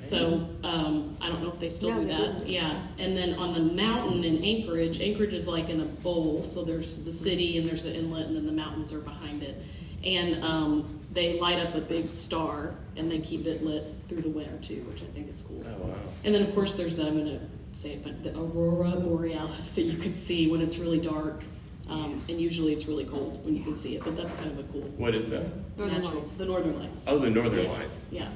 So 0.00 0.46
um, 0.62 1.16
I 1.20 1.28
don't 1.28 1.42
know 1.42 1.50
if 1.52 1.58
they 1.58 1.68
still 1.70 1.88
Yeah, 1.88 2.00
do 2.00 2.06
they 2.06 2.12
that. 2.14 2.44
do. 2.46 2.50
Yeah, 2.52 2.86
and 2.98 3.16
then 3.16 3.34
on 3.34 3.54
the 3.54 3.60
mountain 3.60 4.22
in 4.24 4.44
Anchorage, 4.44 5.00
Anchorage 5.00 5.32
is 5.32 5.46
like 5.46 5.70
in 5.70 5.80
a 5.80 5.84
bowl. 5.86 6.42
So 6.42 6.62
there's 6.62 6.96
the 6.98 7.12
city 7.12 7.58
and 7.58 7.68
there's 7.68 7.82
the 7.84 7.94
inlet, 7.94 8.26
and 8.26 8.36
then 8.36 8.44
the 8.46 8.52
mountains 8.52 8.92
are 8.92 9.00
behind 9.00 9.42
it. 9.42 9.56
And 10.04 10.44
um, 10.44 11.00
they 11.12 11.40
light 11.40 11.58
up 11.58 11.74
a 11.74 11.80
big 11.80 12.06
star, 12.06 12.74
and 12.96 13.10
they 13.10 13.20
keep 13.20 13.46
it 13.46 13.62
lit 13.64 13.84
through 14.08 14.20
the 14.22 14.28
winter 14.28 14.58
too, 14.62 14.82
which 14.90 15.00
I 15.02 15.06
think 15.14 15.30
is 15.30 15.42
cool. 15.48 15.64
Oh 15.66 15.86
wow. 15.86 15.94
And 16.24 16.34
then 16.34 16.42
of 16.42 16.54
course 16.54 16.76
there's 16.76 16.98
I'm 16.98 17.16
gonna 17.16 17.40
say 17.72 17.92
it, 17.92 18.04
but 18.04 18.22
the 18.22 18.38
aurora 18.38 18.90
borealis 19.00 19.70
that 19.70 19.82
you 19.82 19.96
can 19.96 20.14
see 20.14 20.50
when 20.50 20.60
it's 20.60 20.76
really 20.76 21.00
dark, 21.00 21.40
um, 21.88 22.22
and 22.28 22.38
usually 22.38 22.74
it's 22.74 22.84
really 22.86 23.06
cold 23.06 23.42
when 23.46 23.56
you 23.56 23.62
can 23.64 23.74
see 23.74 23.96
it. 23.96 24.04
But 24.04 24.16
that's 24.16 24.32
kind 24.34 24.50
of 24.50 24.58
a 24.58 24.62
cool 24.64 24.82
What 24.98 25.14
is 25.14 25.30
that? 25.30 25.46
Northern 25.78 26.02
natural, 26.02 26.20
Lights. 26.20 26.32
the 26.32 26.44
northern 26.44 26.78
lights. 26.78 27.04
Oh, 27.06 27.18
the 27.18 27.30
Northern 27.30 27.60
Yes, 27.64 27.78
Lights. 27.78 28.06
Yeah, 28.10 28.28
Wow. 28.28 28.30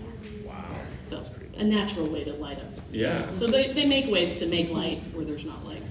So 1.09 1.21
a 1.57 1.65
natural 1.65 2.07
way 2.07 2.25
to 2.25 2.33
light 2.35 2.59
up. 2.59 2.67
Yeah. 2.91 3.33
So 3.33 3.47
they, 3.47 3.73
they 3.73 3.85
make 3.85 4.11
ways 4.11 4.35
to 4.37 4.47
make 4.47 4.71
light 4.71 5.03
where 5.13 5.25
there's 5.25 5.45
not 5.45 5.65
light. 5.65 5.83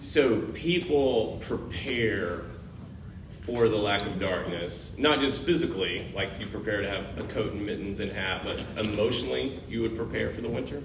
So 0.00 0.40
people 0.52 1.40
prepare 1.46 2.42
for 3.46 3.68
the 3.68 3.76
lack 3.76 4.06
of 4.06 4.20
darkness, 4.20 4.92
not 4.96 5.20
just 5.20 5.42
physically, 5.42 6.12
like 6.14 6.30
you 6.38 6.46
prepare 6.46 6.80
to 6.80 6.88
have 6.88 7.18
a 7.18 7.24
coat 7.24 7.52
and 7.52 7.66
mittens 7.66 7.98
and 8.00 8.10
hat, 8.10 8.42
but 8.44 8.62
emotionally, 8.78 9.60
you 9.68 9.82
would 9.82 9.96
prepare 9.96 10.30
for 10.30 10.40
the 10.40 10.48
winter. 10.48 10.82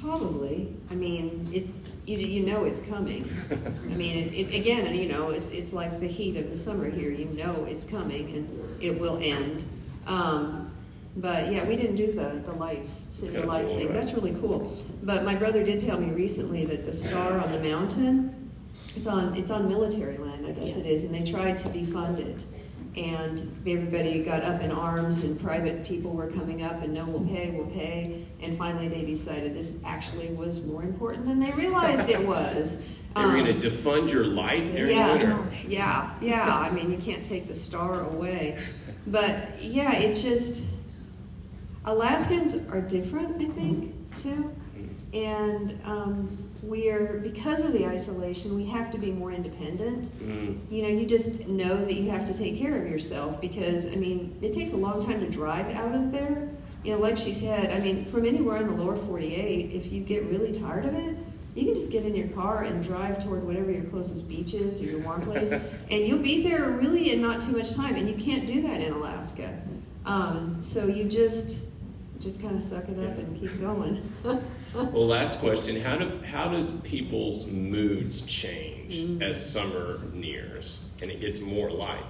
Probably. 0.00 0.74
I 0.90 0.94
mean, 0.94 1.48
it. 1.52 1.66
You, 2.08 2.18
you 2.18 2.46
know 2.46 2.64
it's 2.64 2.80
coming. 2.88 3.30
I 3.50 3.94
mean, 3.94 4.16
it, 4.16 4.32
it, 4.32 4.54
again, 4.58 4.94
you 4.94 5.08
know, 5.08 5.28
it's 5.28 5.50
it's 5.50 5.72
like 5.72 6.00
the 6.00 6.08
heat 6.08 6.36
of 6.36 6.50
the 6.50 6.56
summer 6.56 6.88
here. 6.88 7.10
You 7.10 7.26
know 7.26 7.66
it's 7.68 7.84
coming, 7.84 8.34
and 8.34 8.82
it 8.82 8.98
will 8.98 9.18
end. 9.18 9.62
Um, 10.06 10.69
but 11.16 11.50
yeah, 11.52 11.66
we 11.66 11.76
didn't 11.76 11.96
do 11.96 12.12
the 12.12 12.40
the 12.44 12.52
lights, 12.52 12.90
city 13.10 13.32
kinda 13.32 13.46
lights 13.46 13.68
cool, 13.70 13.78
things. 13.78 13.94
right? 13.94 14.04
That's 14.04 14.12
really 14.14 14.34
cool. 14.40 14.76
But 15.02 15.24
my 15.24 15.34
brother 15.34 15.64
did 15.64 15.80
tell 15.80 15.98
me 16.00 16.10
recently 16.10 16.64
that 16.66 16.84
the 16.84 16.92
star 16.92 17.38
on 17.38 17.52
the 17.52 17.58
mountain, 17.60 18.50
it's 18.96 19.06
on 19.06 19.34
it's 19.36 19.50
on 19.50 19.68
military 19.68 20.18
land, 20.18 20.46
I 20.46 20.52
guess 20.52 20.70
Yeah. 20.70 20.78
it 20.78 20.86
is, 20.86 21.04
and 21.04 21.14
they 21.14 21.22
tried 21.30 21.58
to 21.58 21.68
defund 21.68 22.18
it. 22.18 22.42
And 22.96 23.38
everybody 23.68 24.20
got 24.24 24.42
up 24.42 24.60
in 24.62 24.72
arms, 24.72 25.22
and 25.22 25.40
private 25.40 25.84
people 25.84 26.10
were 26.10 26.26
coming 26.26 26.62
up, 26.62 26.82
and 26.82 26.92
no, 26.92 27.04
we'll 27.04 27.20
pay, 27.20 27.52
we'll 27.52 27.66
pay. 27.66 28.24
And 28.42 28.58
finally, 28.58 28.88
they 28.88 29.04
decided 29.04 29.54
this 29.54 29.76
actually 29.84 30.28
was 30.30 30.60
more 30.64 30.82
important 30.82 31.24
than 31.24 31.38
they 31.38 31.52
realized 31.52 32.08
it 32.08 32.26
was. 32.26 32.78
They 33.16 33.24
were 33.24 33.32
going 33.32 33.48
Um, 33.48 33.60
to 33.60 33.68
defund 33.70 34.12
your 34.12 34.22
light 34.24 34.72
every 34.76 34.94
yeah, 34.94 35.12
winter. 35.12 35.36
yeah, 35.66 36.10
yeah. 36.22 36.44
I 36.56 36.70
mean, 36.70 36.92
you 36.92 36.96
can't 36.96 37.24
take 37.24 37.48
the 37.48 37.54
star 37.56 38.02
away. 38.08 38.56
But 39.08 39.60
yeah, 39.60 39.94
it 39.94 40.14
just 40.14 40.60
Alaskans 41.84 42.56
are 42.70 42.80
different, 42.80 43.40
I 43.40 43.54
think, 43.54 43.94
too. 44.22 44.54
And 45.12 45.80
um, 45.84 46.50
we 46.62 46.88
are 46.90 47.18
because 47.18 47.60
of 47.60 47.72
the 47.72 47.86
isolation, 47.86 48.54
we 48.54 48.66
have 48.66 48.92
to 48.92 48.98
be 48.98 49.10
more 49.10 49.32
independent. 49.32 50.04
Mm. 50.20 50.58
You 50.70 50.82
know, 50.82 50.88
you 50.88 51.06
just 51.06 51.48
know 51.48 51.84
that 51.84 51.94
you 51.94 52.10
have 52.10 52.24
to 52.26 52.34
take 52.34 52.58
care 52.58 52.80
of 52.80 52.88
yourself 52.88 53.40
because 53.40 53.86
I 53.86 53.96
mean, 53.96 54.38
it 54.42 54.52
takes 54.52 54.72
a 54.72 54.76
long 54.76 55.04
time 55.04 55.20
to 55.20 55.28
drive 55.28 55.74
out 55.74 55.94
of 55.94 56.12
there. 56.12 56.48
You 56.84 56.92
know, 56.92 56.98
like 56.98 57.16
she 57.16 57.34
said, 57.34 57.70
I 57.72 57.80
mean, 57.80 58.10
from 58.10 58.24
anywhere 58.24 58.58
in 58.58 58.66
the 58.66 58.74
lower 58.74 58.96
48, 58.96 59.72
if 59.72 59.92
you 59.92 60.00
get 60.02 60.24
really 60.24 60.52
tired 60.58 60.86
of 60.86 60.94
it, 60.94 61.16
you 61.54 61.64
can 61.64 61.74
just 61.74 61.90
get 61.90 62.04
in 62.04 62.14
your 62.14 62.28
car 62.28 62.62
and 62.62 62.82
drive 62.82 63.22
toward 63.22 63.42
whatever 63.44 63.70
your 63.70 63.84
closest 63.84 64.28
beach 64.28 64.54
is 64.54 64.80
or 64.80 64.84
your 64.84 65.00
warm 65.00 65.20
place, 65.22 65.50
and 65.90 66.06
you'll 66.06 66.22
be 66.22 66.48
there 66.48 66.70
really 66.70 67.12
in 67.12 67.20
not 67.20 67.42
too 67.42 67.52
much 67.52 67.74
time. 67.74 67.96
And 67.96 68.08
you 68.08 68.14
can't 68.14 68.46
do 68.46 68.62
that 68.62 68.80
in 68.80 68.92
Alaska. 68.92 69.60
Um, 70.06 70.62
so 70.62 70.86
you 70.86 71.04
just 71.04 71.56
just 72.20 72.40
kind 72.42 72.54
of 72.56 72.62
suck 72.62 72.84
it 72.88 72.98
up 72.98 73.16
and 73.18 73.38
keep 73.40 73.60
going. 73.60 74.02
Well, 74.72 75.04
last 75.08 75.40
question: 75.40 75.80
How 75.80 75.96
do 75.96 76.20
how 76.24 76.48
does 76.48 76.70
people's 76.84 77.44
moods 77.46 78.20
change 78.22 78.94
Mm. 78.94 79.20
as 79.20 79.52
summer 79.52 79.98
nears 80.12 80.78
and 81.02 81.10
it 81.10 81.20
gets 81.20 81.40
more 81.40 81.72
light? 81.72 82.04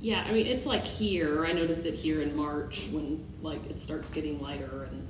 Yeah, 0.00 0.22
I 0.26 0.32
mean 0.32 0.46
it's 0.46 0.64
like 0.64 0.84
here. 0.86 1.44
I 1.44 1.52
notice 1.52 1.84
it 1.84 1.94
here 1.94 2.22
in 2.22 2.34
March 2.34 2.88
when 2.90 3.22
like 3.42 3.62
it 3.68 3.78
starts 3.78 4.08
getting 4.08 4.40
lighter 4.40 4.84
and 4.90 5.06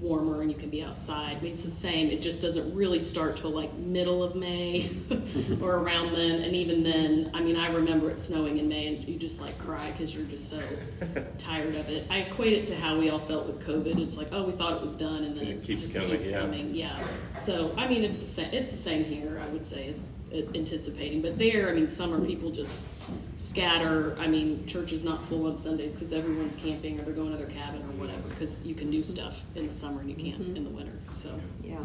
warmer, 0.00 0.42
and 0.42 0.50
you 0.50 0.56
can 0.56 0.70
be 0.70 0.82
outside. 0.82 1.36
I 1.36 1.40
mean 1.40 1.52
it's 1.52 1.62
the 1.62 1.70
same. 1.70 2.10
It 2.10 2.22
just 2.22 2.40
doesn't 2.40 2.74
really 2.74 2.98
start 2.98 3.36
till 3.36 3.50
like 3.50 3.72
middle 3.74 4.22
of 4.22 4.34
May 4.34 4.90
or 5.60 5.76
around 5.76 6.14
then. 6.14 6.42
And 6.42 6.54
even 6.54 6.82
then, 6.82 7.30
I 7.34 7.40
mean 7.40 7.56
I 7.56 7.72
remember 7.72 8.10
it 8.10 8.20
snowing 8.20 8.58
in 8.58 8.68
May, 8.68 8.86
and 8.88 9.08
you 9.08 9.18
just 9.18 9.40
like 9.40 9.58
cry 9.58 9.90
because 9.92 10.14
you're 10.14 10.24
just 10.26 10.50
so 10.50 10.60
tired 11.38 11.74
of 11.74 11.88
it. 11.88 12.06
I 12.10 12.18
equate 12.18 12.52
it 12.52 12.66
to 12.68 12.76
how 12.76 12.98
we 12.98 13.10
all 13.10 13.18
felt 13.18 13.46
with 13.46 13.60
COVID. 13.66 14.00
It's 14.00 14.16
like 14.16 14.28
oh 14.32 14.44
we 14.44 14.52
thought 14.52 14.74
it 14.74 14.82
was 14.82 14.94
done, 14.94 15.24
and 15.24 15.36
then 15.36 15.46
And 15.46 15.64
it 15.64 15.70
it, 15.70 15.78
just 15.78 15.94
coming, 15.94 16.10
keeps 16.10 16.28
yeah. 16.28 16.40
coming. 16.40 16.74
Yeah. 16.74 17.06
So 17.44 17.74
I 17.76 17.88
mean 17.88 18.04
it's 18.04 18.18
the 18.18 18.26
same. 18.26 18.52
It's 18.52 18.70
the 18.70 18.76
same 18.76 19.04
here. 19.04 19.40
I 19.42 19.48
would 19.48 19.64
say 19.64 19.86
is 19.86 20.10
uh, 20.32 20.38
anticipating, 20.56 21.22
but 21.22 21.38
there, 21.38 21.68
I 21.68 21.72
mean, 21.72 21.86
summer 21.86 22.20
people 22.20 22.50
just 22.50 22.88
scatter. 23.36 24.16
I 24.18 24.26
mean, 24.26 24.66
church 24.66 24.92
is 24.92 25.04
not 25.04 25.24
full 25.24 25.46
on 25.46 25.56
Sundays 25.56 25.92
because 25.92 26.12
everyone's 26.12 26.56
camping 26.56 26.98
or 26.98 27.04
they're 27.04 27.14
going 27.14 27.30
to 27.30 27.36
their 27.36 27.46
cabin 27.46 27.80
or 27.82 27.92
whatever. 27.92 28.28
Because 28.30 28.64
you 28.64 28.74
can 28.74 28.90
do 28.90 29.04
stuff 29.04 29.42
in 29.54 29.66
the 29.66 29.72
summer 29.72 29.85
and 29.94 30.08
you 30.10 30.16
can't 30.16 30.40
Mhm. 30.40 30.56
in 30.56 30.64
the 30.64 30.70
winter. 30.70 30.92
So 31.12 31.30
Yeah, 31.64 31.76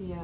yeah. 0.00 0.22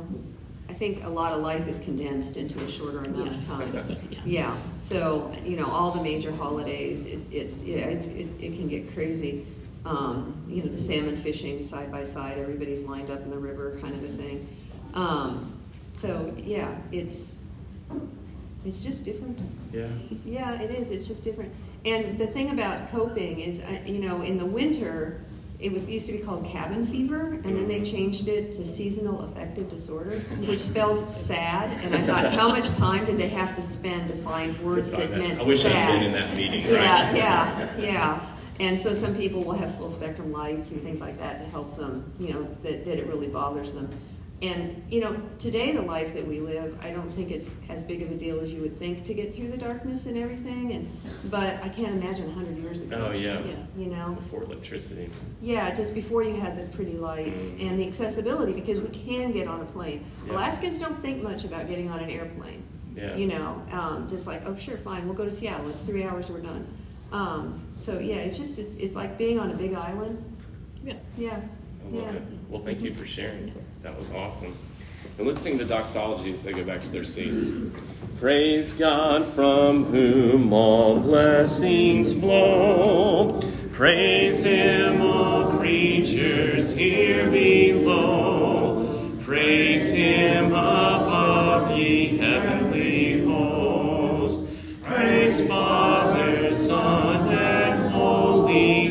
I 0.69 0.73
think 0.73 1.05
a 1.05 1.09
lot 1.09 1.33
of 1.33 1.43
life 1.43 1.69
is 1.69 1.79
condensed 1.79 2.37
into 2.37 2.59
a 2.59 2.69
shorter 2.71 3.01
amount 3.01 3.29
of 3.29 3.47
time. 3.47 3.73
yeah. 4.11 4.19
Yeah, 4.25 4.57
so, 4.75 5.31
you 5.45 5.57
know, 5.57 5.67
all 5.67 5.93
the 5.93 6.03
major 6.03 6.33
holidays, 6.33 7.05
it, 7.05 7.21
it's, 7.31 7.63
yeah, 7.63 7.87
it's, 7.87 8.07
it, 8.07 8.27
it 8.41 8.57
can 8.57 8.67
get 8.69 8.93
crazy. 8.93 9.47
Um, 9.85 10.35
you 10.49 10.65
know, 10.65 10.69
the 10.69 10.79
salmon 10.79 11.17
fishing 11.23 11.63
side 11.63 11.93
by 11.93 12.03
side, 12.03 12.39
everybody's 12.39 12.81
lined 12.83 13.11
up 13.11 13.21
in 13.23 13.31
the 13.31 13.39
river 13.39 13.79
kind 13.81 13.95
of 13.95 14.03
a 14.03 14.09
thing. 14.09 14.49
Um, 14.95 15.53
so, 15.93 16.35
yeah, 16.37 16.75
it's, 16.91 17.27
it's 18.65 18.83
just 18.83 19.05
different. 19.05 19.39
Yeah. 19.73 19.87
Yeah, 20.25 20.61
it 20.61 20.73
is. 20.73 20.91
It's 20.91 21.07
just 21.07 21.23
different. 21.23 21.53
And 21.85 22.19
the 22.19 22.27
thing 22.27 22.51
about 22.51 22.91
coping 22.91 23.39
is, 23.39 23.61
uh, 23.61 23.79
you 23.87 24.01
know, 24.01 24.23
in 24.23 24.37
the 24.37 24.45
winter, 24.47 25.21
it 25.59 25.73
was 25.73 25.89
used 25.89 26.07
to 26.07 26.13
be 26.13 26.19
called 26.19 26.45
cabin 26.45 26.87
fever, 26.87 27.41
and 27.45 27.57
then 27.57 27.67
they 27.67 27.83
changed 27.83 28.29
it 28.29 28.55
to 28.55 28.67
seasonal 28.67 29.23
affective 29.23 29.69
disorder, 29.69 30.21
which 30.47 30.61
spells 30.61 31.15
sad. 31.15 31.73
And 31.83 31.95
I 31.95 32.07
thought, 32.07 32.33
how 32.33 32.49
much 32.49 32.69
time 32.75 33.07
did 33.07 33.19
they 33.19 33.29
have 33.29 33.55
to 33.57 33.63
spend 33.63 34.09
to 34.09 34.17
find 34.17 34.59
words 34.61 34.91
that 34.91 35.11
meant 35.13 35.39
sad? 35.39 35.41
I 35.41 35.49
wish 35.49 35.63
sad? 35.63 35.91
I'd 35.91 35.93
been 35.95 36.03
in 36.03 36.13
that 36.13 36.37
meeting. 36.37 36.67
Yeah, 36.67 37.07
right? 37.07 37.17
yeah, 37.17 37.77
yeah. 37.79 38.37
And 38.59 38.79
so 38.79 38.95
some 38.95 39.15
people 39.17 39.45
will 39.45 39.57
have 39.57 39.77
full 39.77 39.91
spectrum 39.91 40.33
lights 40.33 40.71
and 40.71 40.83
things 40.83 41.01
like 41.01 41.19
that 41.19 41.39
to 41.39 41.45
help 41.45 41.77
them, 41.77 42.11
you 42.19 42.33
know, 42.33 42.43
that, 42.63 42.85
that 42.85 42.99
it 42.99 43.07
really 43.07 43.29
bothers 43.29 43.73
them. 43.73 43.91
And, 44.43 44.85
you 44.91 45.01
know, 45.01 45.17
today 45.39 45.73
the 45.73 45.81
life 45.81 46.13
that 46.13 46.27
we 46.27 46.41
live, 46.41 46.77
I 46.83 46.91
don't 46.91 47.11
think 47.11 47.31
it's 47.31 47.51
as 47.71 47.83
big 47.83 48.03
of 48.03 48.11
a 48.11 48.15
deal 48.15 48.39
as 48.41 48.53
you 48.53 48.61
would 48.61 48.79
think 48.79 49.03
to 49.07 49.15
get 49.15 49.35
through 49.35 49.49
the 49.49 49.57
darkness 49.57 50.05
and 50.05 50.19
everything. 50.19 50.73
And 50.73 50.91
but 51.31 51.63
I 51.63 51.71
can't 51.71 51.95
imagine 51.95 52.29
a 52.29 52.35
hundred 52.35 52.59
years 52.59 52.83
ago. 52.83 53.09
Oh 53.09 53.13
yeah. 53.15 53.41
Yeah. 53.41 53.55
You 53.79 53.87
know, 53.87 54.15
Before 54.21 54.43
electricity. 54.43 55.09
yeah, 55.41 55.75
just 55.75 55.95
before 55.95 56.23
you 56.23 56.39
had 56.39 56.55
the 56.55 56.65
pretty 56.77 56.93
lights 56.99 57.43
Mm. 57.43 57.67
and 57.71 57.81
the 57.81 57.87
accessibility 57.87 58.53
because 58.53 58.79
we 58.81 58.89
can 58.89 59.33
get 59.33 59.49
on 59.49 59.63
a 59.63 59.65
plane. 59.67 60.05
Yeah. 60.27 60.33
Alaskans 60.35 60.77
don't 60.79 61.01
think 61.01 61.23
much 61.23 61.45
about 61.45 61.67
getting 61.67 61.89
on 61.89 62.01
an 62.01 62.11
airplane. 62.11 62.63
Yeah. 62.95 63.15
You 63.17 63.29
know, 63.29 63.63
um, 63.73 64.07
just 64.09 64.27
like, 64.27 64.43
oh, 64.47 64.55
sure, 64.57 64.77
fine, 64.79 65.07
we'll 65.07 65.15
go 65.17 65.25
to 65.25 65.31
Seattle. 65.31 65.69
It's 65.71 65.81
three 65.81 66.03
hours, 66.05 66.29
we're 66.31 66.41
done. 66.41 66.67
Um, 67.13 67.63
so 67.77 67.99
yeah, 67.99 68.17
it's 68.17 68.37
just 68.37 68.59
it's, 68.59 68.75
it's 68.75 68.95
like 68.95 69.17
being 69.17 69.39
on 69.39 69.51
a 69.51 69.55
big 69.55 69.73
island. 69.73 70.23
Yeah. 70.85 70.95
Yeah, 71.17 71.41
I 71.83 71.85
love 71.91 71.95
yeah. 72.05 72.11
it. 72.13 72.23
Well, 72.51 72.63
thank 72.63 72.81
you 72.83 72.95
for 72.95 73.07
sharing. 73.07 73.55
That 73.87 73.97
was 73.97 74.11
awesome. 74.11 74.53
And 75.17 75.29
let's 75.29 75.41
sing 75.41 75.59
the 75.59 75.65
doxology 75.65 76.33
as 76.33 76.43
they 76.43 76.53
go 76.53 76.65
back 76.65 76.81
to 76.81 76.89
their 76.89 77.05
seats. 77.05 77.47
Praise 78.19 78.73
God 78.73 79.33
from 79.33 79.85
whom 79.85 80.53
all 80.53 80.99
blessings 80.99 82.13
flow. 82.13 83.41
Praise 83.73 84.43
Him, 84.43 85.01
all 85.03 85.57
creatures 85.57 86.73
here 86.73 87.31
below. 87.31 89.15
Praise 89.23 89.93
Him 89.93 90.47
above, 90.47 91.79
ye 91.79 92.19
heavenly 92.19 93.25
hosts. 93.25 94.51
Praise 94.83 95.47
Father, 95.47 96.53
Son, 96.53 97.29
and 97.29 97.93
Holy 97.93 98.86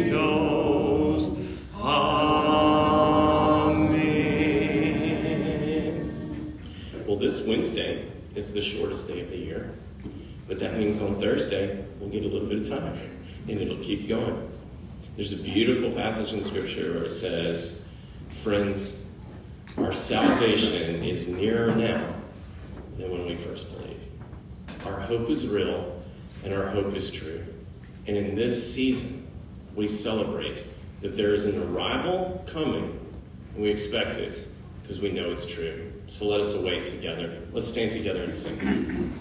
this 7.25 7.47
Wednesday 7.47 8.07
is 8.35 8.53
the 8.53 8.61
shortest 8.61 9.07
day 9.07 9.19
of 9.21 9.31
the 9.31 9.37
year, 9.37 9.73
but 10.47 10.59
that 10.59 10.77
means 10.77 11.01
on 11.01 11.19
Thursday 11.19 11.83
we'll 11.99 12.07
get 12.07 12.23
a 12.23 12.27
little 12.27 12.47
bit 12.47 12.59
of 12.59 12.69
time, 12.69 12.99
and 13.47 13.59
it'll 13.59 13.83
keep 13.83 14.07
going. 14.07 14.47
There's 15.15 15.31
a 15.31 15.41
beautiful 15.41 15.91
passage 15.93 16.33
in 16.33 16.43
Scripture 16.43 16.93
where 16.93 17.05
it 17.05 17.11
says, 17.11 17.81
Friends, 18.43 19.05
our 19.75 19.91
salvation 19.91 21.03
is 21.03 21.27
nearer 21.27 21.73
now 21.73 22.13
than 22.99 23.09
when 23.09 23.25
we 23.25 23.35
first 23.37 23.71
believed. 23.71 24.03
Our 24.85 24.99
hope 24.99 25.27
is 25.27 25.47
real, 25.47 25.99
and 26.43 26.53
our 26.53 26.67
hope 26.67 26.93
is 26.93 27.09
true. 27.09 27.43
And 28.05 28.15
in 28.15 28.35
this 28.35 28.71
season, 28.71 29.27
we 29.75 29.87
celebrate 29.87 30.63
that 31.01 31.17
there 31.17 31.33
is 31.33 31.45
an 31.45 31.59
arrival 31.73 32.45
coming, 32.45 32.99
and 33.55 33.63
we 33.63 33.71
expect 33.71 34.17
it 34.17 34.47
because 34.83 35.01
we 35.01 35.11
know 35.11 35.31
it's 35.31 35.47
true. 35.47 35.91
So 36.07 36.25
let 36.25 36.39
us 36.39 36.53
await 36.53 36.85
together. 36.85 37.41
Let's 37.51 37.67
stand 37.67 37.91
together 37.91 38.23
and 38.23 38.33
sing. 38.33 39.19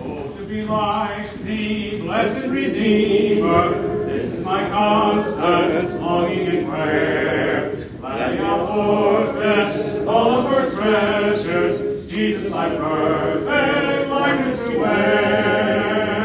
Oh, 0.00 0.32
to 0.36 0.44
be 0.46 0.62
like 0.64 1.44
thee, 1.44 2.00
blessed 2.00 2.46
Redeemer, 2.46 4.06
this 4.06 4.32
is 4.34 4.44
my 4.44 4.68
constant 4.70 6.00
longing 6.00 6.48
and 6.48 6.68
prayer. 6.68 7.88
Let 8.02 8.40
not 8.40 8.66
forfeit 8.68 10.08
all 10.08 10.40
of 10.40 10.46
our 10.46 10.70
treasures, 10.70 12.10
Jesus, 12.10 12.52
thy 12.54 12.74
perfect 12.76 14.08
likeness 14.10 14.62
to 14.62 14.78
wear. 14.78 16.16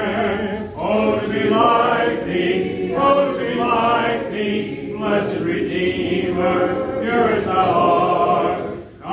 Oh, 0.76 1.20
to 1.20 1.28
be 1.28 1.50
like 1.50 2.26
thee, 2.26 2.96
oh, 2.96 3.32
to 3.32 3.38
be 3.38 3.56
like 3.56 4.32
thee, 4.32 4.94
blessed 4.96 5.40
Redeemer, 5.42 7.02
as 7.04 7.46
thou 7.46 7.72
art. 7.72 8.19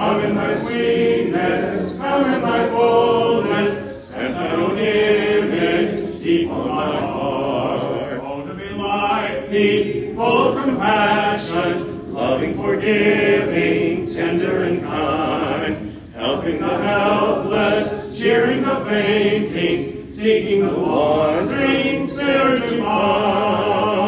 Come 0.06 0.20
in 0.20 0.36
thy 0.36 0.54
sweetness, 0.54 1.96
come 1.96 2.32
in 2.32 2.40
thy 2.40 2.68
fullness, 2.68 4.06
set 4.06 4.34
thine 4.34 4.60
own 4.60 4.78
image 4.78 6.22
deep 6.22 6.48
on 6.48 6.68
my 6.68 6.96
heart. 6.96 8.20
Oh, 8.22 8.46
to 8.46 8.54
be 8.54 8.68
like 8.68 9.50
thee, 9.50 10.14
full 10.14 10.56
of 10.56 10.62
compassion, 10.62 12.14
loving, 12.14 12.54
forgiving, 12.54 14.06
tender, 14.06 14.62
and 14.62 14.84
kind, 14.84 16.00
helping 16.14 16.60
the 16.60 16.78
helpless, 16.84 18.16
cheering 18.16 18.62
the 18.62 18.76
fainting, 18.84 20.12
seeking 20.12 20.68
the 20.68 20.72
wandering 20.72 22.06
sinner 22.06 22.60
to 22.60 22.80
find. 22.80 24.00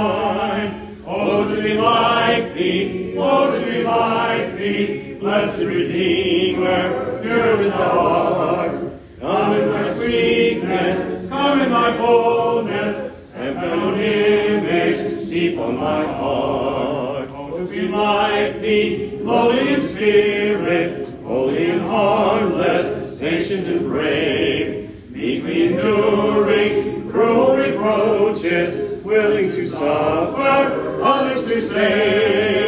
Oh, 1.05 1.53
to 1.53 1.61
be 1.61 1.75
like 1.75 2.55
thee, 2.55 3.17
oh, 3.19 3.51
to 3.51 3.67
be 3.67 3.83
like 3.83 4.57
thee, 4.57 4.98
blessed 5.19 5.63
Redeemer, 5.63 7.21
pure 7.23 7.57
as 7.57 7.73
thou 7.73 8.07
art. 8.07 8.93
Come 9.21 9.53
in 9.53 9.69
thy 9.69 9.89
sweetness, 9.89 11.29
come 11.29 11.61
in 11.61 11.71
thy 11.71 11.97
fullness, 11.97 13.27
stamp 13.27 13.61
thine 13.61 13.81
own 13.81 14.01
image 14.01 15.29
deep 15.29 15.59
on 15.59 15.77
my 15.77 16.05
heart. 16.05 17.29
Oh, 17.33 17.65
to 17.65 17.71
be 17.71 17.89
like 17.89 18.61
thee, 18.61 19.19
lowly 19.21 19.75
in 19.75 19.83
spirit, 19.83 21.09
holy 21.25 21.71
and 21.71 21.83
harmless, 21.83 23.19
patient 23.19 23.67
and 23.67 23.89
brave, 23.89 25.11
meekly 25.11 25.67
enduring 25.67 27.11
cruel 27.11 27.57
reproaches, 27.57 29.05
willing 29.05 29.51
to 29.51 29.67
suffer, 29.67 31.03
others 31.03 31.45
to 31.49 31.61
save. 31.61 32.68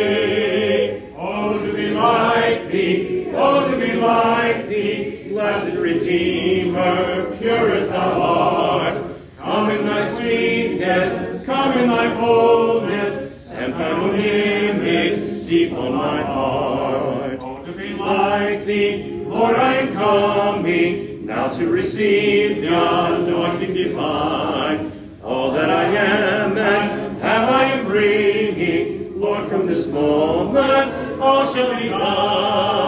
Like 4.11 4.69
thee, 4.69 5.29
blessed 5.29 5.77
Redeemer, 5.77 7.37
pure 7.39 7.71
as 7.71 7.89
thou 7.89 8.21
art. 8.21 8.97
Come 9.39 9.71
in 9.71 9.87
thy 9.87 10.03
sweetness, 10.15 11.47
come 11.47 11.79
in 11.79 11.89
thy 11.89 12.07
fullness, 12.19 13.45
stamp 13.45 13.77
thine 13.77 14.01
own 14.01 14.19
image 14.19 15.47
deep 15.47 15.73
on 15.73 15.95
my 15.95 16.23
heart. 16.23 17.39
Oh, 17.41 17.65
to 17.65 17.73
be 17.73 17.91
like 17.95 18.65
thee, 18.65 19.23
Lord, 19.27 19.55
I 19.55 19.77
am 19.77 19.93
coming, 19.95 21.25
now 21.27 21.49
to 21.49 21.69
receive 21.69 22.63
the 22.63 23.15
anointing 23.15 23.75
divine. 23.75 25.19
All 25.23 25.53
that 25.53 25.71
I 25.71 25.85
am 25.85 26.59
and 26.59 27.19
have 27.19 27.49
I 27.49 27.65
am 27.75 27.85
bringing, 27.85 29.21
Lord, 29.21 29.49
from 29.49 29.67
this 29.67 29.87
moment 29.87 31.21
all 31.21 31.45
shall 31.53 31.79
be 31.81 31.89
thine. 31.89 32.80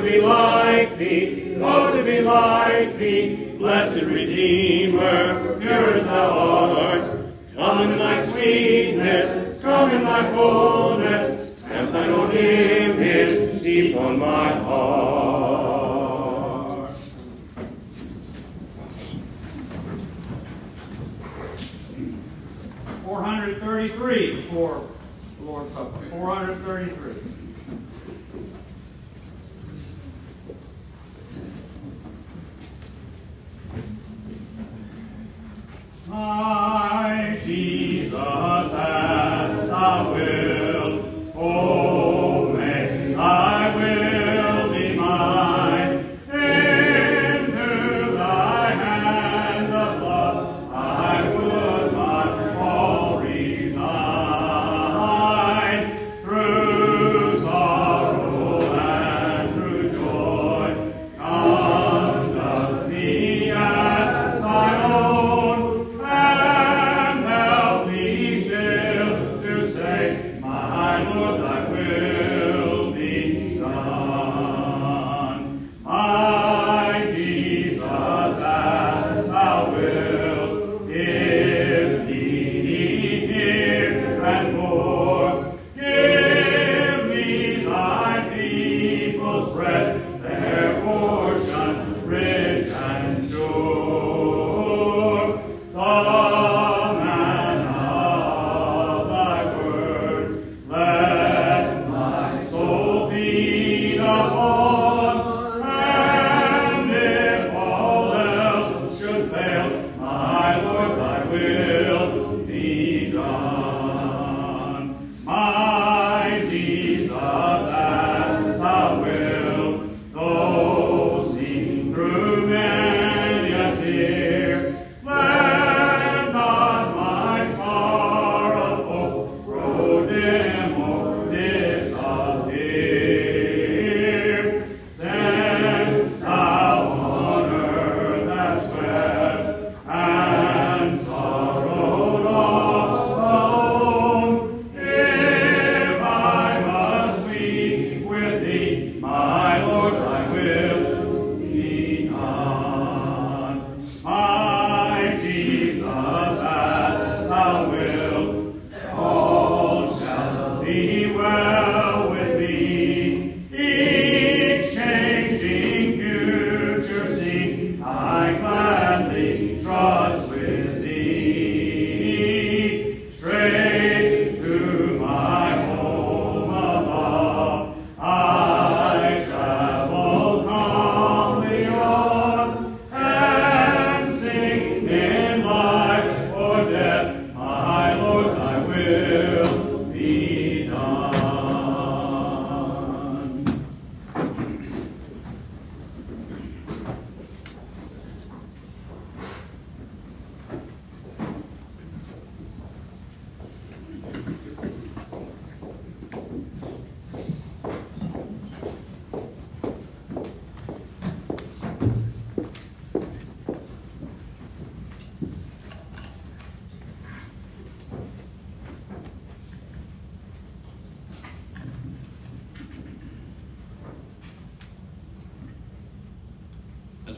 To 0.00 0.06
be 0.06 0.20
like 0.22 0.96
thee, 0.96 1.58
oh, 1.60 1.94
to 1.94 2.02
be 2.02 2.22
like 2.22 2.96
thee, 2.96 3.54
blessed 3.58 4.00
Redeemer, 4.04 5.58
pure 5.60 5.94
as 5.94 6.06
thou 6.06 6.30
art. 6.30 7.04
Come 7.54 7.82
in 7.82 7.98
thy 7.98 8.18
sweetness, 8.24 9.60
come 9.60 9.90
in 9.90 10.04
thy 10.04 10.32
fullness, 10.32 11.62
stamp 11.62 11.92
thine 11.92 12.08
own 12.12 12.30
image 12.32 13.60
deep 13.62 13.94
on 13.94 14.18
my 14.18 14.54
heart. 14.54 14.90
Four 23.04 23.22
hundred 23.22 23.60
thirty-three 23.60 24.48
for 24.48 24.88
the 25.38 25.44
Lord's 25.44 25.74
Supper. 25.74 26.06
Four 26.08 26.34
hundred 26.34 26.64
thirty-three. 26.64 27.29
My 36.10 37.30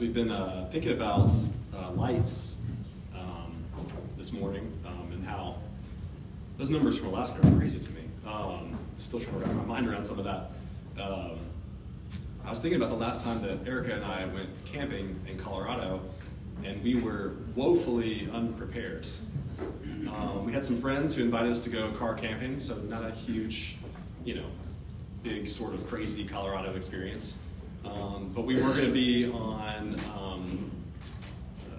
we've 0.02 0.12
been 0.12 0.32
uh, 0.32 0.68
thinking 0.72 0.90
about 0.90 1.30
uh, 1.72 1.92
lights 1.92 2.56
um, 3.16 3.54
this 4.16 4.32
morning 4.32 4.72
um, 4.84 5.12
and 5.12 5.24
how 5.24 5.54
those 6.58 6.68
numbers 6.68 6.98
from 6.98 7.06
Alaska 7.06 7.38
are 7.46 7.56
crazy 7.56 7.78
to 7.78 7.88
me. 7.92 8.02
Um, 8.26 8.76
still 8.98 9.20
trying 9.20 9.38
to 9.38 9.46
wrap 9.46 9.54
my 9.54 9.62
mind 9.62 9.88
around 9.88 10.04
some 10.04 10.18
of 10.18 10.24
that. 10.24 10.50
Um, 11.00 11.38
I 12.44 12.50
was 12.50 12.58
thinking 12.58 12.82
about 12.82 12.90
the 12.90 12.96
last 12.96 13.22
time 13.22 13.42
that 13.42 13.64
Erica 13.64 13.94
and 13.94 14.04
I 14.04 14.26
went 14.26 14.48
camping 14.64 15.20
in 15.28 15.38
Colorado, 15.38 16.00
and 16.64 16.82
we 16.82 16.96
were 16.96 17.34
woefully 17.54 18.28
unprepared. 18.32 19.06
Um, 20.08 20.44
we 20.44 20.52
had 20.52 20.64
some 20.64 20.80
friends 20.80 21.14
who 21.14 21.22
invited 21.22 21.52
us 21.52 21.62
to 21.62 21.70
go 21.70 21.92
car 21.92 22.14
camping, 22.14 22.58
so 22.58 22.74
not 22.74 23.04
a 23.04 23.12
huge, 23.12 23.76
you 24.24 24.34
know, 24.34 24.46
big 25.22 25.46
sort 25.46 25.74
of 25.74 25.86
crazy 25.88 26.24
Colorado 26.24 26.74
experience. 26.74 27.36
Um, 27.84 28.30
but 28.34 28.44
we 28.44 28.56
were 28.56 28.70
going 28.70 28.86
to 28.86 28.92
be 28.92 29.26
on 29.26 30.00
um, 30.16 30.70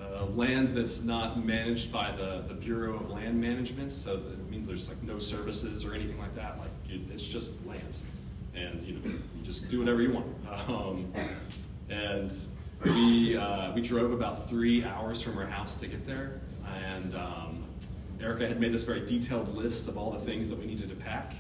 uh, 0.02 0.26
land 0.28 0.70
that's 0.70 1.02
not 1.02 1.44
managed 1.44 1.92
by 1.92 2.12
the, 2.12 2.44
the 2.48 2.54
Bureau 2.54 2.96
of 2.96 3.10
Land 3.10 3.40
Management, 3.40 3.92
so 3.92 4.16
it 4.16 4.50
means 4.50 4.68
there's 4.68 4.90
like 4.90 5.02
no 5.04 5.18
services 5.18 5.84
or 5.86 5.94
anything 5.94 6.20
like 6.20 6.36
that. 6.36 6.60
Like 6.60 6.70
it's 6.90 7.24
just 7.24 7.54
land, 7.66 7.98
and 8.56 8.82
you 8.84 8.94
know 8.96 9.02
you 9.06 9.44
just 9.44 9.70
do 9.70 9.80
whatever 9.80 10.02
you 10.02 10.14
want. 10.14 10.28
Um, 10.68 11.12
and 11.90 12.32
we 12.86 13.36
uh, 13.36 13.74
we 13.74 13.82
drove 13.82 14.12
about 14.12 14.48
three 14.50 14.84
hours 14.84 15.22
from 15.22 15.38
our 15.38 15.46
house 15.46 15.76
to 15.78 15.88
get 15.88 16.06
there, 16.06 16.42
and 16.86 17.16
um, 17.16 17.64
Erica 18.22 18.48
had 18.48 18.60
made 18.60 18.74
this 18.74 18.84
very 18.84 19.06
detailed 19.06 19.54
list 19.56 19.88
of 19.88 19.98
all 19.98 20.12
the 20.12 20.20
things 20.20 20.48
that 20.50 20.58
we 20.58 20.66
needed 20.66 20.90
to 20.90 20.96
pack. 20.96 21.34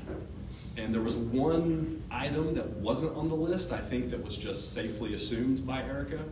And 0.75 0.93
there 0.93 1.01
was 1.01 1.15
one 1.15 2.01
item 2.09 2.55
that 2.55 2.67
wasn't 2.77 3.15
on 3.15 3.29
the 3.29 3.35
list, 3.35 3.71
I 3.71 3.77
think, 3.77 4.09
that 4.11 4.23
was 4.23 4.35
just 4.35 4.73
safely 4.73 5.13
assumed 5.13 5.65
by 5.67 5.83
Erica 5.83 6.23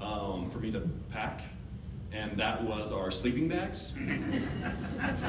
um, 0.00 0.50
for 0.50 0.58
me 0.58 0.70
to 0.70 0.80
pack, 1.10 1.42
and 2.12 2.38
that 2.38 2.62
was 2.62 2.92
our 2.92 3.10
sleeping 3.10 3.48
bags. 3.48 3.92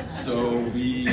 so 0.23 0.59
we 0.73 1.05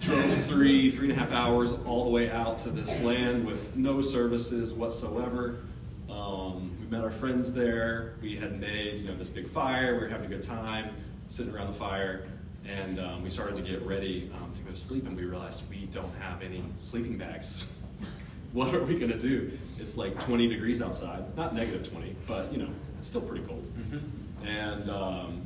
drove 0.00 0.44
three, 0.46 0.90
three 0.90 1.10
and 1.10 1.12
a 1.12 1.20
half 1.20 1.30
hours 1.30 1.74
all 1.84 2.04
the 2.04 2.10
way 2.10 2.30
out 2.30 2.56
to 2.58 2.70
this 2.70 3.00
land 3.00 3.46
with 3.46 3.76
no 3.76 4.00
services 4.00 4.72
whatsoever. 4.72 5.60
Um, 6.08 6.76
we 6.80 6.86
met 6.86 7.04
our 7.04 7.10
friends 7.10 7.52
there. 7.52 8.14
We 8.22 8.36
had 8.36 8.58
made 8.58 9.02
you 9.02 9.08
know 9.08 9.16
this 9.16 9.28
big 9.28 9.48
fire. 9.48 9.94
We 9.94 10.00
were 10.04 10.08
having 10.08 10.26
a 10.26 10.28
good 10.28 10.42
time 10.42 10.94
sitting 11.28 11.54
around 11.54 11.68
the 11.68 11.78
fire. 11.78 12.24
And 12.70 13.00
um, 13.00 13.22
we 13.22 13.30
started 13.30 13.56
to 13.56 13.62
get 13.62 13.82
ready 13.82 14.30
um, 14.34 14.52
to 14.52 14.60
go 14.62 14.70
to 14.70 14.76
sleep, 14.76 15.06
and 15.06 15.16
we 15.16 15.24
realized 15.24 15.62
we 15.68 15.86
don't 15.86 16.14
have 16.20 16.42
any 16.42 16.62
sleeping 16.78 17.16
bags. 17.16 17.66
what 18.52 18.74
are 18.74 18.82
we 18.82 18.98
gonna 18.98 19.18
do? 19.18 19.50
It's 19.78 19.96
like 19.96 20.18
20 20.24 20.48
degrees 20.48 20.80
outside, 20.80 21.36
not 21.36 21.54
negative 21.54 21.90
20, 21.90 22.16
but 22.28 22.52
you 22.52 22.58
know, 22.58 22.68
still 23.00 23.22
pretty 23.22 23.44
cold. 23.44 23.66
Mm-hmm. 23.76 24.46
And 24.46 24.90
um, 24.90 25.42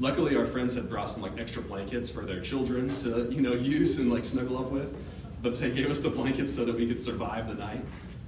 luckily, 0.00 0.36
our 0.36 0.46
friends 0.46 0.74
had 0.74 0.88
brought 0.88 1.10
some 1.10 1.22
like 1.22 1.38
extra 1.38 1.62
blankets 1.62 2.08
for 2.08 2.24
their 2.24 2.40
children 2.40 2.94
to 2.96 3.28
you 3.30 3.40
know 3.40 3.52
use 3.52 3.98
and 3.98 4.10
like 4.10 4.24
snuggle 4.24 4.58
up 4.58 4.70
with. 4.70 4.94
But 5.42 5.60
they 5.60 5.70
gave 5.70 5.90
us 5.90 5.98
the 5.98 6.10
blankets 6.10 6.54
so 6.54 6.64
that 6.64 6.74
we 6.74 6.86
could 6.86 6.98
survive 6.98 7.48
the 7.48 7.54
night. 7.54 7.84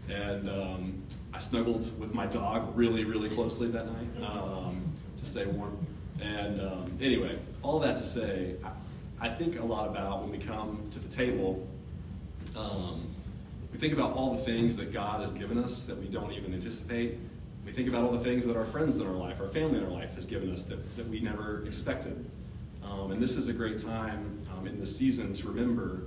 And 0.09 0.49
um, 0.49 1.03
I 1.33 1.39
snuggled 1.39 1.99
with 1.99 2.14
my 2.14 2.26
dog 2.26 2.76
really, 2.76 3.05
really 3.05 3.29
closely 3.31 3.68
that 3.68 3.87
night 3.87 4.29
um, 4.31 4.83
to 5.16 5.24
stay 5.24 5.47
warm. 5.47 5.87
And 6.21 6.61
um, 6.61 6.99
anyway, 7.01 7.39
all 7.62 7.79
that 7.81 7.97
to 7.97 8.03
say, 8.03 8.57
I, 8.64 9.27
I, 9.27 9.35
think 9.35 9.59
a 9.59 9.64
lot 9.64 9.89
about 9.89 10.23
when 10.23 10.31
we 10.31 10.39
come 10.39 10.87
to 10.91 10.99
the 10.99 11.09
table, 11.09 11.66
um, 12.57 13.07
we 13.73 13.79
think 13.79 13.93
about 13.93 14.14
all 14.14 14.37
the 14.37 14.43
things 14.43 14.75
that 14.77 14.93
God 14.93 15.21
has 15.21 15.33
given 15.33 15.59
us 15.59 15.85
that 15.85 15.97
we 15.97 16.07
don't 16.07 16.33
even 16.33 16.53
anticipate. 16.55 17.19
We 17.64 17.73
think 17.73 17.89
about 17.89 18.05
all 18.05 18.12
the 18.12 18.25
things 18.25 18.45
that 18.47 18.57
our 18.57 18.64
friends 18.64 18.97
in 18.97 19.07
our 19.07 19.12
life, 19.12 19.41
our 19.41 19.49
family 19.49 19.79
in 19.79 19.85
our 19.85 19.91
life 19.91 20.14
has 20.14 20.25
given 20.25 20.53
us 20.53 20.62
that, 20.64 20.97
that 20.97 21.07
we 21.07 21.21
never 21.21 21.64
expected. 21.66 22.25
Um, 22.83 23.12
and 23.12 23.23
this 23.23 23.37
is 23.37 23.49
a 23.49 23.53
great 23.53 23.79
time 23.79 24.41
um, 24.57 24.66
in 24.66 24.81
this 24.81 24.97
season 24.97 25.35
to 25.35 25.49
remember 25.49 26.03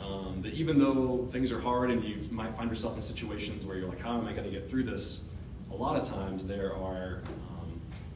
um, 0.00 0.40
that 0.42 0.54
even 0.54 0.78
though 0.78 1.28
things 1.32 1.50
are 1.50 1.60
hard 1.60 1.90
and 1.90 2.04
you 2.04 2.28
might 2.30 2.54
find 2.54 2.68
yourself 2.68 2.94
in 2.94 3.02
situations 3.02 3.64
where 3.64 3.76
you're 3.76 3.88
like, 3.88 4.00
how 4.00 4.16
am 4.18 4.26
I 4.26 4.32
going 4.32 4.44
to 4.44 4.50
get 4.50 4.68
through 4.68 4.84
this? 4.84 5.24
A 5.72 5.74
lot 5.74 6.00
of 6.00 6.06
times 6.06 6.46
there 6.46 6.74
are 6.74 7.22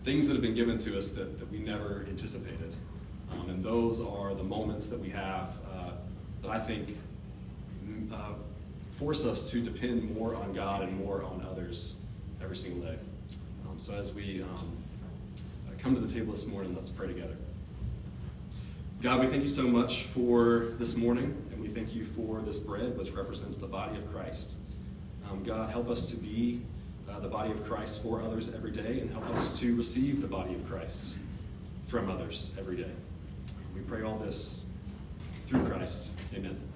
things 0.04 0.26
that 0.26 0.32
have 0.32 0.42
been 0.42 0.54
given 0.54 0.78
to 0.78 0.98
us 0.98 1.10
that, 1.10 1.38
that 1.38 1.50
we 1.50 1.58
never 1.58 2.04
anticipated. 2.08 2.74
Um, 3.30 3.48
and 3.48 3.64
those 3.64 4.00
are 4.00 4.34
the 4.34 4.42
moments 4.42 4.86
that 4.86 4.98
we 4.98 5.08
have 5.10 5.56
uh, 5.72 5.90
that 6.42 6.50
I 6.50 6.58
think 6.58 6.98
mm, 7.86 8.12
uh, 8.12 8.34
force 8.98 9.24
us 9.24 9.50
to 9.50 9.60
depend 9.60 10.14
more 10.14 10.34
on 10.34 10.52
God 10.52 10.82
and 10.82 10.96
more 10.96 11.22
on 11.22 11.46
others 11.48 11.96
every 12.42 12.56
single 12.56 12.82
day. 12.82 12.98
Um, 13.68 13.78
so 13.78 13.94
as 13.94 14.12
we 14.12 14.42
um, 14.42 14.76
uh, 15.68 15.72
come 15.78 15.94
to 15.94 16.00
the 16.00 16.12
table 16.12 16.32
this 16.32 16.46
morning, 16.46 16.74
let's 16.74 16.88
pray 16.88 17.06
together. 17.06 17.36
God, 19.00 19.20
we 19.20 19.26
thank 19.26 19.42
you 19.42 19.48
so 19.48 19.62
much 19.62 20.04
for 20.04 20.74
this 20.78 20.94
morning, 20.94 21.34
and 21.50 21.60
we 21.60 21.68
thank 21.68 21.94
you 21.94 22.04
for 22.04 22.40
this 22.40 22.58
bread, 22.58 22.96
which 22.96 23.10
represents 23.12 23.56
the 23.56 23.66
body 23.66 23.96
of 23.98 24.12
Christ. 24.12 24.54
Um, 25.28 25.42
God, 25.42 25.70
help 25.70 25.88
us 25.88 26.08
to 26.10 26.16
be 26.16 26.62
uh, 27.12 27.20
the 27.20 27.28
body 27.28 27.50
of 27.50 27.64
Christ 27.68 28.02
for 28.02 28.22
others 28.22 28.52
every 28.54 28.70
day 28.70 29.00
and 29.00 29.10
help 29.10 29.28
us 29.30 29.58
to 29.60 29.76
receive 29.76 30.20
the 30.20 30.26
body 30.26 30.54
of 30.54 30.66
Christ 30.68 31.16
from 31.86 32.10
others 32.10 32.50
every 32.58 32.76
day. 32.76 32.90
We 33.74 33.80
pray 33.82 34.02
all 34.02 34.18
this 34.18 34.64
through 35.46 35.64
Christ. 35.66 36.12
Amen. 36.34 36.71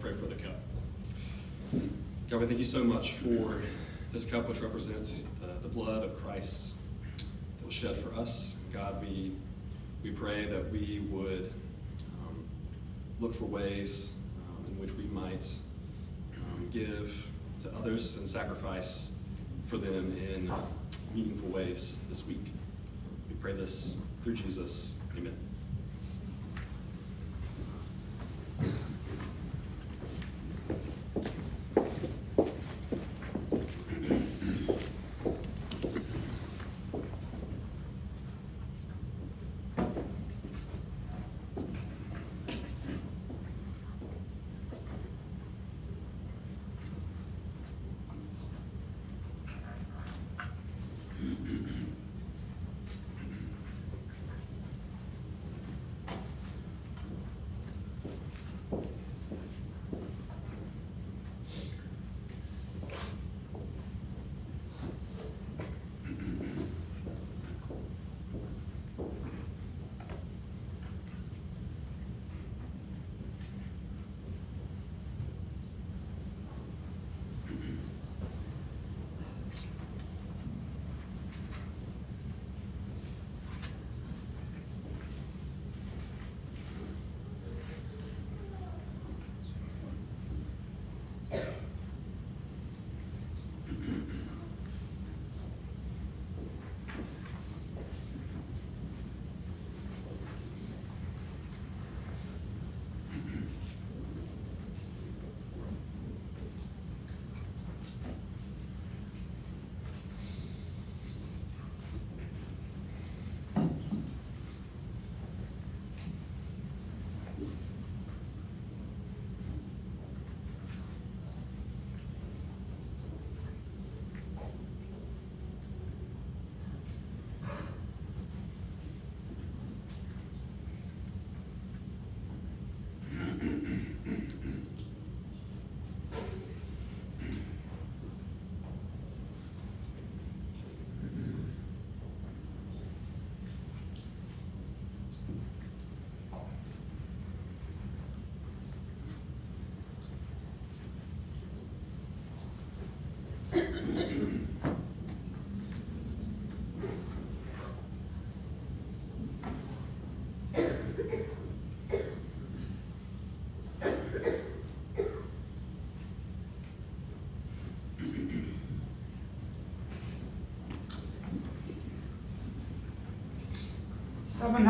Pray 0.00 0.14
for 0.14 0.26
the 0.26 0.34
cup. 0.34 0.56
God, 2.30 2.40
we 2.40 2.46
thank 2.46 2.58
you 2.58 2.64
so 2.64 2.82
much 2.82 3.12
for 3.14 3.60
this 4.12 4.24
cup, 4.24 4.48
which 4.48 4.60
represents 4.60 5.24
uh, 5.44 5.48
the 5.62 5.68
blood 5.68 6.02
of 6.02 6.18
Christ 6.22 6.72
that 7.58 7.66
was 7.66 7.74
shed 7.74 7.96
for 7.96 8.14
us. 8.14 8.56
God, 8.72 9.02
we, 9.02 9.32
we 10.02 10.10
pray 10.10 10.46
that 10.46 10.70
we 10.72 11.06
would 11.10 11.52
um, 12.22 12.44
look 13.20 13.34
for 13.34 13.44
ways 13.44 14.12
um, 14.48 14.64
in 14.68 14.80
which 14.80 14.92
we 14.92 15.04
might 15.04 15.44
um, 16.34 16.70
give 16.72 17.12
to 17.60 17.70
others 17.74 18.16
and 18.16 18.26
sacrifice 18.26 19.12
for 19.66 19.76
them 19.76 20.16
in 20.16 20.50
meaningful 21.14 21.50
ways 21.50 21.98
this 22.08 22.26
week. 22.26 22.46
We 23.28 23.34
pray 23.34 23.52
this 23.52 23.98
through 24.24 24.34
Jesus. 24.36 24.94
Amen. 25.14 25.49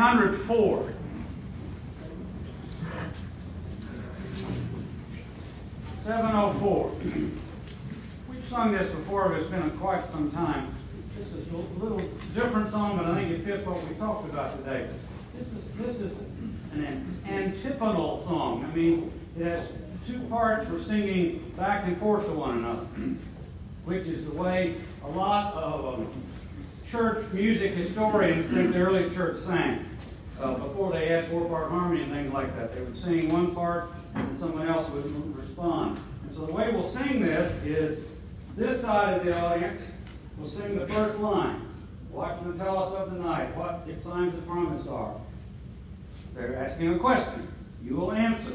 Seven 0.01 0.17
hundred 0.17 0.41
four. 0.47 0.89
Seven 6.03 6.31
oh 6.33 6.55
four. 6.59 6.91
We've 8.27 8.49
sung 8.49 8.71
this 8.71 8.89
before, 8.89 9.29
but 9.29 9.41
it's 9.41 9.51
been 9.51 9.69
quite 9.77 10.11
some 10.11 10.31
time. 10.31 10.75
This 11.15 11.27
is 11.33 11.51
a 11.51 11.57
little 11.83 12.01
different 12.33 12.71
song, 12.71 12.97
but 12.97 13.05
I 13.05 13.13
think 13.13 13.29
it 13.29 13.45
fits 13.45 13.63
what 13.63 13.87
we 13.87 13.93
talked 13.93 14.27
about 14.27 14.57
today. 14.57 14.89
This 15.37 15.53
is 15.53 15.69
this 15.77 15.99
is 15.99 16.21
an 16.73 17.21
antiphonal 17.27 18.25
song. 18.25 18.63
That 18.63 18.75
means 18.75 19.13
it 19.37 19.45
has 19.45 19.67
two 20.07 20.19
parts 20.21 20.67
for 20.67 20.81
singing 20.81 21.53
back 21.55 21.85
and 21.85 21.95
forth 21.99 22.25
to 22.25 22.31
one 22.31 22.57
another, 22.57 22.87
which 23.85 24.07
is 24.07 24.25
the 24.25 24.33
way 24.33 24.77
a 25.05 25.09
lot 25.09 25.53
of 25.53 25.99
um, 25.99 26.11
church 26.89 27.31
music 27.33 27.73
historians 27.73 28.49
think 28.51 28.73
the 28.73 28.79
early 28.79 29.07
church 29.15 29.39
sang. 29.39 29.89
Uh, 30.41 30.55
before 30.55 30.91
they 30.91 31.07
had 31.07 31.27
four-part 31.27 31.69
harmony 31.69 32.01
and 32.01 32.11
things 32.11 32.33
like 32.33 32.55
that, 32.55 32.73
they 32.73 32.81
would 32.81 32.99
sing 32.99 33.31
one 33.31 33.53
part 33.53 33.91
and 34.15 34.39
someone 34.39 34.67
else 34.67 34.89
would 34.89 35.37
respond. 35.37 35.99
And 36.25 36.35
so 36.35 36.47
the 36.47 36.51
way 36.51 36.71
we'll 36.71 36.89
sing 36.89 37.21
this 37.21 37.51
is 37.63 38.03
this 38.57 38.81
side 38.81 39.17
of 39.17 39.23
the 39.23 39.39
audience 39.39 39.81
will 40.39 40.49
sing 40.49 40.79
the 40.79 40.87
first 40.87 41.19
line. 41.19 41.67
Watchmen 42.09 42.57
tell 42.57 42.81
us 42.81 42.91
of 42.93 43.11
the 43.11 43.19
night 43.19 43.55
what 43.55 43.83
its 43.87 44.03
signs 44.03 44.35
of 44.35 44.45
promise 44.47 44.87
are. 44.87 45.13
They're 46.33 46.55
asking 46.55 46.95
a 46.95 46.99
question. 46.99 47.47
You 47.83 47.97
will 47.97 48.11
answer. 48.11 48.53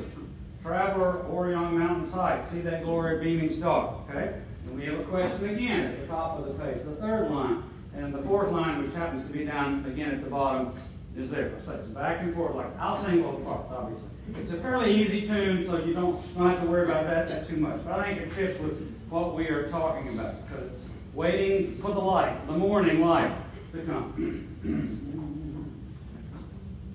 Traveler 0.62 1.18
or 1.30 1.51
young 1.51 1.78
mountain 1.78 2.11
sight, 2.11 2.51
see 2.51 2.61
that 2.62 2.82
glory 2.82 3.22
beaming 3.22 3.57
star. 3.57 4.03
Okay? 4.11 4.41
And 4.66 4.76
we 4.76 4.84
have 4.87 4.99
a 4.99 5.05
question 5.05 5.51
again 5.51 5.93
at 5.93 6.01
the 6.01 6.07
top 6.09 6.41
of 6.41 6.47
the 6.47 6.64
page, 6.64 6.82
the 6.84 6.97
third 6.97 7.30
line. 7.30 7.62
And 7.95 8.12
the 8.12 8.22
fourth 8.22 8.51
line, 8.51 8.82
which 8.82 8.93
happens 8.93 9.24
to 9.24 9.32
be 9.32 9.45
down 9.45 9.87
again 9.87 10.11
at 10.11 10.24
the 10.24 10.28
bottom, 10.28 10.74
is 11.18 11.30
there. 11.30 11.52
So 11.64 11.72
it's 11.72 11.88
back 11.88 12.20
and 12.22 12.34
forth. 12.34 12.54
Like 12.54 12.78
I'll 12.78 13.02
sing 13.02 13.22
both 13.22 13.44
parts, 13.44 13.72
obviously. 13.72 14.08
It's 14.34 14.52
a 14.52 14.60
fairly 14.60 14.92
easy 14.92 15.26
tune, 15.26 15.66
so 15.66 15.82
you 15.84 15.94
don't, 15.94 16.20
don't 16.36 16.50
have 16.50 16.60
to 16.62 16.66
worry 16.66 16.84
about 16.84 17.04
that, 17.04 17.28
that 17.28 17.48
too 17.48 17.56
much. 17.56 17.84
But 17.84 18.00
I 18.00 18.14
think 18.14 18.22
it 18.22 18.32
fits 18.32 18.60
with 18.60 18.92
what 19.08 19.34
we 19.34 19.46
are 19.48 19.70
talking 19.70 20.08
about 20.08 20.46
because 20.46 20.66
it's 20.72 20.84
waiting 21.14 21.78
for 21.80 21.92
the 21.92 22.00
light, 22.00 22.46
the 22.46 22.52
morning 22.52 23.00
light 23.00 23.32
to 23.72 23.82
come. 23.82 25.02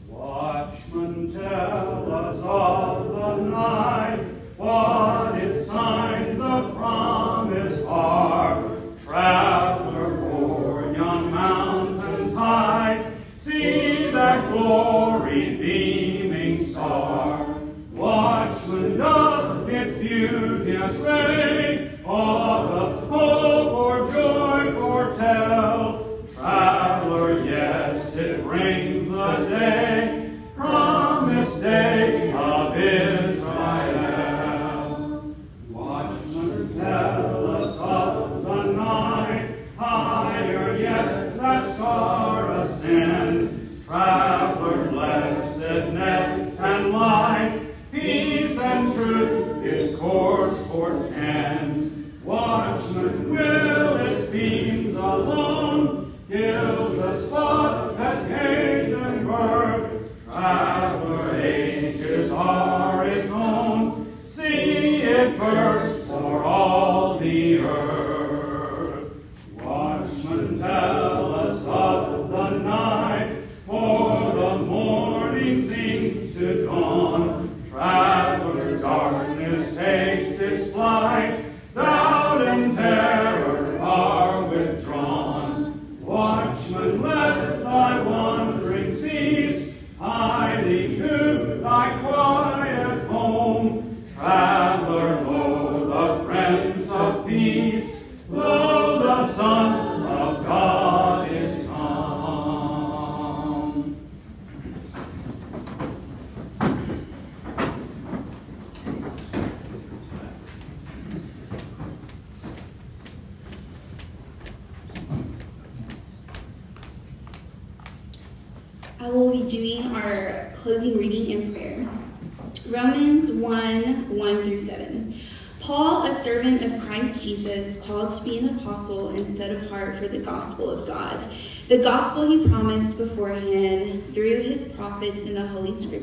Watchmen 0.08 1.34
tell 1.34 2.14
us 2.14 2.38
of 2.44 3.10
the 3.16 3.36
night, 3.50 4.20
what 4.58 5.36
its 5.38 5.66
signs 5.66 6.40
of 6.40 6.76
promise 6.76 7.86
are. 7.88 8.78
Traveler 9.04 10.32
o'er 10.32 10.94
yon 10.96 11.32
mountains 11.32 12.38
high, 12.38 13.14
see 13.40 14.01
that 14.22 14.52
glory 14.52 15.56
beaming 15.56 16.64
star. 16.68 17.58
Watchman 17.92 18.98
doth 18.98 19.68
its 19.68 19.98
beauteous 19.98 20.96
ray, 20.98 22.00
of 22.06 22.70
the 22.70 23.08
hope 23.08 23.72
or 23.74 24.12
joy 24.14 24.74
foretell. 24.74 26.24
Traveler, 26.36 27.44
yes, 27.44 28.16
it 28.16 28.44
brings 28.44 29.12
the 29.12 29.38
day, 29.50 30.21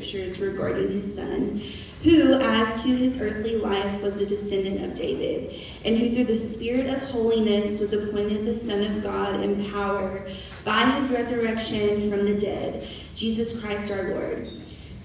Scriptures 0.09 0.39
regarding 0.39 0.89
his 0.89 1.13
Son, 1.13 1.61
who, 2.01 2.33
as 2.33 2.81
to 2.81 2.89
his 2.89 3.21
earthly 3.21 3.57
life, 3.57 4.01
was 4.01 4.17
a 4.17 4.25
descendant 4.25 4.83
of 4.83 4.95
David, 4.95 5.61
and 5.85 5.97
who 5.97 6.11
through 6.11 6.25
the 6.25 6.35
Spirit 6.35 6.87
of 6.87 6.99
holiness 7.09 7.79
was 7.79 7.93
appointed 7.93 8.43
the 8.43 8.53
Son 8.55 8.81
of 8.81 9.03
God 9.03 9.41
in 9.41 9.69
power 9.69 10.27
by 10.65 10.85
his 10.91 11.11
resurrection 11.11 12.09
from 12.09 12.25
the 12.25 12.39
dead, 12.39 12.87
Jesus 13.15 13.61
Christ 13.61 13.91
our 13.91 14.09
Lord. 14.09 14.49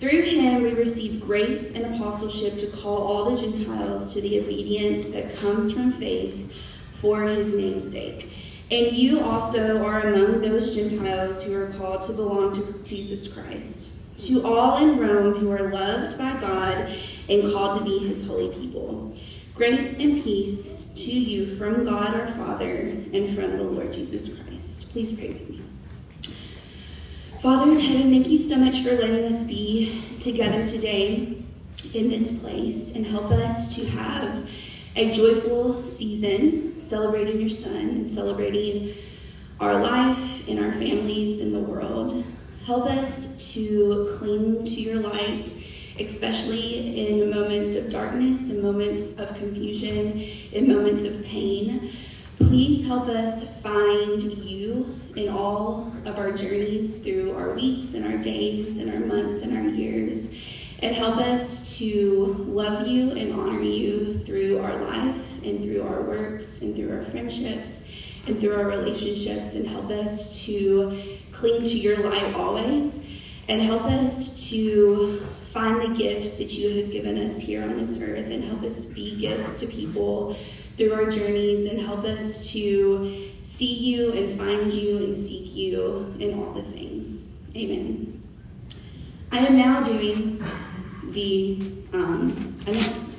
Through 0.00 0.22
him 0.22 0.62
we 0.62 0.72
receive 0.72 1.20
grace 1.20 1.72
and 1.72 1.94
apostleship 1.94 2.58
to 2.60 2.66
call 2.68 2.96
all 2.96 3.30
the 3.30 3.42
Gentiles 3.42 4.14
to 4.14 4.22
the 4.22 4.40
obedience 4.40 5.08
that 5.08 5.36
comes 5.36 5.70
from 5.70 5.92
faith 5.92 6.50
for 7.02 7.24
his 7.24 7.52
name's 7.52 7.90
sake. 7.90 8.30
And 8.70 8.96
you 8.96 9.20
also 9.20 9.84
are 9.84 10.00
among 10.00 10.40
those 10.40 10.74
Gentiles 10.74 11.42
who 11.42 11.54
are 11.54 11.68
called 11.74 12.02
to 12.02 12.14
belong 12.14 12.54
to 12.54 12.82
Jesus 12.84 13.30
Christ. 13.30 13.90
To 14.18 14.44
all 14.46 14.76
in 14.78 14.98
Rome 14.98 15.34
who 15.34 15.50
are 15.50 15.70
loved 15.70 16.16
by 16.16 16.38
God 16.40 16.96
and 17.28 17.52
called 17.52 17.78
to 17.78 17.84
be 17.84 17.98
his 17.98 18.26
holy 18.26 18.48
people. 18.54 19.14
Grace 19.54 19.96
and 19.98 20.22
peace 20.22 20.70
to 20.96 21.10
you 21.10 21.56
from 21.56 21.84
God 21.84 22.14
our 22.14 22.28
Father 22.28 22.70
and 22.76 23.34
from 23.34 23.56
the 23.56 23.64
Lord 23.64 23.92
Jesus 23.92 24.38
Christ. 24.38 24.90
Please 24.90 25.12
pray 25.12 25.28
with 25.28 25.50
me. 25.50 25.62
Father 27.42 27.72
in 27.72 27.80
heaven, 27.80 28.10
thank 28.10 28.28
you 28.28 28.38
so 28.38 28.56
much 28.56 28.82
for 28.82 28.92
letting 28.92 29.24
us 29.24 29.42
be 29.42 30.02
together 30.20 30.66
today 30.66 31.42
in 31.92 32.08
this 32.08 32.38
place 32.40 32.94
and 32.94 33.06
help 33.06 33.30
us 33.32 33.74
to 33.74 33.84
have 33.86 34.48
a 34.96 35.12
joyful 35.12 35.82
season 35.82 36.80
celebrating 36.80 37.40
your 37.40 37.50
Son 37.50 37.76
and 37.76 38.08
celebrating 38.08 38.94
our 39.60 39.82
life 39.82 40.48
and 40.48 40.58
our 40.58 40.72
families 40.72 41.40
in 41.40 41.52
the 41.52 41.58
world. 41.58 42.24
Help 42.66 42.86
us 42.86 43.52
to 43.52 44.16
cling 44.18 44.64
to 44.64 44.80
your 44.80 44.96
light, 44.96 45.52
especially 45.98 47.08
in 47.08 47.28
moments 47.28 47.74
of 47.76 47.90
darkness, 47.90 48.48
in 48.48 48.62
moments 48.62 49.18
of 49.18 49.36
confusion, 49.36 50.18
in 50.50 50.66
moments 50.66 51.04
of 51.04 51.22
pain. 51.24 51.94
Please 52.38 52.86
help 52.86 53.08
us 53.08 53.44
find 53.60 54.22
you 54.22 54.98
in 55.14 55.28
all 55.28 55.92
of 56.06 56.16
our 56.18 56.32
journeys 56.32 57.02
through 57.02 57.36
our 57.36 57.52
weeks 57.52 57.92
and 57.92 58.06
our 58.06 58.16
days 58.16 58.78
and 58.78 58.90
our 58.90 59.00
months 59.00 59.42
and 59.42 59.54
our 59.54 59.68
years. 59.68 60.34
And 60.78 60.96
help 60.96 61.18
us 61.18 61.76
to 61.78 62.46
love 62.48 62.88
you 62.88 63.10
and 63.10 63.34
honor 63.34 63.60
you 63.60 64.20
through 64.24 64.60
our 64.60 64.82
life 64.86 65.16
and 65.44 65.62
through 65.62 65.82
our 65.82 66.00
works 66.00 66.62
and 66.62 66.74
through 66.74 66.96
our 66.96 67.04
friendships 67.04 67.84
and 68.26 68.40
through 68.40 68.56
our 68.56 68.64
relationships. 68.64 69.54
And 69.54 69.68
help 69.68 69.90
us 69.90 70.42
to 70.46 71.13
cling 71.34 71.64
to 71.64 71.78
your 71.78 72.08
light 72.08 72.34
always. 72.34 73.00
And 73.48 73.60
help 73.60 73.82
us 73.84 74.48
to 74.48 75.26
find 75.52 75.82
the 75.82 75.96
gifts 75.96 76.36
that 76.38 76.52
you 76.52 76.82
have 76.82 76.90
given 76.90 77.18
us 77.18 77.38
here 77.38 77.62
on 77.62 77.76
this 77.78 78.00
earth 78.00 78.30
and 78.30 78.42
help 78.42 78.62
us 78.62 78.84
be 78.86 79.16
gifts 79.16 79.60
to 79.60 79.66
people 79.66 80.36
through 80.76 80.92
our 80.92 81.08
journeys 81.08 81.66
and 81.66 81.80
help 81.80 82.04
us 82.04 82.50
to 82.50 83.30
see 83.44 83.72
you 83.72 84.12
and 84.12 84.36
find 84.38 84.72
you 84.72 84.96
and 84.96 85.16
seek 85.16 85.54
you 85.54 86.12
in 86.18 86.38
all 86.38 86.54
the 86.54 86.62
things. 86.62 87.24
Amen. 87.54 88.22
I 89.30 89.46
am 89.46 89.56
now 89.56 89.82
doing 89.82 90.44
the 91.10 91.60
um, 91.92 92.56
announcements. 92.66 93.13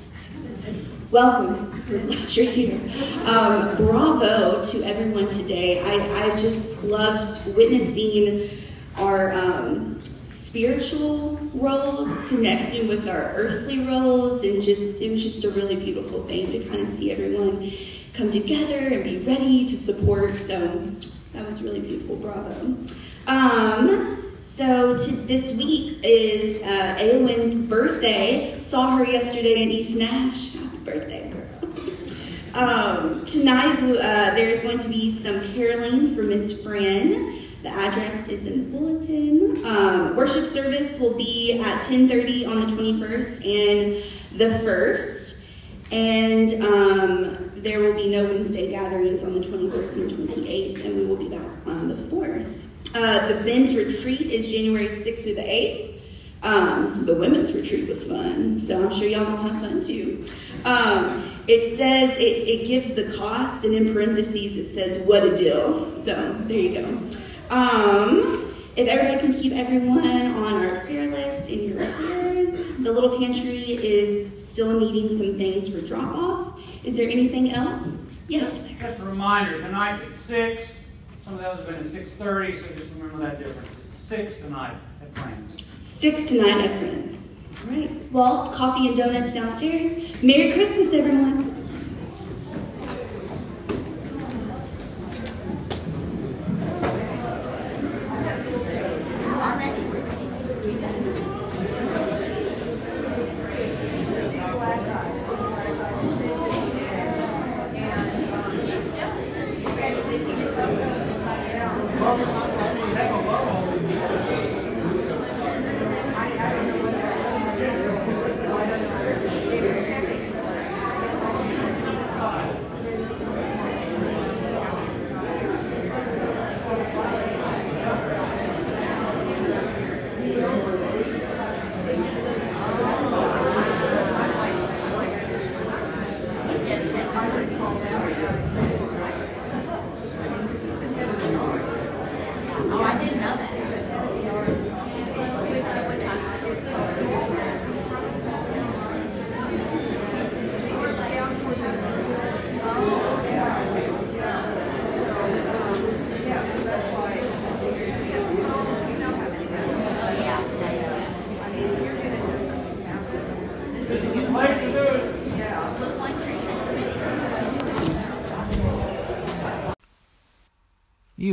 Welcome. 1.12 1.84
Glad 1.88 2.36
you're 2.36 2.50
here. 2.50 2.80
Um, 3.26 3.76
bravo 3.76 4.64
to 4.64 4.82
everyone 4.82 5.28
today. 5.28 5.80
I, 5.80 6.24
I 6.24 6.36
just 6.36 6.82
loved 6.82 7.46
witnessing 7.54 8.50
our 8.96 9.32
um, 9.32 10.02
spiritual 10.26 11.36
roles 11.54 12.10
connecting 12.26 12.88
with 12.88 13.06
our 13.06 13.32
earthly 13.36 13.78
roles, 13.86 14.42
and 14.42 14.60
just 14.60 15.00
it 15.00 15.12
was 15.12 15.22
just 15.22 15.44
a 15.44 15.50
really 15.50 15.76
beautiful 15.76 16.24
thing 16.24 16.50
to 16.50 16.64
kind 16.64 16.88
of 16.88 16.92
see 16.92 17.12
everyone 17.12 17.72
come 18.12 18.32
together 18.32 18.88
and 18.88 19.04
be 19.04 19.18
ready 19.18 19.64
to 19.68 19.76
support. 19.76 20.40
So 20.40 20.76
that 21.34 21.46
was 21.46 21.62
really 21.62 21.80
beautiful. 21.80 22.16
Bravo. 22.16 22.76
Um, 23.28 24.32
so 24.34 24.96
to, 24.96 25.10
this 25.12 25.52
week 25.52 26.00
is 26.02 26.60
uh, 26.62 26.96
Aowyn's 26.98 27.54
birthday. 27.54 28.58
Saw 28.60 28.96
her 28.96 29.04
yesterday 29.04 29.62
in 29.62 29.70
East 29.70 29.94
Nash. 29.94 30.55
Birthday, 30.86 31.30
girl. 31.30 31.90
Um, 32.54 33.26
tonight 33.26 33.76
uh, 33.80 34.34
there's 34.36 34.62
going 34.62 34.78
to 34.78 34.88
be 34.88 35.20
some 35.20 35.40
caroling 35.52 36.14
for 36.14 36.22
Miss 36.22 36.62
Friend. 36.62 37.42
The 37.64 37.68
address 37.68 38.28
is 38.28 38.46
in 38.46 38.58
the 38.70 38.78
bulletin. 38.78 39.66
Um, 39.66 40.14
worship 40.14 40.48
service 40.48 40.98
will 41.00 41.14
be 41.14 41.60
at 41.60 41.82
10:30 41.82 42.46
on 42.46 42.60
the 42.60 42.66
21st 42.66 43.44
and 43.44 44.38
the 44.38 44.44
1st, 44.64 45.40
and 45.90 46.62
um, 46.62 47.50
there 47.56 47.80
will 47.80 47.94
be 47.94 48.08
no 48.10 48.22
Wednesday 48.22 48.70
gatherings 48.70 49.24
on 49.24 49.34
the 49.34 49.40
21st 49.40 49.94
and 49.94 50.28
28th, 50.28 50.84
and 50.84 50.96
we 50.96 51.04
will 51.04 51.16
be 51.16 51.28
back 51.28 51.50
on 51.66 51.88
the 51.88 51.96
4th. 52.14 52.60
Uh, 52.94 53.26
the 53.26 53.40
men's 53.40 53.74
retreat 53.74 54.20
is 54.20 54.48
January 54.48 54.86
6th 54.86 55.24
through 55.24 55.34
the 55.34 55.42
8th. 55.42 55.95
Um, 56.42 57.06
the 57.06 57.14
women's 57.14 57.52
retreat 57.52 57.88
was 57.88 58.04
fun, 58.04 58.60
so 58.60 58.88
I'm 58.88 58.96
sure 58.96 59.08
y'all 59.08 59.24
gonna 59.24 59.52
have 59.52 59.60
fun 59.60 59.84
too. 59.84 60.24
Um, 60.64 61.32
it 61.48 61.76
says 61.76 62.16
it, 62.18 62.20
it 62.20 62.66
gives 62.66 62.94
the 62.94 63.16
cost, 63.16 63.64
and 63.64 63.74
in 63.74 63.92
parentheses 63.92 64.56
it 64.56 64.72
says 64.72 65.06
what 65.06 65.24
a 65.24 65.36
deal. 65.36 66.00
So 66.00 66.36
there 66.44 66.58
you 66.58 66.80
go. 66.80 67.54
Um, 67.54 68.54
if 68.76 68.86
everybody 68.88 69.18
can 69.18 69.34
keep 69.34 69.54
everyone 69.54 70.06
on 70.06 70.54
our 70.66 70.80
prayer 70.80 71.10
list 71.10 71.48
in 71.48 71.70
your 71.70 71.84
prayers, 71.92 72.66
the 72.78 72.92
little 72.92 73.18
pantry 73.18 73.72
is 73.72 74.46
still 74.48 74.78
needing 74.78 75.16
some 75.16 75.38
things 75.38 75.68
for 75.68 75.80
drop 75.86 76.14
off. 76.14 76.60
Is 76.84 76.96
there 76.96 77.08
anything 77.08 77.52
else? 77.52 78.04
Yes. 78.28 78.52
Just 78.78 78.98
a 79.00 79.04
reminder, 79.04 79.60
tonight's 79.62 80.02
at 80.02 80.12
six. 80.12 80.76
Some 81.24 81.34
of 81.34 81.40
those 81.40 81.56
have 81.58 81.66
been 81.66 81.76
at 81.76 81.86
six 81.86 82.12
thirty, 82.14 82.56
so 82.56 82.68
just 82.76 82.92
remember 82.94 83.18
that 83.24 83.38
difference. 83.38 83.68
It's 83.92 84.00
six 84.02 84.36
tonight 84.36 84.76
at 85.00 85.18
Friends. 85.18 85.56
Six 85.98 86.24
to 86.24 86.42
nine 86.42 86.60
at 86.60 86.78
Friends. 86.78 87.32
All 87.64 87.74
right. 87.74 88.12
Well, 88.12 88.46
coffee 88.48 88.88
and 88.88 88.98
donuts 88.98 89.32
downstairs. 89.32 89.92
Merry 90.22 90.52
Christmas, 90.52 90.92
everyone. 90.92 91.55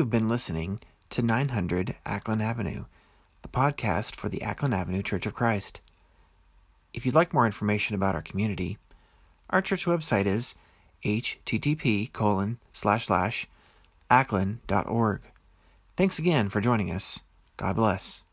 Have 0.04 0.10
been 0.10 0.28
listening 0.28 0.82
to 1.12 1.22
900 1.22 1.96
Acklen 2.06 2.42
Avenue, 2.42 2.84
the 3.42 3.48
podcast 3.48 4.18
for 4.18 4.28
the 4.28 4.40
Acklen 4.40 4.76
Avenue 4.76 5.02
Church 5.02 5.26
of 5.26 5.34
Christ. 5.34 5.80
If 6.94 7.06
you'd 7.06 7.16
like 7.16 7.34
more 7.34 7.46
information 7.46 7.96
about 7.96 8.14
our 8.14 8.22
community, 8.22 8.78
our 9.50 9.62
church 9.62 9.86
website 9.86 10.26
is 10.26 10.56
http 11.06 12.12
colon 12.12 12.60
slash 12.74 13.06
slash 13.06 13.48
acklen.org. 14.12 15.22
Thanks 15.96 16.20
again 16.20 16.50
for 16.50 16.60
joining 16.60 16.92
us. 16.92 17.24
God 17.56 17.78
bless. 17.78 18.24